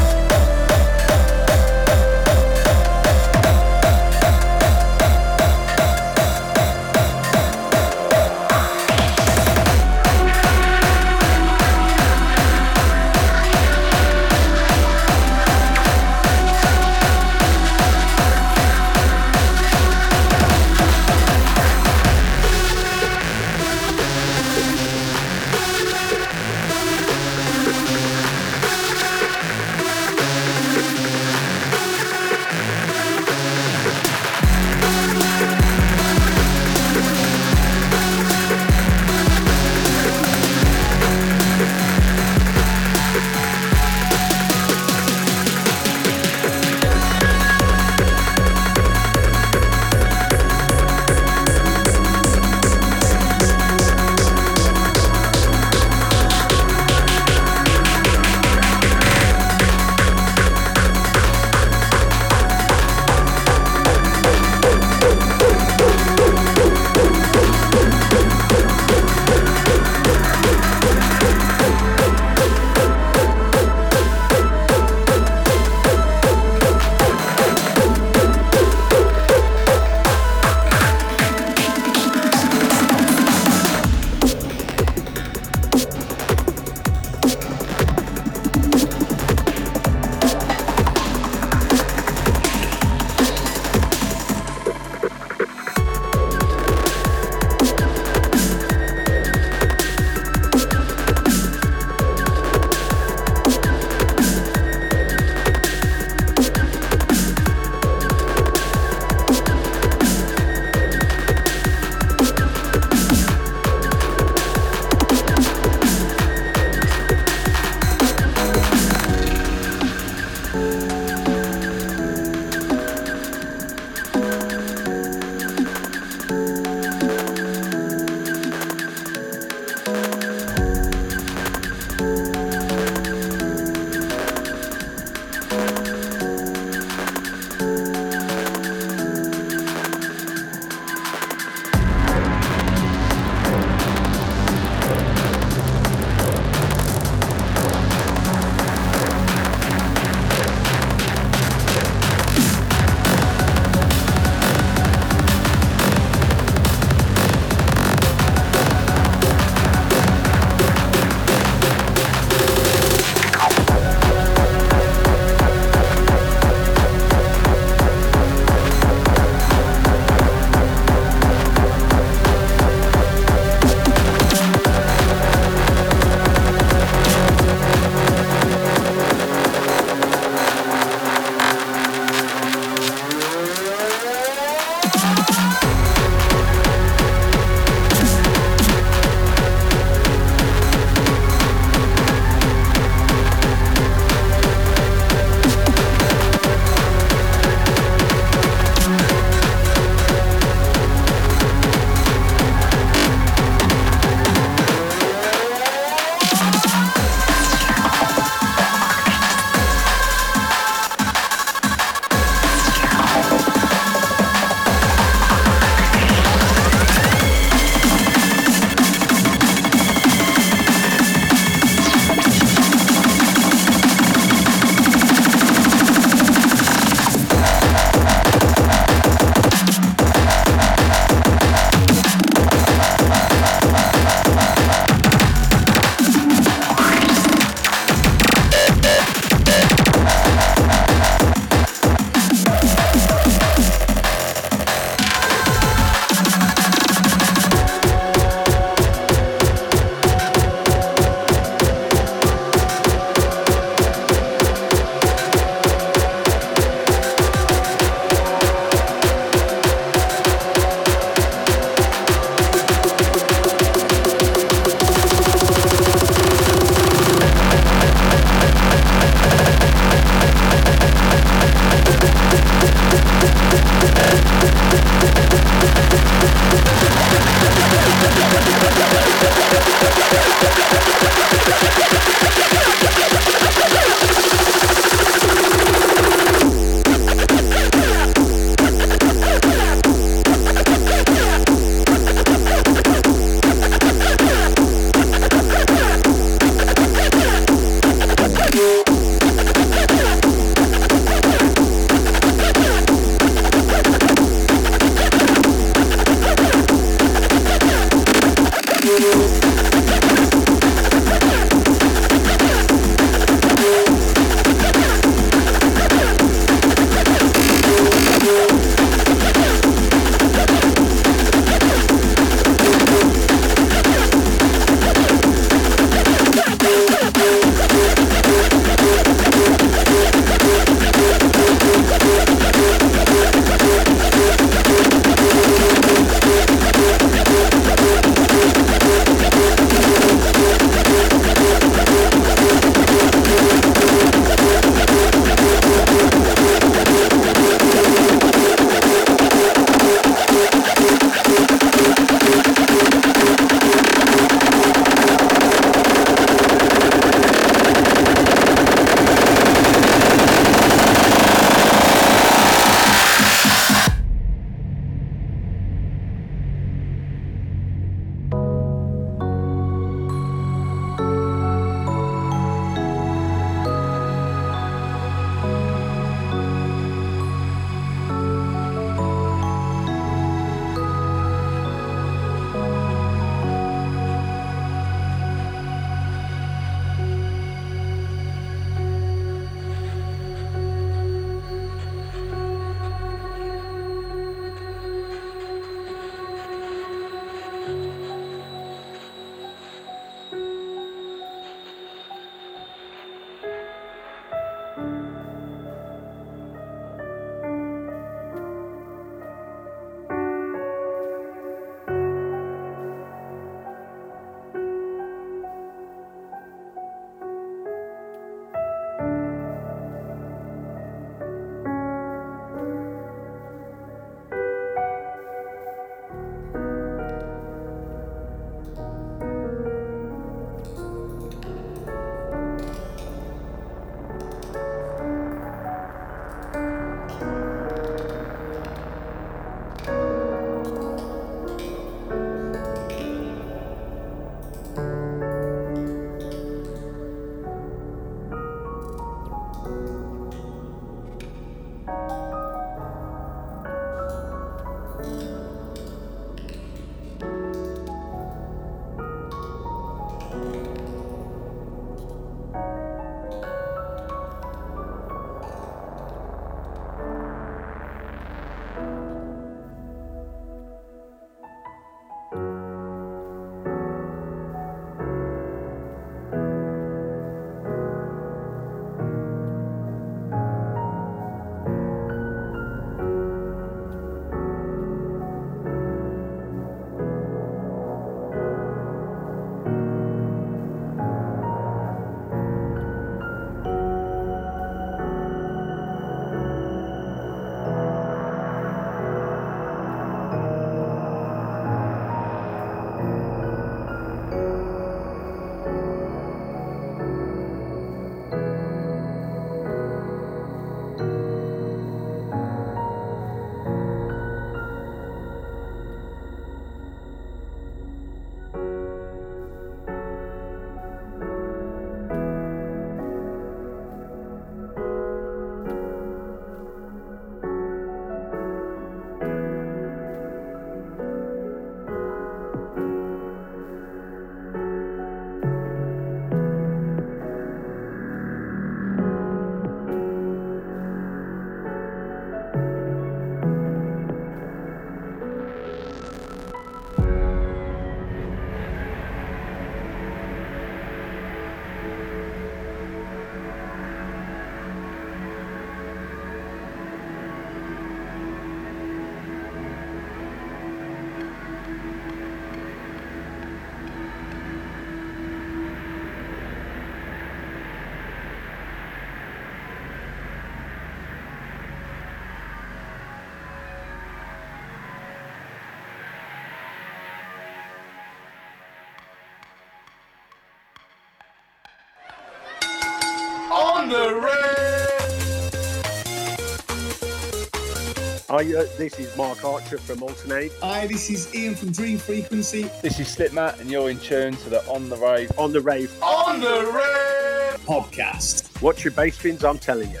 Hi, 588.34 588.40
uh, 588.40 588.66
this 588.76 588.98
is 588.98 589.16
Mark 589.16 589.44
Archer 589.44 589.78
from 589.78 589.98
Altern-8. 589.98 590.50
Hi, 590.60 590.88
this 590.88 591.08
is 591.08 591.32
Ian 591.36 591.54
from 591.54 591.70
Dream 591.70 591.98
Frequency. 591.98 592.64
This 592.82 592.98
is 592.98 593.06
Slipmatt, 593.06 593.60
and 593.60 593.70
you're 593.70 593.90
in 593.90 594.00
tune 594.00 594.34
to 594.38 594.50
the 594.50 594.66
On 594.66 594.88
the 594.88 594.96
Rave. 594.96 595.30
On 595.38 595.52
the 595.52 595.60
rave. 595.60 595.96
On 596.02 596.40
the 596.40 596.72
rave. 596.74 597.64
Podcast. 597.64 598.60
Watch 598.60 598.82
your 598.82 598.90
bass 598.90 599.22
bins, 599.22 599.44
I'm 599.44 599.58
telling 599.58 599.88
you. 599.92 600.00